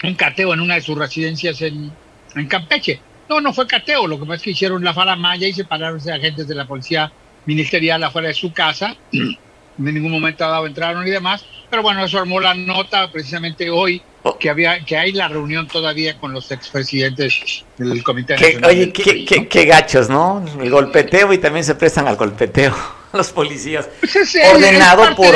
un 0.01 0.15
cateo 0.15 0.53
en 0.53 0.61
una 0.61 0.75
de 0.75 0.81
sus 0.81 0.97
residencias 0.97 1.61
en, 1.61 1.91
en 2.35 2.47
Campeche. 2.47 3.01
No, 3.27 3.41
no 3.41 3.53
fue 3.53 3.67
cateo, 3.67 4.07
lo 4.07 4.17
que 4.17 4.25
pasa 4.25 4.35
es 4.35 4.41
que 4.41 4.51
hicieron 4.51 4.83
la 4.83 4.93
faramaya 4.93 5.47
y 5.47 5.53
separaron 5.53 5.99
a 6.09 6.15
agentes 6.15 6.47
de 6.47 6.55
la 6.55 6.65
policía 6.65 7.11
ministerial 7.45 8.03
afuera 8.03 8.29
de 8.29 8.33
su 8.33 8.51
casa. 8.53 8.95
en 9.11 9.93
ningún 9.93 10.11
momento 10.11 10.47
dado 10.47 10.67
entraron 10.67 11.07
y 11.07 11.11
demás. 11.11 11.45
Pero 11.69 11.83
bueno, 11.83 12.03
eso 12.03 12.17
armó 12.17 12.39
la 12.39 12.53
nota 12.53 13.11
precisamente 13.11 13.69
hoy 13.69 14.01
que 14.37 14.49
había 14.49 14.83
que 14.85 14.97
hay 14.97 15.11
la 15.11 15.27
reunión 15.27 15.67
todavía 15.67 16.17
con 16.19 16.33
los 16.33 16.51
expresidentes 16.51 17.63
del 17.77 18.03
Comité 18.03 18.33
Nacional. 18.35 18.69
Oye, 18.69 18.91
qué, 18.91 19.47
qué, 19.47 19.65
gachos, 19.65 20.09
¿no? 20.09 20.43
El 20.61 20.69
golpeteo 20.69 21.31
y 21.33 21.37
también 21.37 21.63
se 21.63 21.75
prestan 21.75 22.07
al 22.07 22.15
golpeteo 22.15 22.75
los 23.13 23.29
policías. 23.31 23.89
Pues 23.99 24.37
ordenado 24.53 25.15
por 25.15 25.33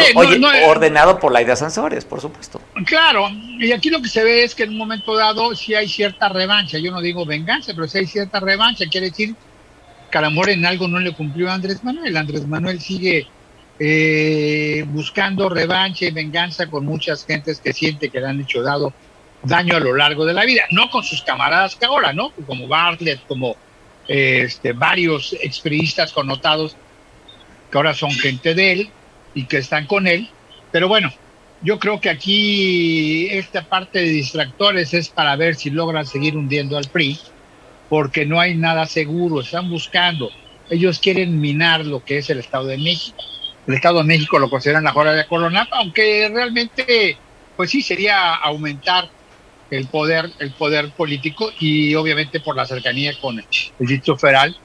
ordenado 0.65 1.19
por 1.19 1.31
Laida 1.31 1.55
Sansores, 1.55 2.05
por 2.05 2.21
supuesto. 2.21 2.61
Claro, 2.85 3.29
y 3.59 3.71
aquí 3.71 3.89
lo 3.89 4.01
que 4.01 4.09
se 4.09 4.23
ve 4.23 4.43
es 4.43 4.53
que 4.53 4.63
en 4.63 4.71
un 4.71 4.77
momento 4.77 5.15
dado 5.15 5.55
sí 5.55 5.73
hay 5.73 5.87
cierta 5.87 6.29
revancha. 6.29 6.77
Yo 6.77 6.91
no 6.91 7.01
digo 7.01 7.25
venganza, 7.25 7.73
pero 7.73 7.87
sí 7.87 7.99
hay 7.99 8.07
cierta 8.07 8.39
revancha. 8.39 8.85
Quiere 8.89 9.09
decir 9.09 9.35
que 10.11 10.17
a 10.17 10.27
en 10.27 10.65
algo 10.65 10.87
no 10.87 10.99
le 10.99 11.13
cumplió 11.13 11.49
a 11.49 11.55
Andrés 11.55 11.83
Manuel. 11.83 12.15
Andrés 12.15 12.45
Manuel 12.47 12.79
sigue 12.79 13.27
eh, 13.79 14.85
buscando 14.87 15.49
revancha 15.49 16.05
y 16.05 16.11
venganza 16.11 16.67
con 16.67 16.85
muchas 16.85 17.25
gentes 17.25 17.59
que 17.59 17.73
siente 17.73 18.09
que 18.09 18.19
le 18.19 18.27
han 18.27 18.39
hecho 18.39 18.61
dado 18.61 18.93
daño 19.41 19.75
a 19.75 19.79
lo 19.79 19.95
largo 19.95 20.25
de 20.25 20.33
la 20.33 20.45
vida, 20.45 20.63
no 20.71 20.89
con 20.89 21.03
sus 21.03 21.21
camaradas 21.23 21.75
que 21.75 21.85
ahora, 21.85 22.13
¿no? 22.13 22.31
Como 22.45 22.67
Bartlett, 22.67 23.25
como 23.27 23.57
este, 24.07 24.73
varios 24.73 25.35
expriistas 25.41 26.11
connotados 26.13 26.75
que 27.71 27.77
ahora 27.77 27.93
son 27.93 28.11
gente 28.11 28.53
de 28.53 28.71
él 28.71 28.89
y 29.33 29.45
que 29.45 29.57
están 29.57 29.87
con 29.87 30.07
él, 30.07 30.29
pero 30.71 30.87
bueno, 30.87 31.11
yo 31.61 31.79
creo 31.79 31.99
que 31.99 32.09
aquí 32.09 33.27
esta 33.31 33.63
parte 33.63 33.99
de 33.99 34.09
distractores 34.09 34.93
es 34.93 35.09
para 35.09 35.35
ver 35.35 35.55
si 35.55 35.71
logran 35.71 36.05
seguir 36.05 36.37
hundiendo 36.37 36.77
al 36.77 36.87
PRI, 36.89 37.17
porque 37.89 38.25
no 38.25 38.39
hay 38.39 38.55
nada 38.55 38.85
seguro, 38.85 39.41
están 39.41 39.69
buscando, 39.69 40.29
ellos 40.69 40.99
quieren 40.99 41.41
minar 41.41 41.85
lo 41.85 42.03
que 42.03 42.19
es 42.19 42.29
el 42.29 42.39
Estado 42.39 42.65
de 42.67 42.77
México 42.77 43.23
el 43.67 43.73
Estado 43.73 43.99
de 43.99 44.05
México 44.05 44.39
lo 44.39 44.49
consideran 44.49 44.83
la 44.83 44.91
jora 44.91 45.13
de 45.13 45.25
corona, 45.25 45.67
aunque 45.71 46.29
realmente, 46.33 47.17
pues 47.55 47.69
sí, 47.69 47.81
sería 47.81 48.35
aumentar 48.35 49.09
el 49.71 49.87
poder, 49.87 50.29
el 50.39 50.51
poder 50.51 50.91
político 50.91 51.51
y 51.59 51.95
obviamente 51.95 52.39
por 52.39 52.55
la 52.55 52.65
cercanía 52.65 53.13
con 53.19 53.39
el 53.39 53.45
distrito 53.79 54.17
federal. 54.17 54.55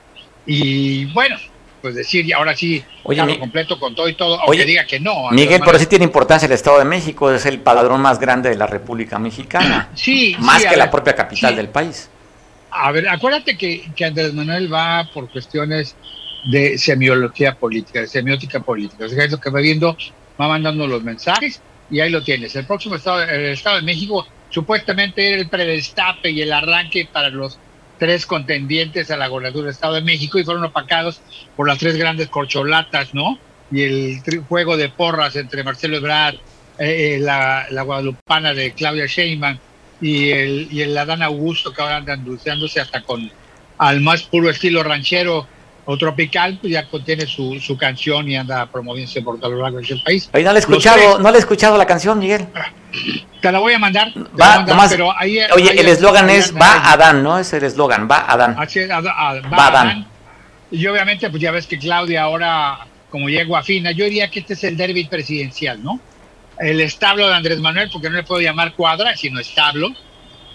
Y 0.46 1.06
bueno, 1.06 1.36
pues 1.80 1.94
decir, 1.94 2.26
y 2.26 2.32
ahora 2.32 2.56
sí, 2.56 2.82
oye, 3.04 3.38
completo 3.38 3.78
con 3.78 3.94
todo 3.94 4.08
y 4.08 4.14
todo, 4.14 4.40
aunque 4.40 4.64
diga 4.64 4.84
que 4.84 4.98
no. 4.98 5.30
Miguel, 5.30 5.62
pero 5.64 5.78
sí 5.78 5.86
tiene 5.86 6.04
importancia 6.04 6.46
el 6.46 6.52
Estado 6.52 6.78
de 6.78 6.84
México, 6.84 7.30
es 7.30 7.46
el 7.46 7.60
padrón 7.60 8.00
más 8.00 8.18
grande 8.18 8.50
de 8.50 8.56
la 8.56 8.66
República 8.66 9.18
Mexicana. 9.18 9.90
Sí. 9.98 10.36
Más 10.38 10.64
que 10.64 10.76
la 10.76 10.90
propia 10.90 11.14
capital 11.14 11.56
del 11.56 11.68
país. 11.68 12.08
A 12.70 12.92
ver, 12.92 13.08
acuérdate 13.08 13.56
que, 13.56 13.90
que 13.96 14.04
Andrés 14.04 14.32
Manuel 14.32 14.72
va 14.72 15.08
por 15.12 15.28
cuestiones 15.30 15.96
de 16.44 16.78
semiología 16.78 17.54
política, 17.54 18.00
de 18.00 18.06
semiótica 18.06 18.60
política. 18.60 19.06
O 19.06 19.08
sea, 19.08 19.24
es 19.24 19.30
lo 19.30 19.40
que 19.40 19.50
va 19.50 19.60
viendo, 19.60 19.96
va 20.40 20.48
mandando 20.48 20.86
los 20.86 21.02
mensajes 21.02 21.60
y 21.90 22.00
ahí 22.00 22.10
lo 22.10 22.22
tienes. 22.22 22.54
El 22.56 22.66
próximo 22.66 22.96
Estado, 22.96 23.22
el 23.22 23.46
Estado 23.46 23.76
de 23.76 23.82
México 23.82 24.26
supuestamente 24.50 25.26
era 25.26 25.40
el 25.40 25.48
predestape 25.48 26.30
y 26.30 26.42
el 26.42 26.52
arranque 26.52 27.08
para 27.10 27.30
los 27.30 27.58
tres 27.98 28.26
contendientes 28.26 29.10
a 29.10 29.16
la 29.16 29.28
gobernatura 29.28 29.64
del 29.64 29.72
Estado 29.72 29.94
de 29.94 30.02
México 30.02 30.38
y 30.38 30.44
fueron 30.44 30.64
opacados 30.64 31.20
por 31.56 31.66
las 31.66 31.78
tres 31.78 31.96
grandes 31.96 32.28
corcholatas, 32.28 33.12
¿no? 33.12 33.38
Y 33.70 33.82
el 33.82 34.22
juego 34.48 34.76
de 34.76 34.88
porras 34.88 35.36
entre 35.36 35.64
Marcelo 35.64 35.96
Ebrard, 35.96 36.36
eh, 36.78 37.16
eh, 37.16 37.18
la, 37.18 37.66
guadalupana 37.82 38.54
de 38.54 38.72
Claudia 38.72 39.06
Sheinbaum 39.06 39.58
y 40.00 40.30
el, 40.30 40.68
y 40.70 40.82
el 40.82 40.96
Adán 40.96 41.22
Augusto 41.22 41.72
que 41.72 41.82
ahora 41.82 41.96
andan 41.96 42.24
dulceándose 42.24 42.80
hasta 42.80 43.02
con 43.02 43.30
al 43.78 44.00
más 44.00 44.22
puro 44.22 44.48
estilo 44.48 44.82
ranchero 44.82 45.46
o 45.90 45.96
tropical, 45.96 46.58
pues 46.60 46.74
ya 46.74 46.86
contiene 46.86 47.26
su, 47.26 47.58
su 47.60 47.78
canción 47.78 48.28
y 48.28 48.36
anda 48.36 48.66
promoviéndose 48.66 49.22
por 49.22 49.40
todo 49.40 49.52
lo 49.52 49.62
largo 49.62 49.80
del 49.80 50.02
país. 50.02 50.28
Oye, 50.34 50.44
no 50.44 50.52
le 50.52 50.58
he 50.58 50.60
escuchado, 50.60 51.18
no 51.18 51.30
le 51.30 51.36
he 51.36 51.40
escuchado 51.40 51.78
la 51.78 51.86
canción, 51.86 52.18
Miguel. 52.18 52.46
Te 53.40 53.50
la 53.50 53.58
voy 53.58 53.72
a 53.72 53.78
mandar. 53.78 54.12
Va, 54.38 54.66
pero 54.90 55.10
ahí, 55.16 55.38
oye, 55.54 55.80
el 55.80 55.88
eslogan 55.88 56.28
es 56.28 56.54
va 56.54 56.92
Adán, 56.92 57.22
¿no? 57.22 57.38
Es 57.38 57.54
el 57.54 57.64
eslogan, 57.64 58.06
va 58.06 58.18
Adán. 58.30 58.54
va 58.54 59.66
Adán. 59.66 60.06
Y 60.70 60.86
obviamente, 60.86 61.30
pues 61.30 61.40
ya 61.40 61.52
ves 61.52 61.66
que 61.66 61.78
Claudia 61.78 62.24
ahora, 62.24 62.80
como 63.08 63.30
yegua 63.30 63.62
fina, 63.62 63.90
yo 63.90 64.04
diría 64.04 64.30
que 64.30 64.40
este 64.40 64.52
es 64.52 64.64
el 64.64 64.76
derby 64.76 65.04
presidencial, 65.06 65.82
¿no? 65.82 65.98
El 66.58 66.82
establo 66.82 67.28
de 67.28 67.34
Andrés 67.34 67.60
Manuel, 67.60 67.88
porque 67.90 68.10
no 68.10 68.16
le 68.16 68.24
puedo 68.24 68.42
llamar 68.42 68.74
cuadra, 68.74 69.16
sino 69.16 69.40
establo. 69.40 69.88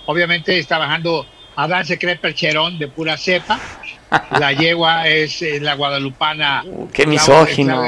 Obviamente 0.06 0.60
está 0.60 0.78
bajando, 0.78 1.26
Adán 1.56 1.88
se 1.88 1.98
cree 1.98 2.18
percherón 2.18 2.78
de 2.78 2.88
pura 2.88 3.18
cepa 3.18 3.60
la 4.40 4.52
yegua 4.52 5.08
es 5.08 5.42
eh, 5.42 5.60
la 5.60 5.76
guadalupana. 5.76 6.64
Qué 6.92 7.06
misógino. 7.06 7.84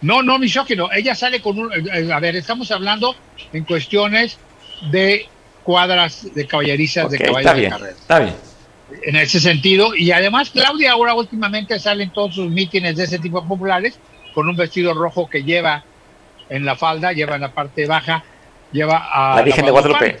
No, 0.00 0.22
no 0.22 0.38
misógino. 0.38 0.90
Ella 0.92 1.14
sale 1.14 1.40
con 1.40 1.58
un. 1.58 1.72
Eh, 1.72 2.12
a 2.12 2.20
ver, 2.20 2.36
estamos 2.36 2.70
hablando 2.70 3.14
en 3.52 3.64
cuestiones 3.64 4.38
de 4.90 5.28
cuadras 5.62 6.34
de 6.34 6.46
caballerizas 6.46 7.10
de 7.10 7.18
caballos 7.18 7.54
de 7.54 7.68
carrera. 7.68 7.90
Está 7.90 8.18
bien. 8.18 8.34
En 9.04 9.16
ese 9.16 9.40
sentido. 9.40 9.94
Y 9.94 10.10
además, 10.10 10.50
Claudia 10.50 10.92
ahora 10.92 11.14
últimamente 11.14 11.78
sale 11.78 12.04
en 12.04 12.10
todos 12.10 12.34
sus 12.34 12.50
mítines 12.50 12.96
de 12.96 13.04
ese 13.04 13.18
tipo 13.18 13.46
populares 13.46 13.98
con 14.34 14.48
un 14.48 14.56
vestido 14.56 14.92
rojo 14.92 15.28
que 15.28 15.44
lleva 15.44 15.84
en 16.48 16.64
la 16.64 16.76
falda, 16.76 17.12
lleva 17.12 17.36
en 17.36 17.42
la 17.42 17.52
parte 17.52 17.86
baja, 17.86 18.24
lleva 18.72 19.08
a. 19.12 19.36
La 19.36 19.42
Virgen 19.42 19.64
de 19.64 19.70
Guadalupe. 19.70 20.18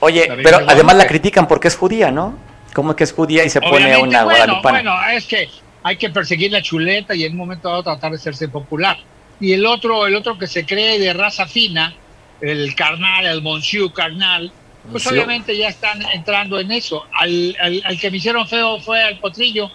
Oye, 0.00 0.28
pero 0.42 0.58
además 0.66 0.96
la 0.96 1.06
critican 1.06 1.46
porque 1.46 1.68
es 1.68 1.76
judía, 1.76 2.10
¿no? 2.10 2.36
¿Cómo 2.74 2.96
que 2.96 3.04
es 3.04 3.12
judía 3.12 3.44
y 3.44 3.50
se 3.50 3.60
pone 3.60 3.96
una 3.96 4.24
bueno, 4.24 4.60
Bueno, 4.62 4.94
es 5.10 5.26
que 5.26 5.48
hay 5.82 5.96
que 5.96 6.10
perseguir 6.10 6.52
la 6.52 6.62
chuleta 6.62 7.14
y 7.14 7.24
en 7.24 7.32
un 7.32 7.38
momento 7.38 7.68
dado 7.68 7.82
tratar 7.82 8.12
de 8.12 8.16
hacerse 8.16 8.48
popular. 8.48 8.96
Y 9.40 9.52
el 9.52 9.66
otro, 9.66 10.06
el 10.06 10.14
otro 10.14 10.38
que 10.38 10.46
se 10.46 10.64
cree 10.64 10.98
de 10.98 11.12
raza 11.12 11.46
fina, 11.46 11.94
el 12.40 12.74
carnal, 12.74 13.26
el 13.26 13.42
monsieur 13.42 13.92
carnal, 13.92 14.52
pues 14.90 15.06
obviamente 15.06 15.56
ya 15.56 15.68
están 15.68 16.02
entrando 16.12 16.58
en 16.58 16.72
eso. 16.72 17.04
Al, 17.12 17.56
al, 17.84 17.98
que 17.98 18.10
me 18.10 18.16
hicieron 18.16 18.48
feo 18.48 18.80
fue 18.80 19.02
al 19.02 19.18
potrillo, 19.18 19.70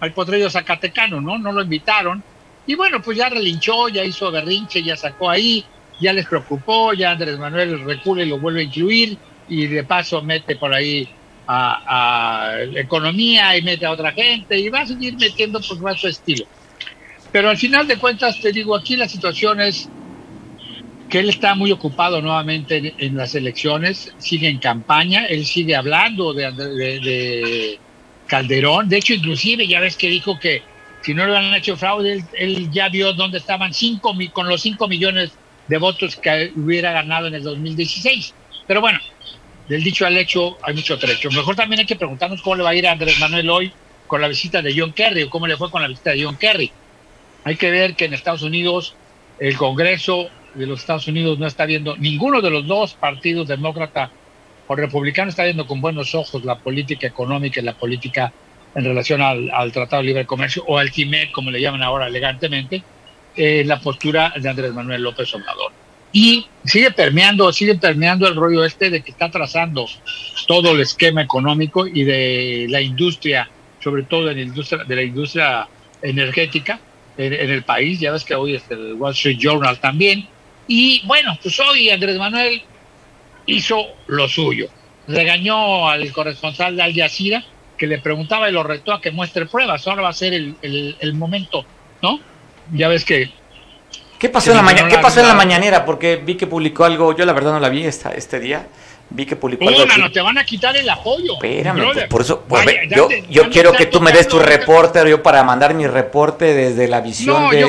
al 0.00 0.12
potrillo 0.12 0.50
zacatecano, 0.50 1.20
¿no? 1.20 1.38
No 1.38 1.52
lo 1.52 1.62
invitaron. 1.62 2.22
Y 2.66 2.74
bueno, 2.74 3.00
pues 3.02 3.16
ya 3.16 3.28
relinchó, 3.28 3.88
ya 3.88 4.04
hizo 4.04 4.30
berrinche, 4.30 4.82
ya 4.82 4.96
sacó 4.96 5.30
ahí, 5.30 5.64
ya 6.00 6.12
les 6.12 6.26
preocupó, 6.26 6.92
ya 6.92 7.12
Andrés 7.12 7.38
Manuel 7.38 7.84
recule 7.84 8.24
y 8.24 8.28
lo 8.28 8.38
vuelve 8.38 8.60
a 8.60 8.64
incluir 8.64 9.16
y 9.48 9.66
de 9.66 9.82
paso 9.84 10.22
mete 10.22 10.56
por 10.56 10.72
ahí 10.72 11.08
a, 11.46 12.56
economía 12.74 13.56
y 13.56 13.62
mete 13.62 13.86
a 13.86 13.92
otra 13.92 14.12
gente 14.12 14.58
y 14.58 14.68
va 14.68 14.80
a 14.80 14.86
seguir 14.86 15.16
metiendo 15.16 15.60
por 15.60 15.98
su 15.98 16.08
estilo. 16.08 16.44
Pero 17.30 17.48
al 17.48 17.56
final 17.56 17.86
de 17.86 17.96
cuentas, 17.96 18.40
te 18.40 18.52
digo, 18.52 18.76
aquí 18.76 18.96
la 18.96 19.08
situación 19.08 19.60
es 19.60 19.88
que 21.08 21.20
él 21.20 21.28
está 21.28 21.54
muy 21.54 21.72
ocupado 21.72 22.20
nuevamente 22.22 22.94
en, 22.98 23.16
las 23.16 23.34
elecciones, 23.34 24.14
sigue 24.18 24.48
en 24.48 24.58
campaña, 24.58 25.26
él 25.26 25.44
sigue 25.44 25.76
hablando 25.76 26.32
de, 26.32 26.50
de, 26.52 27.78
Calderón, 28.26 28.88
de 28.88 28.96
hecho 28.96 29.12
inclusive 29.12 29.66
ya 29.66 29.80
ves 29.80 29.96
que 29.96 30.08
dijo 30.08 30.38
que 30.38 30.62
si 31.02 31.12
no 31.12 31.26
le 31.26 31.36
han 31.36 31.52
hecho 31.54 31.76
fraude, 31.76 32.24
él, 32.32 32.70
ya 32.70 32.88
vio 32.88 33.12
dónde 33.12 33.38
estaban 33.38 33.74
cinco, 33.74 34.14
con 34.32 34.48
los 34.48 34.62
5 34.62 34.88
millones 34.88 35.32
de 35.68 35.78
votos 35.78 36.16
que 36.16 36.52
hubiera 36.54 36.92
ganado 36.92 37.26
en 37.26 37.34
el 37.34 37.42
2016. 37.42 38.34
Pero 38.66 38.80
bueno, 38.80 38.98
del 39.72 39.82
dicho 39.82 40.04
al 40.04 40.18
hecho 40.18 40.58
hay 40.62 40.74
mucho 40.74 40.98
trecho. 40.98 41.30
Mejor 41.30 41.56
también 41.56 41.80
hay 41.80 41.86
que 41.86 41.96
preguntarnos 41.96 42.42
cómo 42.42 42.56
le 42.56 42.62
va 42.62 42.70
a 42.70 42.74
ir 42.74 42.86
a 42.86 42.92
Andrés 42.92 43.18
Manuel 43.18 43.48
hoy 43.48 43.72
con 44.06 44.20
la 44.20 44.28
visita 44.28 44.60
de 44.60 44.74
John 44.76 44.92
Kerry 44.92 45.22
o 45.22 45.30
cómo 45.30 45.46
le 45.46 45.56
fue 45.56 45.70
con 45.70 45.80
la 45.80 45.88
visita 45.88 46.10
de 46.10 46.22
John 46.22 46.36
Kerry. 46.36 46.70
Hay 47.44 47.56
que 47.56 47.70
ver 47.70 47.94
que 47.94 48.04
en 48.04 48.12
Estados 48.12 48.42
Unidos 48.42 48.94
el 49.38 49.56
Congreso 49.56 50.28
de 50.52 50.66
los 50.66 50.80
Estados 50.80 51.08
Unidos 51.08 51.38
no 51.38 51.46
está 51.46 51.64
viendo, 51.64 51.96
ninguno 51.96 52.42
de 52.42 52.50
los 52.50 52.66
dos 52.66 52.92
partidos, 52.92 53.48
demócrata 53.48 54.10
o 54.66 54.76
republicano, 54.76 55.30
está 55.30 55.44
viendo 55.44 55.66
con 55.66 55.80
buenos 55.80 56.14
ojos 56.14 56.44
la 56.44 56.58
política 56.58 57.06
económica 57.06 57.60
y 57.60 57.64
la 57.64 57.72
política 57.72 58.30
en 58.74 58.84
relación 58.84 59.22
al, 59.22 59.72
Tratado 59.72 60.02
de 60.02 60.08
Libre 60.08 60.26
Comercio 60.26 60.64
o 60.66 60.76
al 60.76 60.92
TIMEC, 60.92 61.30
como 61.32 61.50
le 61.50 61.62
llaman 61.62 61.82
ahora 61.82 62.08
elegantemente, 62.08 62.82
eh, 63.34 63.64
la 63.64 63.80
postura 63.80 64.34
de 64.36 64.50
Andrés 64.50 64.74
Manuel 64.74 65.02
López 65.02 65.34
Obrador 65.34 65.72
y 66.12 66.46
sigue 66.64 66.90
permeando, 66.90 67.50
sigue 67.52 67.74
permeando 67.76 68.28
el 68.28 68.36
rollo 68.36 68.64
este 68.64 68.90
de 68.90 69.02
que 69.02 69.10
está 69.10 69.30
trazando 69.30 69.86
todo 70.46 70.72
el 70.72 70.82
esquema 70.82 71.22
económico 71.22 71.86
y 71.86 72.04
de 72.04 72.66
la 72.68 72.82
industria, 72.82 73.48
sobre 73.82 74.02
todo 74.02 74.30
en 74.30 74.36
la 74.36 74.42
industria, 74.42 74.84
de 74.84 74.96
la 74.96 75.02
industria 75.02 75.68
energética 76.02 76.78
en, 77.16 77.32
el 77.32 77.62
país. 77.62 77.98
Ya 77.98 78.12
ves 78.12 78.24
que 78.24 78.34
hoy 78.34 78.56
es 78.56 78.62
el 78.70 78.94
Wall 78.94 79.12
Street 79.12 79.38
Journal 79.38 79.80
también. 79.80 80.28
Y 80.68 81.04
bueno, 81.06 81.36
pues 81.42 81.58
hoy 81.60 81.88
Andrés 81.88 82.18
Manuel 82.18 82.62
hizo 83.46 83.86
lo 84.06 84.28
suyo. 84.28 84.68
Regañó 85.08 85.88
al 85.88 86.12
corresponsal 86.12 86.76
de 86.76 86.82
Al 86.82 86.94
Jazeera 86.94 87.42
que 87.78 87.86
le 87.86 87.98
preguntaba 87.98 88.48
y 88.48 88.52
lo 88.52 88.62
retó 88.62 88.92
a 88.92 89.00
que 89.00 89.10
muestre 89.10 89.46
pruebas. 89.46 89.88
Ahora 89.88 90.02
va 90.02 90.10
a 90.10 90.12
ser 90.12 90.34
el, 90.34 90.56
el 90.62 91.14
momento, 91.14 91.64
¿no? 92.02 92.20
Ya 92.72 92.88
ves 92.88 93.04
que 93.04 93.30
¿Qué 94.22 94.28
pasó 94.28 94.52
en 94.52 94.56
la 94.58 94.62
mañana? 94.62 94.88
¿Qué 94.88 94.98
pasó 94.98 95.18
en 95.18 95.26
la 95.26 95.34
mañanera? 95.34 95.84
Porque 95.84 96.14
vi 96.14 96.36
que 96.36 96.46
publicó 96.46 96.84
algo, 96.84 97.12
yo 97.16 97.24
la 97.24 97.32
verdad 97.32 97.54
no 97.54 97.58
la 97.58 97.68
vi 97.68 97.84
esta, 97.84 98.12
este 98.12 98.38
día. 98.38 98.68
Vi 99.10 99.26
que 99.26 99.34
publicó 99.34 99.66
algo. 99.66 99.84
Mano, 99.84 100.12
te 100.12 100.20
van 100.20 100.38
a 100.38 100.44
quitar 100.44 100.76
el 100.76 100.88
apoyo. 100.88 101.32
Espérame, 101.34 102.06
por, 102.08 102.22
eso, 102.22 102.44
pues, 102.48 102.64
yo, 102.94 103.08
yo 103.28 103.50
quiero 103.50 103.72
que 103.72 103.86
tú 103.86 104.00
me 104.00 104.12
des 104.12 104.28
tu 104.28 104.38
reporte, 104.38 105.00
yo 105.10 105.24
para 105.24 105.42
mandar 105.42 105.74
mi 105.74 105.88
reporte 105.88 106.54
desde 106.54 106.86
la 106.86 107.00
visión 107.00 107.50
de, 107.50 107.68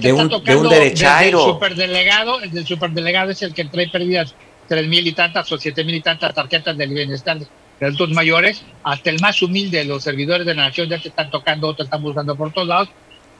de, 0.00 0.12
un, 0.12 0.28
de 0.42 0.56
un 0.56 0.68
derechairo. 0.68 1.38
El 1.38 1.52
superdelegado, 1.52 2.40
el 2.40 2.50
del 2.50 2.66
superdelegado 2.66 3.30
es 3.30 3.42
el 3.42 3.54
que 3.54 3.64
trae 3.66 3.88
perdidas 3.88 4.34
tres 4.66 4.88
mil 4.88 5.06
y 5.06 5.12
tantas 5.12 5.52
o 5.52 5.58
siete 5.58 5.84
mil 5.84 5.94
y 5.94 6.00
tantas 6.00 6.34
tarjetas 6.34 6.76
del 6.76 6.92
bienestar 6.92 7.38
de 7.38 7.46
adultos 7.80 8.10
mayores, 8.10 8.64
hasta 8.82 9.10
el 9.10 9.20
más 9.20 9.40
humilde 9.42 9.78
de 9.78 9.84
los 9.84 10.02
servidores 10.02 10.44
de 10.44 10.56
la 10.56 10.62
nación 10.64 10.88
ya 10.88 10.98
te 10.98 11.06
están 11.06 11.30
tocando, 11.30 11.72
te 11.72 11.84
están 11.84 12.02
buscando 12.02 12.34
por 12.34 12.52
todos 12.52 12.66
lados 12.66 12.88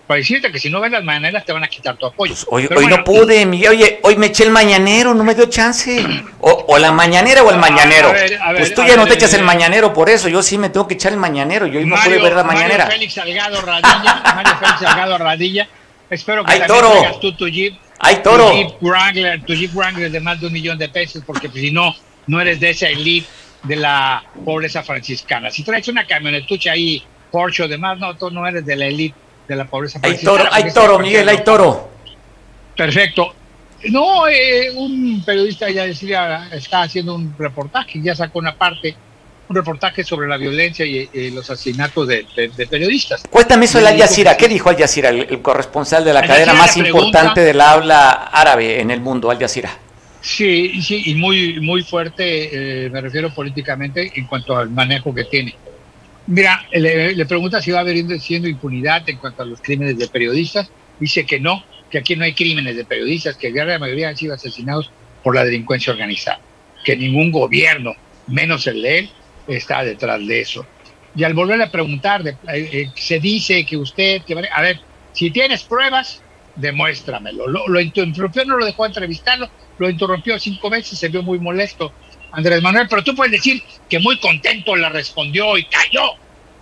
para 0.07 0.19
decirte 0.19 0.53
que 0.53 0.59
si 0.59 0.69
no 0.69 0.81
ves 0.81 0.93
las 0.93 1.03
mañaneras 1.03 1.45
te 1.45 1.53
van 1.53 1.65
a 1.65 1.69
quitar 1.69 1.97
tu 1.97 2.07
apoyo. 2.07 2.35
Pues 2.35 2.47
hoy, 2.71 2.87
no 2.87 3.03
pude, 3.05 3.47
Miguel. 3.47 3.71
Oye, 3.71 4.01
hoy 4.03 4.17
me 4.17 4.27
eché 4.27 4.45
el 4.45 4.51
mañanero, 4.51 5.15
no 5.15 5.25
me 5.25 5.35
dio 5.35 5.47
chance. 5.47 6.05
O, 6.41 6.79
la 6.79 6.93
mañanera 6.93 7.43
o 7.43 7.51
el 7.51 7.59
mañanero. 7.59 8.13
pues 8.57 8.75
tú 8.75 8.83
ya 8.87 8.97
no 8.97 9.07
te 9.07 9.15
echas 9.15 9.33
el 9.35 9.41
eh, 9.41 9.45
mañanero 9.45 9.95
por 9.95 10.11
eso. 10.11 10.29
Yo 10.29 10.43
sí 10.43 10.59
me 10.59 10.69
tengo 10.69 10.87
que 10.87 10.95
echar 10.95 11.13
el 11.13 11.19
mañanero. 11.19 11.67
Yo 11.67 11.79
hoy 11.79 11.87
no 11.87 11.97
pude 11.97 12.19
ver 12.19 12.35
la 12.35 12.45
mañanera. 12.45 12.85
Mario 12.85 12.99
Félix 12.99 13.15
Salgado 13.15 13.61
Radilla. 13.63 14.23
Mario 14.35 14.57
Félix 14.59 14.81
Salgado 14.81 15.19
Radilla. 15.19 15.69
Espero 16.11 16.45
que 16.45 16.53
¡Ay, 16.53 16.59
también 16.61 16.81
toro! 16.81 17.19
tú 17.21 17.33
tu 17.33 17.49
Jeep. 17.49 17.75
¡Ay, 17.99 18.21
toro! 18.23 18.51
Tu 18.51 18.57
Jeep, 18.57 18.83
Wrangler, 18.83 19.43
tu 19.45 19.55
Jeep 19.55 19.75
Wrangler 19.75 20.11
de 20.11 20.21
más 20.21 20.39
de 20.39 20.49
un 20.49 20.53
millón 20.53 20.77
de 20.77 20.91
pesos, 20.91 21.23
porque 21.27 21.49
si 21.49 21.71
no, 21.71 21.95
no 22.27 22.41
eres 22.41 22.61
de 22.61 22.71
esa 22.71 22.89
elite 22.89 23.27
de 23.63 23.77
la 23.77 24.23
pobreza 24.45 24.83
franciscana. 24.83 25.51
Si 25.51 25.63
traes 25.63 25.89
una 25.89 26.07
camionetucha 26.07 26.73
ahí, 26.73 27.03
Porsche 27.31 27.63
o 27.63 27.69
demás, 27.69 27.99
no, 27.99 28.15
tú 28.17 28.31
no 28.31 28.47
eres 28.47 28.67
de 28.67 28.77
la 28.77 28.87
elite 28.87 29.24
de 29.49 29.57
la 29.57 29.65
pobreza. 29.67 29.99
Hay 30.03 30.19
toro, 30.19 30.45
hay 30.51 30.73
toro, 30.73 30.99
Miguel, 30.99 31.29
hay 31.29 31.45
toro. 31.45 31.89
Perfecto. 32.77 33.35
No, 33.91 34.27
eh, 34.29 34.71
un 34.75 35.23
periodista 35.25 35.69
ya 35.71 35.85
decía, 35.85 36.49
está 36.53 36.83
haciendo 36.83 37.15
un 37.15 37.35
reportaje, 37.39 38.01
ya 38.03 38.15
sacó 38.15 38.39
una 38.39 38.57
parte, 38.57 38.97
un 39.49 39.57
reportaje 39.57 40.03
sobre 40.03 40.27
la 40.27 40.39
violencia 40.39 40.87
y, 40.87 41.31
los 41.31 41.51
asesinatos 41.51 42.09
de, 42.09 42.27
periodistas. 42.71 43.25
Cuéntame 43.29 43.67
eso 43.67 43.79
el 43.79 43.87
Al 43.87 43.99
Jazeera, 43.99 44.37
¿qué 44.37 44.49
dijo 44.49 44.71
Al 44.71 44.77
Jazeera, 44.77 45.11
el, 45.11 45.43
corresponsal 45.43 46.05
de 46.05 46.15
la 46.15 46.23
cadena 46.23 46.55
más 46.55 46.77
importante 46.77 47.43
de 47.43 47.53
la 47.53 47.73
habla 47.73 48.11
árabe 48.33 48.81
en 48.81 48.91
el 48.91 49.01
mundo, 49.01 49.31
Al 49.31 49.39
Jazeera? 49.39 49.79
Sí, 50.23 50.81
sí, 50.81 51.03
y 51.05 51.15
muy, 51.17 51.61
muy 51.61 51.83
fuerte, 51.83 52.87
eh, 52.87 52.89
me 52.89 53.03
refiero 53.03 53.35
políticamente, 53.35 54.11
en 54.15 54.27
cuanto 54.27 54.57
al 54.57 54.71
manejo 54.71 55.15
que 55.15 55.25
tiene. 55.25 55.55
Mira, 56.27 56.67
le, 56.73 57.27
pregunta 57.27 57.61
si 57.61 57.71
va 57.71 57.79
a 57.79 57.81
haber 57.83 58.21
siendo 58.21 58.49
impunidad 58.49 59.09
en 59.09 59.19
cuanto 59.19 59.43
a 59.43 59.47
los 59.47 59.61
crímenes 59.61 59.99
de 59.99 60.09
periodistas. 60.09 60.71
Dice 60.99 61.27
que 61.27 61.39
no, 61.39 61.63
que 61.91 61.99
aquí 61.99 62.17
no 62.17 62.25
hay 62.25 62.33
crímenes 62.33 62.77
de 62.77 62.85
periodistas, 62.85 63.37
que 63.37 63.51
la 63.51 63.79
mayoría 63.79 64.09
han 64.09 64.17
sido 64.17 64.35
asesinados 64.35 64.91
por 65.23 65.35
la 65.35 65.45
delincuencia 65.45 65.93
organizada, 65.93 66.41
que 66.85 66.97
ningún 66.97 67.31
gobierno, 67.31 67.95
menos 68.27 68.67
el 68.67 68.83
de 68.83 68.99
él, 68.99 69.11
está 69.49 69.85
detrás 69.85 70.27
de 70.27 70.41
eso. 70.41 70.67
Y 71.17 71.25
al 71.25 71.35
volverle 71.35 71.65
a 71.65 71.71
preguntar, 71.71 72.27
eh, 72.27 72.37
eh, 72.49 72.91
se 72.95 73.21
dice 73.21 73.65
que 73.65 73.77
usted, 73.77 74.23
que, 74.23 74.35
a 74.51 74.61
ver, 74.61 74.81
si 75.13 75.31
tienes 75.31 75.63
pruebas, 75.63 76.23
demuéstramelo. 76.57 77.47
Lo, 77.49 77.69
lo, 77.69 77.81
interrumpió, 77.81 78.45
no 78.45 78.57
lo 78.57 78.65
dejó 78.65 78.87
entrevistarlo, 78.87 79.49
lo 79.79 79.91
interrumpió 79.91 80.39
cinco 80.39 80.71
veces, 80.71 80.99
se 80.99 81.09
vio 81.09 81.23
muy 81.23 81.39
molesto. 81.39 81.93
Andrés 82.37 82.63
Manuel, 82.63 82.87
pero 82.89 83.03
tú 83.03 83.15
puedes 83.15 83.33
decir 83.33 83.63
que 83.89 83.99
muy 83.99 84.19
contento 84.19 84.75
le 84.77 84.89
respondió 84.89 85.57
y 85.57 85.65
cayó 85.65 86.03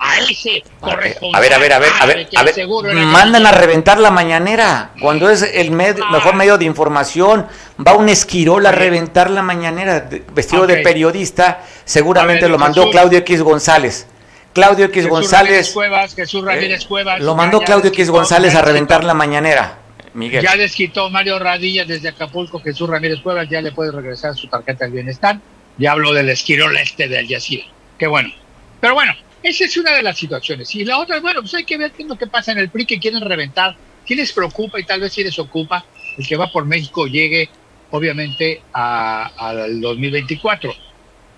a 0.03 0.19
ese 0.19 0.65
corresponsal. 0.81 1.39
A 1.39 1.41
ver, 1.41 1.55
a 1.55 1.59
ver, 1.59 1.73
a 1.73 1.79
ver, 1.79 1.91
a 2.01 2.07
ver, 2.07 2.29
a 2.37 2.43
ver. 2.43 2.97
mandan 3.07 3.47
a 3.47 3.53
reventar 3.53 3.99
la 3.99 4.11
mañanera 4.11 4.91
cuando 5.01 5.31
es 5.31 5.43
el 5.43 5.71
mejor 5.71 6.35
medio 6.35 6.59
de 6.59 6.65
información. 6.65 7.47
Va 7.87 7.95
un 7.95 8.09
esquirol 8.09 8.67
a 8.67 8.73
reventar 8.73 9.31
la 9.31 9.43
mañanera 9.43 10.09
vestido 10.35 10.67
de 10.67 10.79
periodista. 10.79 11.63
Seguramente 11.85 12.49
lo 12.49 12.59
mandó 12.59 12.91
Claudio 12.91 13.19
X 13.19 13.43
González. 13.43 14.09
Claudio 14.53 14.87
X 14.87 15.07
González. 15.07 15.71
Cuevas, 15.73 16.15
Jesús 16.15 16.45
Ramírez 16.45 16.83
eh, 16.83 16.87
Cuevas. 16.89 17.21
Lo 17.21 17.35
mandó 17.35 17.61
Claudio 17.61 17.89
X 17.89 18.11
González 18.11 18.55
a 18.55 18.63
reventar 18.63 19.05
la 19.05 19.15
mañanera. 19.15 19.79
Miguel. 20.15 20.43
Ya 20.43 20.57
les 20.57 20.75
quitó 20.75 21.09
Mario 21.09 21.39
Radilla 21.39 21.87
desde 21.87 22.09
Acapulco, 22.09 22.61
Jesús 22.61 22.89
Ramírez 22.89 23.21
Cuevas, 23.23 23.49
ya 23.49 23.63
le 23.63 23.73
puede 23.73 23.93
regresar 23.93 24.35
su 24.35 24.47
tarjeta 24.47 24.85
de 24.85 24.91
bienestar. 24.91 25.39
Ya 25.79 25.93
hablo 25.93 26.13
del 26.13 26.29
esquirol 26.29 26.77
este 26.77 27.09
de 27.09 27.19
Al 27.19 27.29
Jazeera. 27.29 27.67
Qué 27.99 28.07
bueno. 28.07 28.33
Pero 28.81 28.95
bueno, 28.95 29.15
esa 29.43 29.65
es 29.65 29.77
una 29.77 29.93
de 29.93 30.03
las 30.03 30.19
situaciones. 30.19 30.75
Y 30.75 30.85
la 30.85 30.99
otra, 30.99 31.21
bueno, 31.21 31.41
pues 31.41 31.55
hay 31.55 31.65
que 31.65 31.79
ver 31.79 31.93
qué 31.93 32.03
es 32.03 32.09
lo 32.09 32.17
que 32.17 32.27
pasa 32.27 32.53
en 32.53 32.59
el 32.59 32.69
PRI, 32.69 32.87
que 32.87 32.99
quieren 32.99 33.21
reventar. 33.21 33.77
¿Quién 34.07 34.19
les 34.19 34.33
preocupa 34.33 34.79
y 34.79 34.85
tal 34.85 35.01
vez 35.01 35.13
si 35.13 35.23
les 35.23 35.39
ocupa 35.39 35.85
el 36.19 36.27
que 36.27 36.37
va 36.37 36.51
por 36.51 36.65
México 36.65 37.07
llegue, 37.07 37.49
obviamente, 37.91 38.63
al 38.73 39.81
2024? 39.81 40.75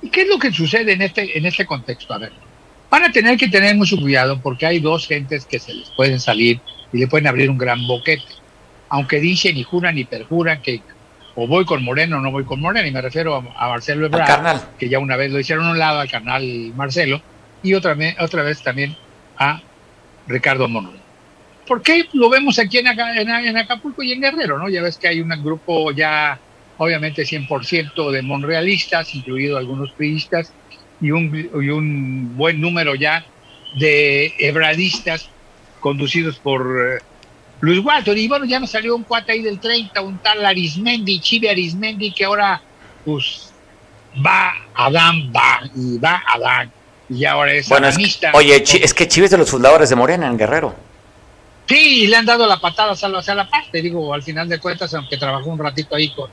¿Y 0.03 0.11
qué 0.11 0.23
es 0.23 0.29
lo 0.29 0.39
que 0.39 0.53
sucede 0.53 0.93
en 0.93 1.03
este, 1.03 1.37
en 1.37 1.47
este 1.47 1.67
contexto? 1.67 2.13
A 2.15 2.19
ver, 2.19 2.33
van 2.91 3.05
a 3.05 3.13
tener 3.13 3.39
que 3.39 3.49
tener 3.49 3.75
mucho 3.77 3.97
cuidado 3.97 4.41
porque 4.41 4.67
hay 4.67 4.81
dos 4.81 5.07
gentes 5.07 5.47
que 5.47 5.59
se 5.59 5.73
les 5.73 5.89
pueden 5.91 6.21
salir 6.21 6.61
y 6.93 6.99
le 6.99 7.07
pueden 7.07 7.27
abrir 7.27 7.51
un 7.51 7.59
gran 7.59 7.87
boquete. 7.87 8.25
Aunque 8.91 9.19
dicen 9.19 9.57
y 9.57 9.63
juran 9.63 9.97
y 9.99 10.05
perjuran 10.05 10.61
que 10.63 10.83
o 11.37 11.47
voy 11.47 11.65
con 11.65 11.85
Moreno 11.85 12.19
o 12.19 12.21
no 12.21 12.31
voy 12.31 12.45
con 12.45 12.61
Moreno, 12.61 12.87
y 12.87 12.93
me 12.93 13.01
refiero 13.01 13.37
a, 13.37 13.69
Marcelo 13.69 14.07
Ebrard, 14.07 14.77
que 14.79 14.89
ya 14.89 14.99
una 14.99 15.17
vez 15.17 15.33
lo 15.33 15.41
hicieron 15.41 15.67
a 15.67 15.71
un 15.73 15.79
lado 15.79 16.01
al 16.01 16.11
carnal 16.11 16.73
Marcelo, 16.77 17.21
y 17.63 17.75
otra, 17.75 17.95
vez, 17.95 18.15
otra 18.21 18.43
vez 18.43 18.63
también 18.63 18.97
a 19.37 19.61
Ricardo 20.27 20.69
Monroy. 20.69 21.01
¿Por 21.67 21.83
qué 21.83 22.07
lo 22.13 22.29
vemos 22.29 22.59
aquí 22.59 22.79
en, 22.79 22.87
en, 22.87 23.57
Acapulco 23.57 24.03
y 24.03 24.13
en 24.13 24.21
Guerrero? 24.21 24.59
¿no? 24.59 24.69
Ya 24.69 24.83
ves 24.83 24.99
que 24.99 25.09
hay 25.09 25.21
un 25.21 25.31
grupo 25.43 25.91
ya, 25.93 26.39
obviamente, 26.77 27.23
100% 27.23 28.11
de 28.11 28.23
monrealistas, 28.23 29.15
incluido 29.15 29.57
algunos 29.57 29.91
priistas, 29.93 30.53
y 31.01 31.11
un, 31.11 31.35
y 31.35 31.69
un 31.71 32.37
buen 32.37 32.61
número 32.61 32.95
ya 32.95 33.25
de 33.77 34.33
hebradistas 34.39 35.29
conducidos 35.81 36.39
por... 36.39 37.03
Luis 37.61 37.85
Walton, 37.85 38.19
y 38.19 38.29
bueno, 38.29 38.45
ya 38.45 38.61
me 38.61 38.67
salió 38.67 38.95
un 38.95 39.05
cuate 39.05 39.33
ahí 39.33 39.43
del 39.43 39.59
30, 39.59 40.01
un 40.03 40.19
tal 40.19 40.45
Arismendi, 40.45 41.21
Chive 41.21 41.51
Arismendi, 41.51 42.13
que 42.13 42.25
ahora, 42.25 42.61
pues, 43.05 43.53
va 44.25 44.53
Adán, 44.75 45.33
va, 45.35 45.61
y 45.75 45.99
va 45.99 46.23
Adán, 46.27 46.71
y 47.09 47.25
ahora 47.25 47.53
es 47.53 47.69
bueno, 47.69 47.89
oye, 48.35 48.63
es 48.63 48.95
que 48.95 49.09
Chive 49.09 49.27
es 49.27 49.31
de 49.31 49.39
los 49.39 49.51
fundadores 49.51 49.89
de 49.89 49.97
Morena 49.97 50.27
en 50.27 50.37
Guerrero. 50.37 50.75
Sí, 51.67 52.07
le 52.07 52.17
han 52.17 52.27
dado 52.27 52.47
la 52.47 52.59
patada 52.59 52.93
hacia 52.93 53.35
la 53.35 53.49
paz, 53.49 53.67
te 53.73 53.81
digo, 53.81 54.13
al 54.13 54.23
final 54.23 54.49
de 54.49 54.59
cuentas, 54.59 54.93
aunque 54.95 55.17
trabajó 55.17 55.49
un 55.49 55.59
ratito 55.59 55.97
ahí 55.97 56.11
con, 56.11 56.29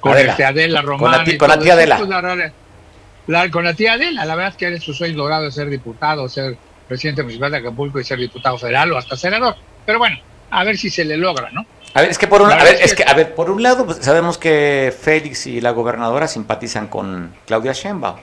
con 0.00 0.12
Adela, 0.12 0.32
este 0.32 0.44
Adela 0.44 0.82
Román. 0.82 1.24
Con 1.38 1.48
la, 1.48 1.58
tía 1.58 1.72
Adela. 1.72 1.96
Pues, 1.96 3.50
con 3.50 3.64
la 3.64 3.74
tía 3.74 3.94
Adela, 3.94 4.24
la 4.26 4.34
verdad 4.34 4.52
es 4.52 4.56
que 4.56 4.66
eres 4.66 4.82
su 4.82 4.92
sueño 4.92 5.16
logrado 5.16 5.44
de 5.44 5.52
ser 5.52 5.70
diputado, 5.70 6.28
ser 6.28 6.58
presidente 6.86 7.22
municipal 7.22 7.50
de 7.52 7.58
Acapulco 7.58 8.00
y 8.00 8.04
ser 8.04 8.18
diputado 8.18 8.58
federal 8.58 8.92
o 8.92 8.98
hasta 8.98 9.16
senador. 9.16 9.56
Pero 9.86 9.98
bueno, 9.98 10.18
a 10.50 10.64
ver 10.64 10.76
si 10.76 10.90
se 10.90 11.04
le 11.04 11.16
logra, 11.16 11.50
¿no? 11.50 11.64
A 11.94 12.02
ver, 12.02 12.10
es 12.10 12.18
que 12.18 12.28
por 12.28 12.42
un, 12.42 12.52
a 12.52 12.62
ver, 12.62 12.78
es 12.80 12.94
que, 12.94 13.04
a 13.04 13.14
ver, 13.14 13.34
por 13.34 13.50
un 13.50 13.62
lado 13.62 13.84
pues, 13.84 13.98
sabemos 14.00 14.38
que 14.38 14.94
Félix 14.98 15.46
y 15.46 15.60
la 15.60 15.70
gobernadora 15.70 16.28
simpatizan 16.28 16.86
con 16.88 17.34
Claudia 17.46 17.72
Sheinbaum. 17.72 18.16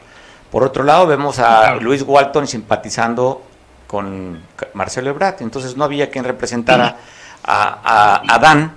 Por 0.52 0.64
otro 0.64 0.84
lado 0.84 1.06
vemos 1.06 1.40
a 1.40 1.76
Luis 1.76 2.02
Walton 2.04 2.48
simpatizando 2.48 3.44
con 3.88 4.42
Marcelo 4.74 5.10
Ebrard. 5.10 5.42
Entonces 5.42 5.76
no 5.76 5.84
había 5.84 6.10
quien 6.10 6.24
representara 6.24 6.98
a, 7.44 8.22
a, 8.34 8.40
Dan. 8.40 8.74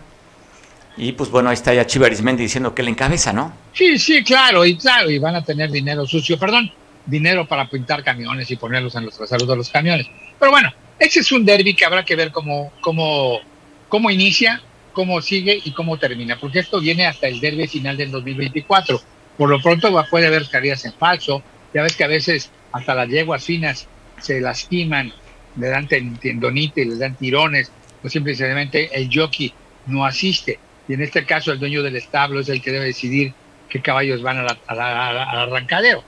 Y 0.96 1.12
pues 1.12 1.30
bueno, 1.30 1.50
ahí 1.50 1.54
está 1.54 1.72
ya 1.72 1.86
Chivarismendi 1.86 2.42
diciendo 2.42 2.74
que 2.74 2.82
le 2.82 2.90
encabeza, 2.90 3.32
¿no? 3.32 3.52
Sí, 3.72 3.98
sí, 3.98 4.24
claro, 4.24 4.64
y 4.64 4.76
claro, 4.76 5.08
y 5.08 5.18
van 5.18 5.36
a 5.36 5.44
tener 5.44 5.70
dinero 5.70 6.06
sucio, 6.06 6.38
perdón, 6.38 6.70
dinero 7.06 7.46
para 7.46 7.68
pintar 7.68 8.02
camiones 8.02 8.50
y 8.50 8.56
ponerlos 8.56 8.94
en 8.96 9.06
los 9.06 9.16
traseros 9.16 9.46
de 9.46 9.56
los 9.56 9.70
camiones. 9.70 10.08
Pero 10.38 10.50
bueno, 10.50 10.70
ese 11.00 11.20
es 11.20 11.32
un 11.32 11.44
derby 11.44 11.74
que 11.74 11.86
habrá 11.86 12.04
que 12.04 12.14
ver 12.14 12.30
cómo, 12.30 12.72
cómo, 12.82 13.40
cómo 13.88 14.10
inicia, 14.10 14.62
cómo 14.92 15.22
sigue 15.22 15.58
y 15.64 15.72
cómo 15.72 15.98
termina, 15.98 16.38
porque 16.38 16.60
esto 16.60 16.78
viene 16.78 17.06
hasta 17.06 17.26
el 17.26 17.40
derby 17.40 17.66
final 17.66 17.96
del 17.96 18.10
2024. 18.10 19.00
Por 19.38 19.48
lo 19.48 19.60
pronto 19.62 19.90
puede 20.10 20.26
haber 20.26 20.46
carías 20.48 20.84
en 20.84 20.92
falso, 20.92 21.42
ya 21.72 21.82
ves 21.82 21.96
que 21.96 22.04
a 22.04 22.08
veces 22.08 22.50
hasta 22.72 22.94
las 22.94 23.08
yeguas 23.08 23.42
finas 23.42 23.88
se 24.20 24.40
lastiman, 24.40 25.12
le 25.56 25.68
dan 25.68 25.88
tendonitis, 25.88 26.86
les 26.86 26.98
dan 26.98 27.16
tirones, 27.16 27.72
pues 28.02 28.12
simplemente 28.12 28.90
el 28.92 29.08
jockey 29.12 29.54
no 29.86 30.04
asiste. 30.04 30.58
Y 30.86 30.94
en 30.94 31.02
este 31.02 31.24
caso 31.24 31.50
el 31.50 31.58
dueño 31.58 31.82
del 31.82 31.96
establo 31.96 32.40
es 32.40 32.48
el 32.50 32.60
que 32.60 32.72
debe 32.72 32.84
decidir 32.84 33.32
qué 33.70 33.80
caballos 33.80 34.20
van 34.20 34.38
al 34.38 34.80
arrancadero. 34.80 36.04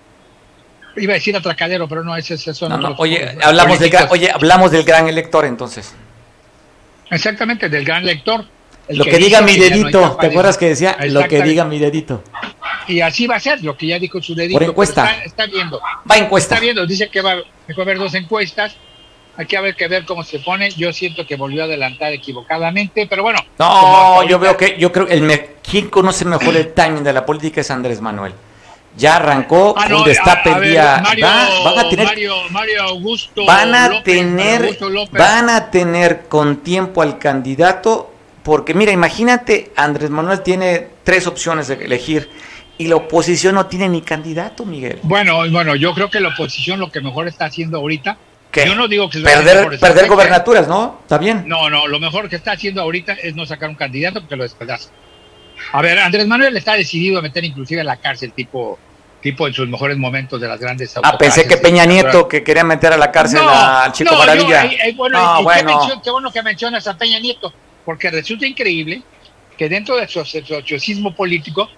Iba 0.97 1.13
a 1.13 1.15
decir 1.15 1.37
atracadero, 1.37 1.89
pero 1.89 2.05
no, 2.05 2.17
ese, 2.17 2.35
ese 2.35 2.53
son 2.53 2.73
oye, 2.99 3.37
hablamos 3.43 3.79
del 3.79 3.91
gran, 3.91 4.09
oye, 4.11 4.31
hablamos 4.31 4.71
del 4.71 4.85
gran 4.85 5.09
elector 5.09 5.45
entonces. 5.45 5.95
Exactamente, 7.11 7.69
del 7.69 7.85
gran 7.85 8.05
lector. 8.05 8.45
Lo 8.89 9.05
que, 9.05 9.17
diga 9.17 9.41
mi 9.41 9.57
dedito, 9.57 10.17
¿te 10.21 10.27
acuerdas 10.27 10.59
que 10.59 10.69
decía? 10.69 10.97
Lo 11.09 11.27
que 11.29 11.43
diga 11.43 11.65
mi 11.65 11.79
dedito. 11.79 12.23
Y 12.89 13.01
así 13.01 13.27
va 13.27 13.37
a 13.37 13.41
ser, 13.41 13.63
lo 13.63 13.77
que 13.77 13.87
ya 13.87 13.99
dijo 13.99 14.21
su 14.21 14.35
dedito. 14.35 14.59
Por 14.59 14.69
encuesta. 14.69 15.23
Está, 15.25 15.47
viendo. 15.47 15.81
Va 16.11 16.17
encuesta. 16.17 16.57
Está 16.57 16.63
viendo, 16.63 16.85
dice 16.87 17.09
que 17.09 17.21
va, 17.21 17.33
a 17.33 17.81
haber 17.81 17.99
dos 17.99 18.15
encuestas 18.15 18.77
hay 19.35 19.47
que 19.47 19.59
ver 19.61 19.75
que 19.75 19.89
ver 19.89 20.05
cómo 20.05 20.23
se 20.25 20.41
pone. 20.41 20.71
Yo 20.71 20.93
siento 20.93 21.27
que 21.27 21.37
volvió 21.37 21.63
a 21.63 21.65
adelantar 21.65 22.13
equivocadamente, 22.13 23.07
pero 23.09 23.23
bueno. 23.23 23.39
No, 23.59 24.23
yo 24.29 24.39
veo 24.39 24.57
que, 24.57 24.77
yo 24.79 24.93
creo, 24.93 25.09
el 25.09 25.23
me, 25.23 25.53
¿quién 25.63 25.89
conoce 25.89 26.25
mejor 26.25 26.55
el 26.57 26.75
timing 26.75 27.03
de 27.03 27.13
la 27.13 27.25
política 27.25 27.63
es 27.63 27.71
Andrés 27.71 28.01
Manuel? 28.01 28.35
Ya 28.97 29.17
arrancó, 29.17 29.75
Ah, 29.77 29.89
no, 29.89 29.99
un 29.99 30.05
destape 30.05 30.51
a- 30.79 30.97
a. 30.97 31.01
Mario, 31.01 31.27
va- 31.27 31.65
van 31.65 31.79
a 31.79 31.89
tener, 31.89 32.07
Mario, 32.07 32.35
Mario 32.51 32.83
Augusto 32.83 33.47
van 33.47 33.75
a 33.75 33.89
López, 33.89 34.05
tener, 34.05 34.63
Augusto 34.65 34.91
van 35.13 35.49
a 35.51 35.71
tener 35.71 36.25
con 36.29 36.59
tiempo 36.59 37.01
al 37.01 37.19
candidato, 37.19 38.13
porque 38.43 38.75
mira, 38.75 38.93
imagínate, 38.93 39.73
Andrés 39.77 40.11
Manuel 40.11 40.43
tiene 40.43 40.89
tres 41.05 41.27
opciones 41.27 41.69
de 41.69 41.75
elegir 41.75 42.29
y 42.77 42.87
la 42.89 42.97
oposición 42.97 43.55
no 43.55 43.67
tiene 43.67 43.89
ni 43.89 44.03
candidato, 44.03 44.65
Miguel. 44.67 44.99
Bueno, 45.05 45.39
bueno, 45.51 45.75
yo 45.75 45.95
creo 45.95 46.11
que 46.11 46.21
la 46.21 46.29
oposición 46.29 46.79
lo 46.79 46.91
que 46.91 47.01
mejor 47.01 47.29
está 47.29 47.47
haciendo 47.47 47.79
ahorita. 47.79 48.19
¿Qué? 48.51 48.67
Yo 48.67 48.75
no 48.75 48.87
digo 48.89 49.09
que 49.09 49.21
Perder, 49.21 49.79
perder 49.81 50.09
gobernaturas, 50.09 50.69
¿no? 50.69 50.99
Está 51.01 51.17
bien. 51.17 51.45
No, 51.47 51.71
no, 51.71 51.87
lo 51.87 51.99
mejor 51.99 52.29
que 52.29 52.37
está 52.37 52.53
haciendo 52.53 52.83
ahorita 52.83 53.15
es 53.15 53.35
no 53.35 53.47
sacar 53.47 53.71
un 53.71 53.77
candidato 53.77 54.21
porque 54.21 54.37
lo 54.37 54.43
despedaza. 54.43 54.91
A 55.73 55.81
ver, 55.83 55.99
Andrés 55.99 56.27
Manuel 56.27 56.57
está 56.57 56.75
decidido 56.75 57.19
a 57.19 57.23
meter 57.23 57.45
inclusive 57.45 57.81
en 57.81 57.87
la 57.87 57.97
cárcel 57.97 58.33
tipo 58.33 58.79
tipo 59.21 59.47
en 59.47 59.55
sus 59.55 59.69
mejores 59.69 59.97
momentos 59.97 60.41
de 60.41 60.49
las 60.49 60.59
grandes 60.59 60.93
Ah, 61.01 61.17
pensé 61.17 61.47
que 61.47 61.57
Peña. 61.57 61.85
Nieto 61.87 62.27
que 62.27 62.43
quería 62.43 62.65
meter 62.65 62.93
a 62.93 62.97
la 62.97 63.13
cárcel 63.13 63.39
No, 63.41 63.51
al 63.51 63.93
Chico 63.93 64.11
no, 64.13 64.19
Maravilla. 64.19 64.65
yo, 64.65 64.71
eh, 64.73 64.79
eh, 64.87 64.93
bueno, 64.97 65.17
No, 65.23 65.35
y 65.35 65.37
qué, 65.39 65.43
bueno. 65.45 65.71
mencio- 65.79 66.03
qué 66.03 66.11
bueno 66.11 66.33
que 66.33 66.43
mencionas 66.43 66.87
a 66.89 66.99
Peña 66.99 67.21
Nieto, 67.21 67.53
porque 67.85 68.11
resulta 68.11 68.47
increíble 68.49 69.01
que 69.57 69.69
dentro 69.69 69.95
de 69.97 70.09
su 70.09 70.25
sociosismo 70.25 71.15
político, 71.15 71.71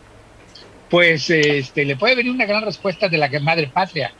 pues 0.89 1.29
este, 1.29 1.85
le 1.85 1.97
puede 1.97 2.15
venir 2.15 2.33
una 2.33 2.47
gran 2.47 2.65
respuesta 2.65 3.09
de 3.09 3.19
la 3.19 3.29
madre 3.41 3.67
patria, 3.67 4.13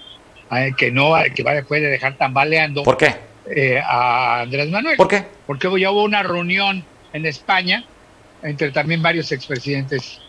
eh, 0.53 0.73
que 0.77 0.91
no 0.91 1.15
que 1.35 1.43
va- 1.43 1.63
puede 1.63 1.89
dejar 1.89 2.17
tambaleando 2.19 2.83
¿Por 2.83 2.99
qué? 2.99 3.15
eh, 3.55 3.81
a 3.83 4.41
Andrés 4.41 4.69
Manuel. 4.71 4.97
¿Por 4.99 5.09
qué? 5.09 5.25
Porque 5.47 5.69
ya 5.81 5.91
hubo 5.91 6.03
una 6.05 6.23
reunión 6.23 6.85
en 7.15 7.25
España 7.27 7.85
entre 8.45 8.71
también 8.71 9.03
varios 9.03 9.33
expresidentes 9.33 10.21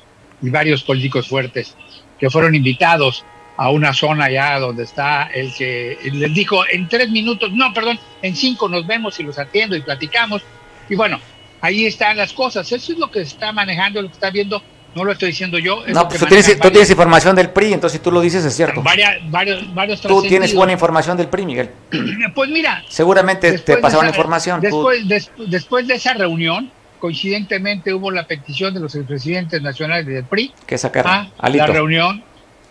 y 0.41 0.49
varios 0.49 0.81
políticos 0.83 1.27
fuertes 1.27 1.75
que 2.19 2.29
fueron 2.29 2.55
invitados 2.55 3.23
a 3.57 3.69
una 3.69 3.93
zona 3.93 4.29
ya 4.29 4.59
donde 4.59 4.83
está 4.83 5.27
el 5.33 5.53
que 5.53 5.97
les 6.11 6.33
dijo 6.33 6.63
en 6.71 6.89
tres 6.89 7.09
minutos, 7.09 7.51
no, 7.53 7.73
perdón, 7.73 7.99
en 8.21 8.35
cinco 8.35 8.67
nos 8.67 8.85
vemos 8.87 9.19
y 9.19 9.23
los 9.23 9.37
atiendo 9.37 9.75
y 9.75 9.81
platicamos. 9.81 10.41
Y 10.89 10.95
bueno, 10.95 11.19
ahí 11.61 11.85
están 11.85 12.17
las 12.17 12.33
cosas. 12.33 12.69
Eso 12.71 12.91
es 12.93 12.97
lo 12.97 13.09
que 13.11 13.21
está 13.21 13.51
manejando, 13.51 14.01
lo 14.01 14.07
que 14.09 14.13
está 14.13 14.29
viendo. 14.29 14.61
No 14.93 15.03
lo 15.03 15.11
estoy 15.11 15.29
diciendo 15.29 15.59
yo. 15.59 15.83
No, 15.87 16.07
pues 16.07 16.21
tú 16.21 16.25
tienes, 16.25 16.57
tú 16.57 16.69
tienes 16.71 16.89
información 16.89 17.35
del 17.35 17.49
PRI, 17.49 17.73
entonces 17.73 17.97
si 17.99 18.03
tú 18.03 18.11
lo 18.13 18.21
dices 18.21 18.45
es 18.45 18.55
cierto. 18.55 18.81
varias- 18.81 19.19
varios, 19.29 19.73
varios 19.73 19.99
Tú 19.99 20.21
tienes 20.21 20.53
buena 20.55 20.71
información 20.71 21.17
del 21.17 21.27
PRI, 21.27 21.45
Miguel. 21.45 21.69
Pues 22.33 22.49
mira, 22.49 22.81
Seguramente 22.87 23.57
te 23.59 23.75
pasaron 23.77 24.05
esa- 24.05 24.15
información. 24.15 24.61
Después, 24.61 25.05
des- 25.05 25.31
después 25.47 25.85
de 25.87 25.95
esa 25.95 26.13
reunión, 26.13 26.71
coincidentemente 27.05 27.93
hubo 27.93 28.09
la 28.09 28.25
petición 28.25 28.73
de 28.73 28.79
los 28.79 28.95
expresidentes 28.95 29.61
nacionales 29.61 30.07
del 30.07 30.23
PRI 30.23 30.51
que 30.65 30.75
sacar 30.75 31.05
a 31.07 31.27
Alito. 31.37 31.67
la 31.67 31.71
reunión 31.73 32.23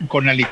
con 0.09 0.29
Alito. 0.29 0.51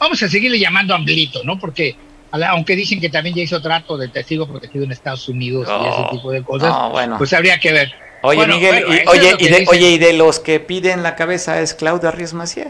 Vamos 0.00 0.20
a 0.24 0.28
seguirle 0.28 0.58
llamando 0.58 0.92
a 0.92 0.96
Amblito, 0.96 1.44
¿no? 1.44 1.56
Porque 1.56 1.94
aunque 2.32 2.74
dicen 2.74 3.00
que 3.00 3.08
también 3.08 3.36
ya 3.36 3.42
hizo 3.44 3.62
trato 3.62 3.96
de 3.96 4.08
testigo 4.08 4.48
protegido 4.48 4.84
en 4.84 4.90
Estados 4.90 5.28
Unidos 5.28 5.68
y 5.68 5.86
ese 5.88 6.08
tipo 6.10 6.32
de 6.32 6.42
cosas, 6.42 6.68
no, 6.70 6.90
bueno. 6.90 7.16
pues 7.16 7.32
habría 7.32 7.60
que 7.60 7.72
ver. 7.72 7.92
Oye, 8.22 8.38
Bueno, 8.38 8.54
Miguel, 8.56 8.84
bueno, 8.86 9.02
y, 9.04 9.08
oye, 9.08 9.36
y 9.38 9.48
de, 9.48 9.64
oye, 9.68 9.90
y 9.90 9.98
de 9.98 10.12
los 10.14 10.40
que 10.40 10.58
piden 10.58 11.04
la 11.04 11.14
cabeza 11.14 11.60
es 11.60 11.74
Claudia 11.74 12.10
Ríos 12.10 12.34
Macié. 12.34 12.68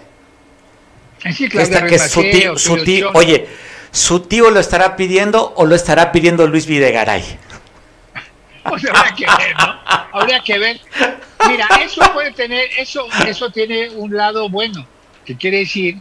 Sí, 1.34 1.48
Claudia 1.48 1.62
Esta 1.78 1.86
que 1.86 1.96
Ruiz 1.96 2.02
su 2.10 2.20
Massieu, 2.20 2.40
tío, 2.40 2.58
su 2.58 2.68
Julio 2.70 2.84
tío- 2.84 3.06
Chón. 3.06 3.16
oye, 3.16 3.46
¿su 3.90 4.20
tío 4.20 4.50
lo 4.50 4.60
estará 4.60 4.96
pidiendo 4.96 5.54
o 5.56 5.64
lo 5.64 5.74
estará 5.74 6.12
pidiendo 6.12 6.46
Luis 6.46 6.66
Videgaray? 6.66 7.24
Pues 8.68 8.84
habría 8.84 9.14
que 9.14 9.26
ver, 9.26 9.56
¿no? 9.58 9.80
Habría 10.12 10.40
que 10.40 10.58
ver. 10.58 10.80
Mira, 11.48 11.68
eso 11.82 12.02
puede 12.12 12.32
tener, 12.32 12.68
eso, 12.78 13.06
eso 13.26 13.50
tiene 13.50 13.90
un 13.90 14.16
lado 14.16 14.48
bueno, 14.48 14.86
que 15.24 15.36
quiere 15.36 15.58
decir 15.58 15.98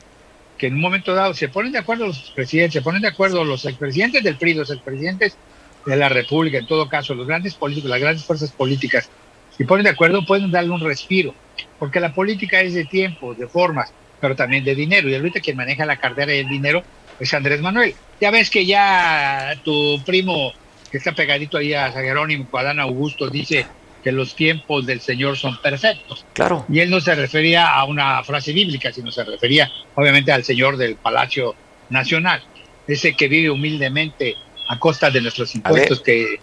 que 0.57 0.68
en 0.68 0.76
un 0.76 0.82
momento 0.82 1.13
dado 1.13 1.34
se 1.34 1.49
ponen 1.49 1.72
de 1.72 1.80
acuerdo 1.80 2.07
los 2.07 2.32
presidentes, 2.32 2.74
se 2.74 2.82
ponen 2.82 3.01
de 3.01 3.09
acuerdo 3.09 3.43
los 3.43 3.66
expresidentes 3.66 4.24
del 4.24 4.38
PRI, 4.38 4.53
los 4.53 4.72
expresidentes 4.72 5.38
de 5.86 5.95
la 5.95 6.09
República, 6.09 6.57
en 6.57 6.66
todo 6.66 6.89
caso, 6.89 7.13
los 7.13 7.28
grandes 7.28 7.53
políticos, 7.53 7.89
las 7.89 7.99
grandes 7.99 8.24
fuerzas 8.24 8.51
políticas, 8.51 9.09
si 9.55 9.66
ponen 9.66 9.84
de 9.84 9.91
acuerdo 9.91 10.26
pueden 10.26 10.51
darle 10.51 10.72
un 10.72 10.82
respiro, 10.82 11.36
porque 11.78 11.99
la 11.99 12.13
política 12.13 12.61
es 12.61 12.74
de 12.74 12.86
tiempo, 12.86 13.36
de 13.36 13.47
formas, 13.47 13.93
pero 14.20 14.36
también 14.36 14.63
de 14.63 14.74
dinero, 14.74 15.09
y 15.09 15.16
ahorita 15.16 15.41
quien 15.41 15.57
maneja 15.57 15.86
la 15.86 15.97
cartera 15.97 16.34
y 16.34 16.39
el 16.39 16.49
dinero 16.49 16.84
es 17.20 17.34
Andrés 17.34 17.61
Manuel. 17.61 17.93
Ya 18.20 18.32
ves 18.32 18.49
que 18.49 18.66
ya 18.66 19.55
tu 19.63 20.01
primo 20.05 20.53
que 20.96 21.00
está 21.00 21.12
pegadito 21.12 21.58
ahí 21.58 21.74
a 21.74 21.91
San 21.91 22.06
Jerónimo, 22.06 22.48
Adán 22.54 22.80
Augusto, 22.80 23.30
dice 23.30 23.68
que 24.02 24.14
los 24.14 24.34
tiempos 24.34 24.86
del 24.86 25.02
Señor 25.02 25.38
son 25.38 25.62
perfectos. 25.62 26.26
Claro. 26.32 26.66
Y 26.70 26.80
él 26.80 26.89
no 26.89 27.02
se 27.02 27.14
refería 27.16 27.68
a 27.68 27.84
una 27.84 28.24
frase 28.24 28.54
bíblica, 28.54 28.93
sino 28.93 29.12
se 29.12 29.26
refería 29.26 29.70
obviamente 29.96 30.32
al 30.32 30.46
Señor 30.46 30.78
del 30.78 30.96
Palacio 30.96 31.54
Nacional, 31.89 32.41
ese 32.88 33.14
que 33.14 33.28
vive 33.28 33.50
humildemente 33.50 34.36
a 34.70 34.80
costa 34.80 35.12
de 35.12 35.20
nuestros 35.20 35.54
impuestos, 35.54 36.00
que 36.00 36.39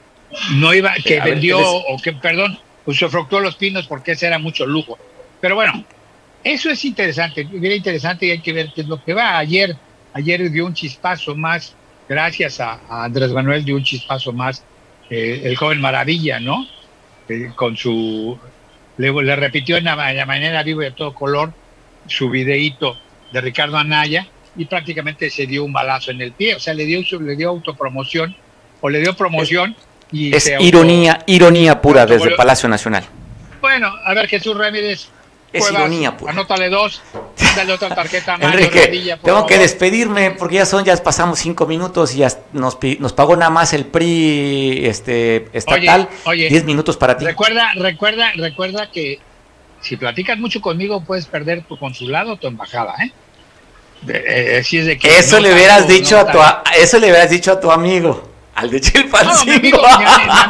no 0.57 0.75
iba, 0.75 0.93
que 1.03 1.19
A 1.19 1.25
ver, 1.25 1.35
vendió, 1.37 1.59
o 1.59 1.97
que, 1.97 2.13
perdón, 2.13 2.59
se 2.93 3.09
fructó 3.09 3.41
los 3.41 3.57
pinos 3.57 3.87
porque 3.87 4.13
ese 4.13 4.27
era 4.27 4.39
mucho 4.39 4.67
lujo. 4.67 4.99
Pero 5.41 5.55
bueno, 5.55 5.83
eso 6.45 6.69
es 6.69 6.85
interesante, 6.85 7.49
era 7.51 7.75
interesante 7.75 8.27
y 8.27 8.33
hay 8.33 8.41
que 8.41 8.53
ver 8.53 8.71
qué 8.75 8.83
es 8.83 8.87
lo 8.87 9.03
que 9.03 9.15
va. 9.15 9.39
Ayer, 9.39 9.75
ayer 10.13 10.51
dio 10.51 10.67
un 10.67 10.75
chispazo 10.75 11.35
más, 11.35 11.75
gracias 12.09 12.61
a, 12.61 12.81
a 12.89 13.05
Andrés 13.05 13.33
Manuel, 13.33 13.65
dio 13.65 13.77
un 13.77 13.85
chispazo 13.85 14.33
más 14.33 14.63
eh, 15.11 15.43
el 15.45 15.57
joven 15.57 15.81
Maravilla, 15.81 16.41
¿no? 16.41 16.67
Eh, 17.29 17.51
con 17.55 17.77
su, 17.77 18.39
le, 18.99 19.13
le 19.13 19.37
repitió 19.37 19.77
en 19.77 19.85
la, 19.85 20.11
en 20.11 20.17
la 20.17 20.27
mañana 20.27 20.63
vivo 20.63 20.83
y 20.83 20.87
a 20.87 20.95
todo 20.95 21.15
color 21.15 21.53
su 22.07 22.29
videíto 22.31 22.97
de 23.33 23.41
Ricardo 23.41 23.77
Anaya 23.79 24.27
y 24.57 24.65
prácticamente 24.67 25.31
se 25.31 25.47
dio 25.47 25.65
un 25.65 25.73
balazo 25.73 26.11
en 26.11 26.21
el 26.21 26.33
pie, 26.33 26.55
o 26.55 26.61
sea, 26.61 26.75
le 26.75 26.85
dio, 26.85 27.01
le 27.21 27.37
dio 27.37 27.49
autopromoción 27.49 28.35
o 28.81 28.89
le 28.91 29.01
dio 29.01 29.15
promoción 29.17 29.75
y 30.11 30.35
Es 30.35 30.45
se 30.45 30.57
auto- 30.57 30.67
ironía, 30.67 31.21
ironía 31.27 31.81
pura 31.81 32.05
desde 32.05 32.33
Palacio 32.33 32.69
Nacional. 32.69 33.05
Bueno, 33.61 33.93
a 34.05 34.13
ver 34.13 34.29
Jesús 34.29 34.57
Ramírez. 34.57 35.09
Es 35.53 35.61
Cuevas, 35.61 35.81
ironía 35.83 36.17
pura. 36.17 36.33
Anótale 36.33 36.71
dos, 36.71 37.03
dale 37.55 37.73
otra 37.75 37.95
tarjeta 37.95 38.37
Enrique, 38.41 39.19
tengo 39.23 39.45
que 39.47 39.59
despedirme 39.59 40.31
porque 40.31 40.55
ya 40.57 40.65
son, 40.67 40.83
ya 40.85 40.97
pasamos 40.97 41.39
cinco 41.41 41.67
minutos 41.67 42.15
y 42.15 42.19
ya 42.19 42.29
nos, 42.55 42.77
pagó 43.15 43.37
nada 43.37 43.51
más 43.51 43.75
el 43.75 43.85
PRI 43.85 44.87
este, 44.87 45.49
estatal. 45.53 46.09
Oye, 46.25 46.45
oye. 46.45 46.49
Diez 46.49 46.65
minutos 46.65 46.97
para 46.97 47.19
ti. 47.19 47.27
Recuerda, 47.27 47.73
recuerda, 47.77 48.33
recuerda 48.35 48.91
que 48.91 49.21
si 49.83 49.97
platicas 49.97 50.39
mucho 50.39 50.61
conmigo 50.63 51.05
puedes 51.05 51.27
perder 51.27 51.65
tu 51.65 51.77
consulado 51.79 52.33
o 52.33 52.37
tu 52.37 52.47
embajada, 52.47 52.95
¿eh? 53.05 53.13
De- 54.03 54.25
eh, 54.27 54.59
así 54.61 54.79
es 54.79 54.87
de 54.87 54.99
que 54.99 55.19
Eso 55.19 55.37
no 55.37 55.43
le 55.43 55.49
tanto, 55.51 55.57
hubieras 55.59 55.81
no 55.83 55.87
dicho 55.95 56.19
a 56.19 56.33
tu, 56.33 56.41
a- 56.41 56.63
eso 56.79 56.99
le 56.99 57.09
hubieras 57.09 57.29
dicho 57.31 57.53
a 57.53 57.61
tu 57.61 57.71
amigo, 57.71 58.31
al 58.55 58.71
de 58.71 58.79
No, 58.79 58.85
mi 58.85 58.91
Chilpancingo. 58.91 59.53
amigo, 59.55 59.79
mi, 59.99 60.05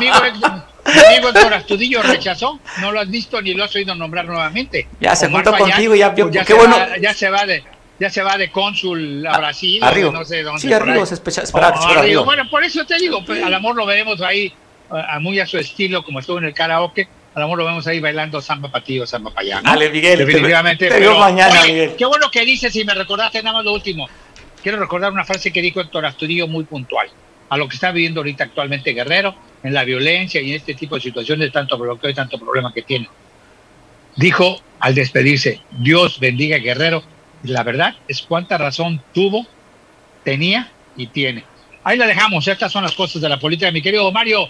mi 0.06 0.08
amigo, 0.08 0.64
Héctor- 0.84 0.94
mi 0.94 1.14
amigo 1.14 1.28
Héctor 1.28 1.54
Astudillo 1.54 2.02
rechazó, 2.02 2.60
no 2.80 2.92
lo 2.92 3.00
has 3.00 3.08
visto 3.10 3.40
ni 3.40 3.54
lo 3.54 3.64
has 3.64 3.74
oído 3.74 3.94
nombrar 3.94 4.24
nuevamente. 4.26 4.88
Ya 5.00 5.14
se 5.14 5.26
Omar 5.26 5.44
juntó 5.44 5.58
contigo, 5.58 5.94
ya 5.94 6.14
pues 6.14 6.30
ya 6.32 6.40
qué 6.44 6.52
se 6.52 6.58
bueno. 6.58 6.76
va- 6.76 6.98
ya 7.00 7.14
se 7.14 7.30
va 7.30 7.46
de 7.46 7.62
ya 8.00 8.10
se 8.10 8.22
va 8.22 8.36
de 8.36 8.50
cónsul 8.50 9.24
a 9.26 9.38
Brasil, 9.38 9.80
o 9.80 9.86
Arriba. 9.86 10.08
de 10.10 10.12
no 10.18 10.24
sé 10.24 10.42
dónde. 10.42 10.60
Sí, 10.60 10.72
arriba, 10.72 10.96
ahí. 11.00 11.06
se 11.06 11.14
especha- 11.14 11.42
esperaba 11.42 11.72
que 11.74 11.78
O 11.78 11.82
fuera 11.82 12.00
arriba. 12.00 12.20
arriba. 12.20 12.22
Bueno, 12.24 12.50
por 12.50 12.64
eso 12.64 12.84
te 12.84 12.96
digo, 12.98 13.24
pues, 13.24 13.40
al 13.42 13.54
amor 13.54 13.76
lo 13.76 13.86
veremos 13.86 14.20
ahí, 14.22 14.52
a, 14.90 15.14
a 15.16 15.20
muy 15.20 15.38
a 15.38 15.46
su 15.46 15.56
estilo, 15.58 16.02
como 16.02 16.18
estuvo 16.18 16.38
en 16.38 16.44
el 16.46 16.54
karaoke, 16.54 17.06
al 17.34 17.42
amor 17.44 17.58
lo 17.58 17.64
vemos 17.64 17.86
ahí 17.86 18.00
bailando 18.00 18.40
samba 18.42 18.68
para 18.72 18.84
ti 18.84 18.98
o 18.98 19.06
samba 19.06 19.30
para 19.30 19.42
allá. 19.42 19.62
¿no? 19.62 19.70
Dale, 19.70 19.88
Miguel, 19.90 20.18
te- 20.18 20.24
Definitivamente. 20.24 20.88
te 20.88 20.94
pero, 20.98 21.16
mañana, 21.16 21.60
oye, 21.62 21.72
Miguel. 21.72 21.94
Qué 21.96 22.04
bueno 22.06 22.28
que 22.28 22.44
dices 22.44 22.74
y 22.74 22.84
me 22.84 22.92
recordaste 22.94 23.40
nada 23.40 23.58
más 23.58 23.64
lo 23.64 23.72
último. 23.72 24.08
Quiero 24.62 24.78
recordar 24.80 25.12
una 25.12 25.24
frase 25.24 25.52
que 25.52 25.62
dijo 25.62 25.80
Héctor 25.80 26.04
Astudillo 26.06 26.48
muy 26.48 26.64
puntual 26.64 27.08
a 27.52 27.58
lo 27.58 27.68
que 27.68 27.74
está 27.74 27.92
viviendo 27.92 28.20
ahorita 28.20 28.44
actualmente 28.44 28.94
Guerrero, 28.94 29.34
en 29.62 29.74
la 29.74 29.84
violencia 29.84 30.40
y 30.40 30.52
en 30.52 30.56
este 30.56 30.72
tipo 30.72 30.94
de 30.94 31.02
situaciones, 31.02 31.52
tanto 31.52 31.76
bloqueo 31.76 32.08
y 32.08 32.14
tanto 32.14 32.38
problema 32.38 32.72
que 32.72 32.80
tiene. 32.80 33.10
Dijo 34.16 34.62
al 34.80 34.94
despedirse, 34.94 35.60
Dios 35.70 36.18
bendiga 36.18 36.56
Guerrero. 36.56 37.02
Y 37.44 37.48
La 37.48 37.62
verdad 37.62 37.94
es 38.08 38.22
cuánta 38.22 38.56
razón 38.56 39.02
tuvo, 39.12 39.46
tenía 40.24 40.70
y 40.96 41.08
tiene. 41.08 41.44
Ahí 41.84 41.98
la 41.98 42.06
dejamos, 42.06 42.48
estas 42.48 42.72
son 42.72 42.84
las 42.84 42.94
cosas 42.94 43.20
de 43.20 43.28
la 43.28 43.38
política. 43.38 43.70
Mi 43.70 43.82
querido 43.82 44.10
Mario, 44.10 44.48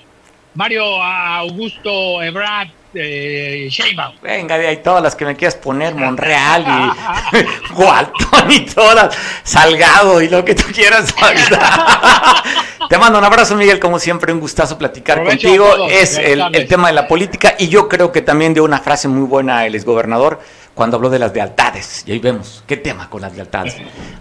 Mario 0.55 1.03
Augusto 1.03 2.23
Ebrard 2.23 2.69
eh, 2.95 3.69
Sheinbaum. 3.71 4.17
Venga, 4.21 4.59
de 4.59 4.69
ahí 4.69 4.77
todas 4.79 5.03
las 5.03 5.17
que 5.17 5.25
me 5.25 5.35
quieras 5.35 5.55
poner, 5.57 5.95
Monreal 5.95 6.67
y 6.67 7.73
Walton 7.81 8.51
y 8.51 8.61
todas, 8.67 9.17
Salgado 9.45 10.21
y 10.21 10.29
lo 10.29 10.45
que 10.45 10.55
tú 10.55 10.65
quieras. 10.73 11.15
Te 12.89 12.99
mando 12.99 13.19
un 13.19 13.25
abrazo, 13.25 13.57
Miguel, 13.57 13.81
como 13.81 13.99
siempre, 13.99 14.33
un 14.33 14.41
gustazo 14.41 14.77
platicar 14.77 15.19
Aprovecho 15.19 15.49
contigo. 15.49 15.67
todos, 15.67 15.93
es 15.93 16.19
el, 16.19 16.43
el 16.53 16.69
tema 16.69 16.89
de 16.89 16.95
la 16.95 17.09
política 17.09 17.55
y 17.59 17.69
yo 17.69 17.89
creo 17.89 18.13
que 18.13 18.21
también 18.21 18.53
dio 18.53 18.65
una 18.65 18.81
frase 18.81 19.09
muy 19.09 19.27
buena 19.27 19.65
el 19.65 19.75
exgobernador 19.75 20.41
cuando 20.75 20.97
habló 20.97 21.09
de 21.09 21.19
las 21.19 21.35
lealtades. 21.35 22.05
Y 22.07 22.13
ahí 22.13 22.19
vemos 22.19 22.63
qué 22.67 22.77
tema 22.77 23.09
con 23.09 23.23
las 23.23 23.35
lealtades. 23.35 23.77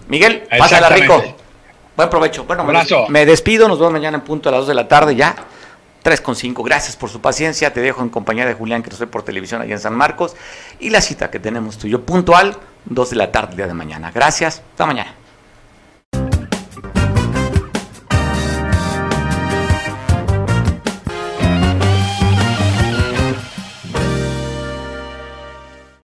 Miguel, 0.08 0.44
pásala 0.58 0.90
rico. 0.90 1.22
Buen 1.98 2.10
provecho. 2.10 2.46
Bueno, 2.46 2.64
me, 2.64 2.70
Abrazo. 2.70 3.06
me 3.10 3.26
despido, 3.26 3.68
nos 3.68 3.78
vemos 3.78 3.92
mañana 3.94 4.18
en 4.18 4.24
punto 4.24 4.48
a 4.48 4.54
las 4.54 4.62
2 4.62 4.68
de 4.70 4.74
la 4.74 4.88
tarde 4.88 5.16
ya. 5.16 5.36
3 6.02 6.22
con 6.22 6.36
5. 6.36 6.64
Gracias 6.64 6.96
por 6.96 7.10
su 7.10 7.22
paciencia. 7.22 7.74
Te 7.74 7.82
dejo 7.82 8.02
en 8.02 8.10
compañía 8.10 8.46
de 8.46 8.54
Julián, 8.54 8.84
que 8.84 8.90
nos 8.90 9.00
ve 9.00 9.08
por 9.08 9.24
televisión 9.24 9.62
allá 9.62 9.74
en 9.74 9.80
San 9.80 9.96
Marcos. 9.96 10.36
Y 10.80 10.90
la 10.90 11.02
cita 11.02 11.30
que 11.30 11.40
tenemos 11.40 11.78
tú 11.78 11.88
y 11.88 11.92
yo 11.92 12.06
puntual, 12.06 12.58
2 12.86 13.10
de 13.10 13.16
la 13.16 13.32
tarde 13.32 13.56
día 13.56 13.68
de 13.68 13.74
mañana. 13.74 14.12
Gracias. 14.12 14.62
Hasta 14.72 14.86
mañana. 14.86 15.21